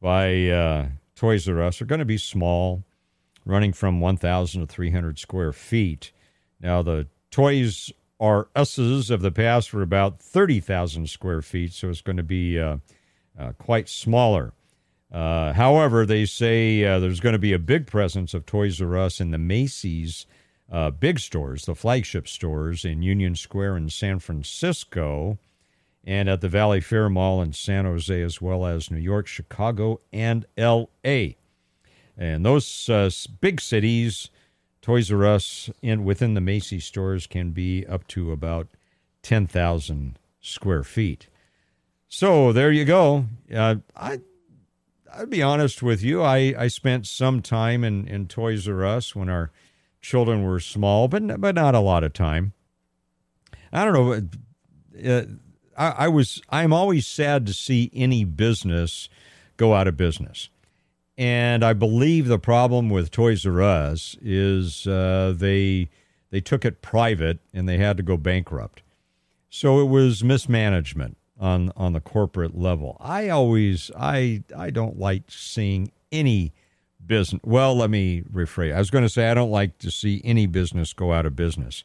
by 0.00 0.48
uh, 0.48 0.88
Toys 1.14 1.48
R 1.48 1.62
Us 1.62 1.80
are 1.80 1.84
going 1.86 2.00
to 2.00 2.04
be 2.04 2.18
small, 2.18 2.82
running 3.44 3.72
from 3.72 4.00
1,000 4.00 4.62
to 4.62 4.66
300 4.66 5.20
square 5.20 5.52
feet. 5.52 6.10
Now, 6.60 6.82
the 6.82 7.06
Toys 7.30 7.92
R 8.18 8.48
Us's 8.56 9.08
of 9.08 9.22
the 9.22 9.30
past 9.30 9.72
were 9.72 9.82
about 9.82 10.20
30,000 10.20 11.08
square 11.08 11.42
feet, 11.42 11.72
so 11.72 11.88
it's 11.90 12.00
going 12.00 12.16
to 12.16 12.24
be 12.24 12.58
uh, 12.58 12.78
uh, 13.38 13.52
quite 13.52 13.88
smaller. 13.88 14.52
Uh, 15.12 15.52
however, 15.52 16.04
they 16.04 16.24
say 16.24 16.80
there's 16.82 17.20
going 17.20 17.34
to 17.34 17.38
be 17.38 17.52
a 17.52 17.58
big 17.58 17.86
presence 17.86 18.34
of 18.34 18.46
Toys 18.46 18.80
R 18.80 18.96
Us 18.96 19.20
in 19.20 19.30
the 19.30 19.38
Macy's 19.38 20.26
big 20.98 21.20
stores, 21.20 21.66
the 21.66 21.76
flagship 21.76 22.26
stores 22.26 22.84
in 22.84 23.02
Union 23.02 23.36
Square 23.36 23.76
in 23.76 23.90
San 23.90 24.18
Francisco, 24.18 25.38
and 26.04 26.28
at 26.28 26.40
the 26.40 26.48
Valley 26.48 26.80
Fair 26.80 27.08
Mall 27.08 27.40
in 27.42 27.52
San 27.52 27.84
Jose, 27.84 28.22
as 28.22 28.40
well 28.40 28.66
as 28.66 28.90
New 28.90 28.98
York, 28.98 29.26
Chicago, 29.26 30.00
and 30.12 30.46
L.A. 30.56 31.36
And 32.16 32.44
those 32.44 32.88
uh, 32.88 33.10
big 33.40 33.60
cities 33.60 34.30
Toys 34.82 35.12
R 35.12 35.24
Us 35.24 35.70
in 35.80 36.04
within 36.04 36.34
the 36.34 36.40
Macy's 36.40 36.84
stores 36.84 37.28
can 37.28 37.52
be 37.52 37.86
up 37.86 38.06
to 38.08 38.32
about 38.32 38.68
10,000 39.22 40.18
square 40.40 40.82
feet. 40.82 41.28
So 42.08 42.52
there 42.52 42.72
you 42.72 42.84
go. 42.84 43.26
Uh, 43.54 43.76
I 43.96 44.20
I'd 45.14 45.30
be 45.30 45.42
honest 45.42 45.82
with 45.82 46.02
you. 46.02 46.22
I, 46.22 46.54
I 46.58 46.68
spent 46.68 47.06
some 47.06 47.42
time 47.42 47.84
in, 47.84 48.08
in 48.08 48.26
Toys 48.26 48.66
R 48.66 48.84
Us 48.84 49.14
when 49.14 49.28
our 49.28 49.52
children 50.00 50.42
were 50.42 50.58
small, 50.58 51.06
but 51.06 51.40
but 51.40 51.54
not 51.54 51.74
a 51.74 51.80
lot 51.80 52.02
of 52.02 52.12
time. 52.12 52.52
I 53.72 53.84
don't 53.84 53.94
know. 53.94 55.10
Uh, 55.10 55.26
I, 55.76 55.90
I 55.90 56.08
was 56.08 56.42
I'm 56.48 56.72
always 56.72 57.06
sad 57.06 57.46
to 57.46 57.54
see 57.54 57.90
any 57.94 58.24
business 58.24 59.08
go 59.56 59.74
out 59.74 59.88
of 59.88 59.96
business. 59.96 60.48
And 61.18 61.62
I 61.64 61.72
believe 61.74 62.26
the 62.26 62.38
problem 62.38 62.88
with 62.88 63.10
Toys 63.10 63.44
R 63.44 63.60
Us 63.62 64.16
is 64.22 64.86
uh, 64.86 65.34
they 65.36 65.88
they 66.30 66.40
took 66.40 66.64
it 66.64 66.82
private 66.82 67.38
and 67.52 67.68
they 67.68 67.78
had 67.78 67.96
to 67.98 68.02
go 68.02 68.16
bankrupt. 68.16 68.82
So 69.50 69.80
it 69.80 69.84
was 69.84 70.24
mismanagement 70.24 71.18
on 71.38 71.72
on 71.76 71.92
the 71.92 72.00
corporate 72.00 72.56
level. 72.56 72.96
I 73.00 73.28
always 73.28 73.90
I 73.96 74.42
I 74.56 74.70
don't 74.70 74.98
like 74.98 75.24
seeing 75.28 75.92
any 76.10 76.52
business. 77.04 77.40
Well, 77.44 77.76
let 77.76 77.90
me 77.90 78.22
rephrase. 78.32 78.74
I 78.74 78.78
was 78.78 78.90
going 78.90 79.04
to 79.04 79.10
say 79.10 79.28
I 79.28 79.34
don't 79.34 79.50
like 79.50 79.78
to 79.78 79.90
see 79.90 80.22
any 80.24 80.46
business 80.46 80.92
go 80.92 81.12
out 81.12 81.26
of 81.26 81.36
business. 81.36 81.84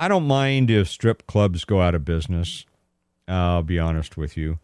I 0.00 0.08
don't 0.08 0.26
mind 0.26 0.70
if 0.70 0.88
strip 0.88 1.26
clubs 1.26 1.66
go 1.66 1.82
out 1.82 1.94
of 1.94 2.06
business. 2.06 2.64
I'll 3.28 3.62
be 3.62 3.78
honest 3.78 4.16
with 4.16 4.34
you. 4.34 4.58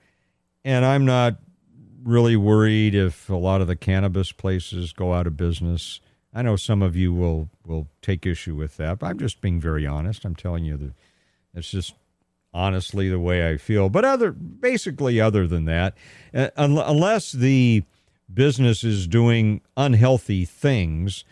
And 0.64 0.82
I'm 0.82 1.04
not 1.04 1.36
really 2.02 2.36
worried 2.36 2.94
if 2.94 3.28
a 3.28 3.34
lot 3.34 3.60
of 3.60 3.66
the 3.66 3.76
cannabis 3.76 4.32
places 4.32 4.94
go 4.94 5.12
out 5.12 5.26
of 5.26 5.36
business. 5.36 6.00
I 6.32 6.40
know 6.40 6.56
some 6.56 6.80
of 6.80 6.96
you 6.96 7.12
will 7.12 7.50
will 7.66 7.86
take 8.00 8.24
issue 8.24 8.54
with 8.54 8.78
that, 8.78 9.00
but 9.00 9.08
I'm 9.08 9.18
just 9.18 9.42
being 9.42 9.60
very 9.60 9.86
honest. 9.86 10.24
I'm 10.24 10.34
telling 10.34 10.64
you 10.64 10.78
that 10.78 10.94
it's 11.52 11.70
just 11.70 11.94
honestly 12.54 13.10
the 13.10 13.20
way 13.20 13.46
I 13.46 13.58
feel. 13.58 13.90
But 13.90 14.06
other 14.06 14.32
basically 14.32 15.20
other 15.20 15.46
than 15.46 15.66
that, 15.66 15.94
uh, 16.34 16.48
unless 16.56 17.32
the 17.32 17.84
business 18.32 18.84
is 18.84 19.06
doing 19.06 19.60
unhealthy 19.76 20.46
things, 20.46 21.24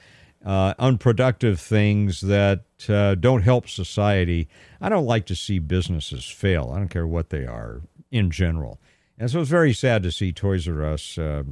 uh, 0.45 0.75
unproductive 0.79 1.59
things 1.59 2.21
that 2.21 2.65
uh, 2.89 3.15
don't 3.15 3.43
help 3.43 3.69
society, 3.69 4.49
I 4.81 4.89
don't 4.89 5.07
like 5.07 5.27
to 5.27 5.35
see 5.35 5.59
businesses 5.59 6.25
fail. 6.25 6.73
I 6.75 6.79
don't 6.79 6.89
care 6.89 7.07
what 7.07 7.31
they 7.31 7.45
are 7.47 7.83
in 8.11 8.31
general. 8.31 8.81
And 9.19 9.31
so 9.31 9.41
it's 9.41 9.51
very 9.51 9.73
sad 9.73 10.03
to 10.03 10.13
see 10.13 10.33
Toys 10.33 10.69
R 10.69 10.85
Us 10.85 11.19
uh, 11.19 11.45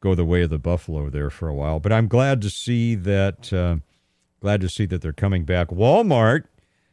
go 0.00 0.14
the 0.14 0.24
way 0.24 0.42
of 0.42 0.50
the 0.50 0.58
buffalo 0.58 1.10
there 1.10 1.30
for 1.30 1.48
a 1.48 1.54
while. 1.54 1.80
But 1.80 1.92
I'm 1.92 2.08
glad 2.08 2.42
to 2.42 2.50
see 2.50 2.94
that. 2.96 3.52
Uh, 3.52 3.76
glad 4.40 4.60
to 4.62 4.68
see 4.68 4.86
that 4.86 5.02
they're 5.02 5.12
coming 5.12 5.44
back. 5.44 5.68
Walmart 5.68 6.44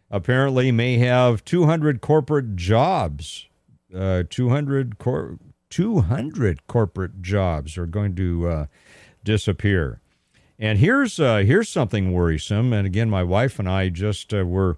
apparently 0.10 0.72
may 0.72 0.98
have 0.98 1.44
200 1.45 2.02
corporate 2.02 2.56
jobs. 2.56 3.48
Uh, 3.94 4.24
200 4.30 4.98
cor- 4.98 5.40
200 5.70 6.68
corporate 6.68 7.22
jobs 7.22 7.78
are 7.78 7.86
going 7.86 8.16
to 8.16 8.48
uh, 8.48 8.66
disappear. 9.24 10.02
And 10.59 10.79
here's 10.79 11.19
uh, 11.19 11.38
here's 11.38 11.69
something 11.69 12.11
worrisome. 12.11 12.73
And 12.73 12.88
again, 12.88 13.09
my 13.09 13.23
wife 13.23 13.59
and 13.59 13.69
I 13.69 13.89
just 13.89 14.34
uh, 14.34 14.45
were 14.45 14.77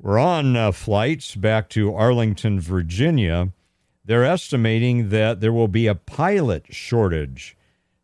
were 0.00 0.18
on 0.18 0.56
uh, 0.56 0.72
flights 0.72 1.34
back 1.34 1.68
to 1.70 1.94
Arlington, 1.94 2.60
Virginia 2.60 3.52
they're 4.10 4.24
estimating 4.24 5.10
that 5.10 5.40
there 5.40 5.52
will 5.52 5.68
be 5.68 5.86
a 5.86 5.94
pilot 5.94 6.66
shortage 6.70 7.56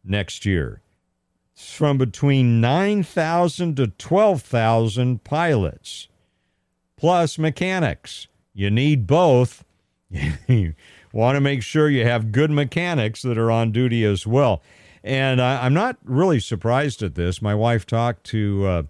next 0.05 0.47
year. 0.47 0.81
It's 1.53 1.73
from 1.73 1.99
between 1.99 2.61
9,000 2.61 3.77
to 3.77 3.89
12,000 3.89 5.25
pilots, 5.25 6.07
plus 6.97 7.39
mechanics. 7.39 8.29
You 8.55 8.71
need 8.71 9.09
both. 9.09 9.65
you 10.47 10.75
want 11.13 11.35
to 11.35 11.41
make 11.41 11.65
sure 11.65 11.91
you 11.91 12.05
have 12.05 12.31
good 12.31 12.53
mechanics 12.53 13.23
that 13.23 13.37
are 13.37 13.51
on 13.51 13.73
duty 13.73 14.05
as 14.05 14.29
well. 14.29 14.63
And 15.07 15.41
I, 15.41 15.65
am 15.65 15.73
not 15.73 15.99
really 16.03 16.41
surprised 16.41 17.01
at 17.01 17.15
this. 17.15 17.41
My 17.41 17.55
wife 17.55 17.87
talked 17.87 18.25
to 18.25 18.67
uh, 18.67 18.83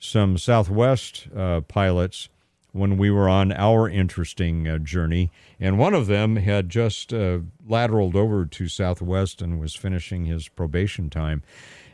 some 0.00 0.36
Southwest 0.36 1.28
uh, 1.34 1.60
pilots 1.60 2.28
when 2.72 2.98
we 2.98 3.08
were 3.08 3.28
on 3.28 3.52
our 3.52 3.88
interesting 3.88 4.66
uh, 4.66 4.78
journey. 4.78 5.30
And 5.60 5.78
one 5.78 5.94
of 5.94 6.08
them 6.08 6.34
had 6.34 6.70
just 6.70 7.14
uh, 7.14 7.38
lateraled 7.64 8.16
over 8.16 8.46
to 8.46 8.66
Southwest 8.66 9.40
and 9.40 9.60
was 9.60 9.76
finishing 9.76 10.24
his 10.24 10.48
probation 10.48 11.08
time. 11.08 11.44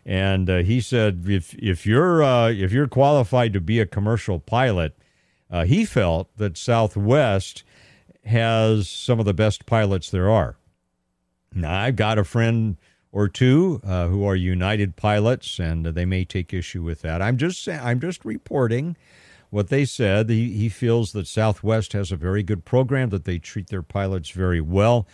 And 0.07 0.49
uh, 0.49 0.63
he 0.63 0.81
said, 0.81 1.25
if 1.29 1.53
if 1.57 1.85
you're 1.85 2.23
uh, 2.23 2.49
if 2.49 2.73
you're 2.73 2.89
qualified 2.89 3.53
to 3.53 3.61
be 3.61 3.79
a 3.79 3.87
commercial 3.87 4.41
pilot, 4.41 4.97
he 5.67 5.85
felt 5.85 6.35
that 6.39 6.57
Southwest 6.57 7.63
has 8.25 8.89
some 8.89 9.19
of 9.21 9.27
the 9.27 9.35
best 9.35 9.67
pilots 9.67 10.11
there 10.11 10.31
are. 10.31 10.57
Now 11.55 11.79
I've 11.79 11.97
got 11.97 12.19
a 12.19 12.25
friend 12.25 12.79
or 13.13 13.29
two 13.29 13.81
uh, 13.85 14.09
who 14.09 14.25
are 14.25 14.37
United 14.37 14.97
pilots, 14.97 15.59
and 15.59 15.87
they 15.87 16.05
may 16.05 16.25
take 16.25 16.53
issue 16.53 16.83
with 16.83 17.03
that. 17.03 17.23
I'm 17.23 17.37
just 17.37 17.67
I'm 17.69 18.01
just 18.01 18.25
reporting 18.25 18.97
what 19.51 19.69
they 19.69 19.85
said. 19.85 20.29
He, 20.29 20.53
he 20.53 20.69
feels 20.69 21.13
that 21.13 21.27
Southwest 21.27 21.93
has 21.93 22.13
a 22.13 22.17
very 22.17 22.43
good 22.43 22.65
program, 22.65 23.11
that 23.11 23.25
they 23.25 23.39
treat 23.39 23.69
their 23.69 23.83
pilots 23.83 24.31
very 24.31 24.61
well. 24.61 25.07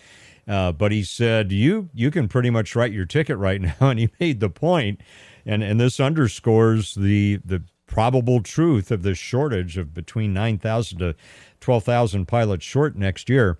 Uh, 0.46 0.72
but 0.72 0.90
he 0.90 1.04
said, 1.04 1.52
you, 1.52 1.88
you 1.94 2.10
can 2.10 2.28
pretty 2.28 2.50
much 2.50 2.74
write 2.74 2.92
your 2.92 3.06
ticket 3.06 3.38
right 3.38 3.60
now. 3.60 3.74
And 3.80 3.98
he 3.98 4.10
made 4.18 4.40
the 4.40 4.50
point, 4.50 5.00
and, 5.46 5.62
and 5.62 5.80
this 5.80 6.00
underscores 6.00 6.94
the, 6.94 7.40
the 7.44 7.62
probable 7.86 8.42
truth 8.42 8.90
of 8.90 9.02
this 9.02 9.18
shortage 9.18 9.76
of 9.76 9.94
between 9.94 10.32
9,000 10.32 10.98
to 10.98 11.14
12,000 11.60 12.26
pilots 12.26 12.64
short 12.64 12.96
next 12.96 13.28
year. 13.28 13.58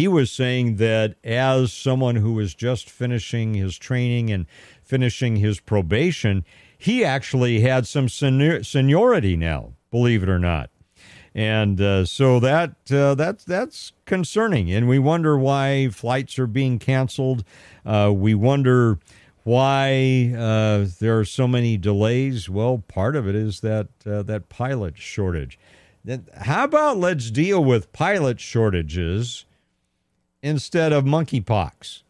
He 0.00 0.08
was 0.08 0.32
saying 0.32 0.76
that 0.76 1.16
as 1.22 1.74
someone 1.74 2.16
who 2.16 2.32
was 2.32 2.54
just 2.54 2.88
finishing 2.88 3.52
his 3.52 3.76
training 3.76 4.30
and 4.30 4.46
finishing 4.82 5.36
his 5.36 5.60
probation, 5.60 6.42
he 6.78 7.04
actually 7.04 7.60
had 7.60 7.86
some 7.86 8.08
senior- 8.08 8.62
seniority 8.62 9.36
now 9.36 9.74
believe 9.90 10.22
it 10.22 10.30
or 10.30 10.38
not. 10.38 10.70
And 11.34 11.78
uh, 11.82 12.06
so 12.06 12.40
that 12.40 12.90
uh, 12.90 13.14
that's 13.14 13.44
that's 13.44 13.92
concerning, 14.06 14.72
and 14.72 14.88
we 14.88 14.98
wonder 14.98 15.36
why 15.36 15.90
flights 15.90 16.38
are 16.38 16.46
being 16.46 16.78
canceled. 16.78 17.44
Uh, 17.84 18.10
we 18.16 18.34
wonder 18.34 19.00
why 19.42 20.32
uh, 20.34 20.86
there 20.98 21.18
are 21.18 21.26
so 21.26 21.46
many 21.46 21.76
delays. 21.76 22.48
Well, 22.48 22.78
part 22.88 23.16
of 23.16 23.28
it 23.28 23.34
is 23.34 23.60
that 23.60 23.88
uh, 24.06 24.22
that 24.22 24.48
pilot 24.48 24.96
shortage. 24.96 25.58
How 26.38 26.64
about 26.64 26.96
let's 26.96 27.30
deal 27.30 27.62
with 27.62 27.92
pilot 27.92 28.40
shortages 28.40 29.44
instead 30.42 30.92
of 30.92 31.04
monkeypox. 31.04 32.02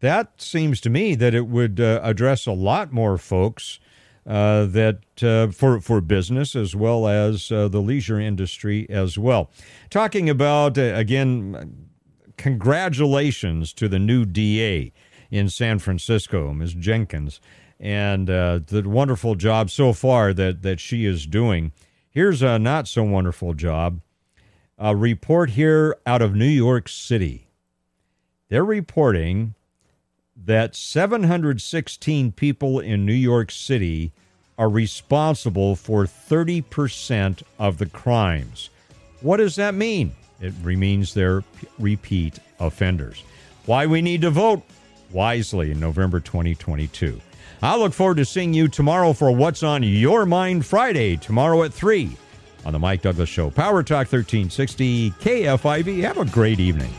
That 0.00 0.40
seems 0.40 0.80
to 0.82 0.90
me 0.90 1.14
that 1.14 1.34
it 1.34 1.46
would 1.46 1.80
uh, 1.80 2.00
address 2.02 2.46
a 2.46 2.52
lot 2.52 2.92
more 2.92 3.16
folks 3.16 3.78
uh, 4.26 4.64
that 4.66 5.00
uh, 5.22 5.48
for 5.52 5.80
for 5.80 6.00
business 6.00 6.56
as 6.56 6.74
well 6.74 7.06
as 7.06 7.52
uh, 7.52 7.68
the 7.68 7.80
leisure 7.80 8.18
industry 8.18 8.88
as 8.88 9.18
well. 9.18 9.50
Talking 9.90 10.28
about 10.30 10.78
uh, 10.78 10.92
again, 10.94 11.88
congratulations 12.36 13.72
to 13.74 13.88
the 13.88 13.98
new 13.98 14.24
DA 14.24 14.92
in 15.30 15.48
San 15.48 15.78
Francisco, 15.78 16.52
Ms. 16.52 16.74
Jenkins, 16.74 17.40
and 17.78 18.30
uh, 18.30 18.60
the 18.66 18.88
wonderful 18.88 19.34
job 19.34 19.70
so 19.70 19.92
far 19.92 20.32
that 20.32 20.62
that 20.62 20.80
she 20.80 21.04
is 21.04 21.26
doing. 21.26 21.72
Here's 22.08 22.42
a 22.42 22.58
not 22.58 22.88
so 22.88 23.02
wonderful 23.02 23.54
job. 23.54 24.00
A 24.78 24.96
report 24.96 25.50
here 25.50 25.96
out 26.06 26.22
of 26.22 26.34
New 26.34 26.46
York 26.46 26.88
City. 26.88 27.43
They're 28.54 28.64
reporting 28.64 29.56
that 30.36 30.76
716 30.76 32.30
people 32.30 32.78
in 32.78 33.04
New 33.04 33.12
York 33.12 33.50
City 33.50 34.12
are 34.56 34.68
responsible 34.68 35.74
for 35.74 36.04
30% 36.04 37.42
of 37.58 37.78
the 37.78 37.86
crimes. 37.86 38.70
What 39.22 39.38
does 39.38 39.56
that 39.56 39.74
mean? 39.74 40.12
It 40.40 40.54
means 40.62 41.14
they're 41.14 41.42
repeat 41.80 42.38
offenders. 42.60 43.24
Why 43.66 43.86
we 43.86 44.00
need 44.00 44.20
to 44.20 44.30
vote 44.30 44.62
wisely 45.10 45.72
in 45.72 45.80
November 45.80 46.20
2022. 46.20 47.20
I 47.60 47.76
look 47.76 47.92
forward 47.92 48.18
to 48.18 48.24
seeing 48.24 48.54
you 48.54 48.68
tomorrow 48.68 49.14
for 49.14 49.32
What's 49.32 49.64
on 49.64 49.82
Your 49.82 50.26
Mind 50.26 50.64
Friday, 50.64 51.16
tomorrow 51.16 51.64
at 51.64 51.74
3 51.74 52.16
on 52.64 52.72
The 52.72 52.78
Mike 52.78 53.02
Douglass 53.02 53.28
Show. 53.28 53.50
Power 53.50 53.82
Talk 53.82 54.12
1360 54.12 55.10
KFIV. 55.10 56.04
Have 56.04 56.18
a 56.18 56.24
great 56.24 56.60
evening. 56.60 56.94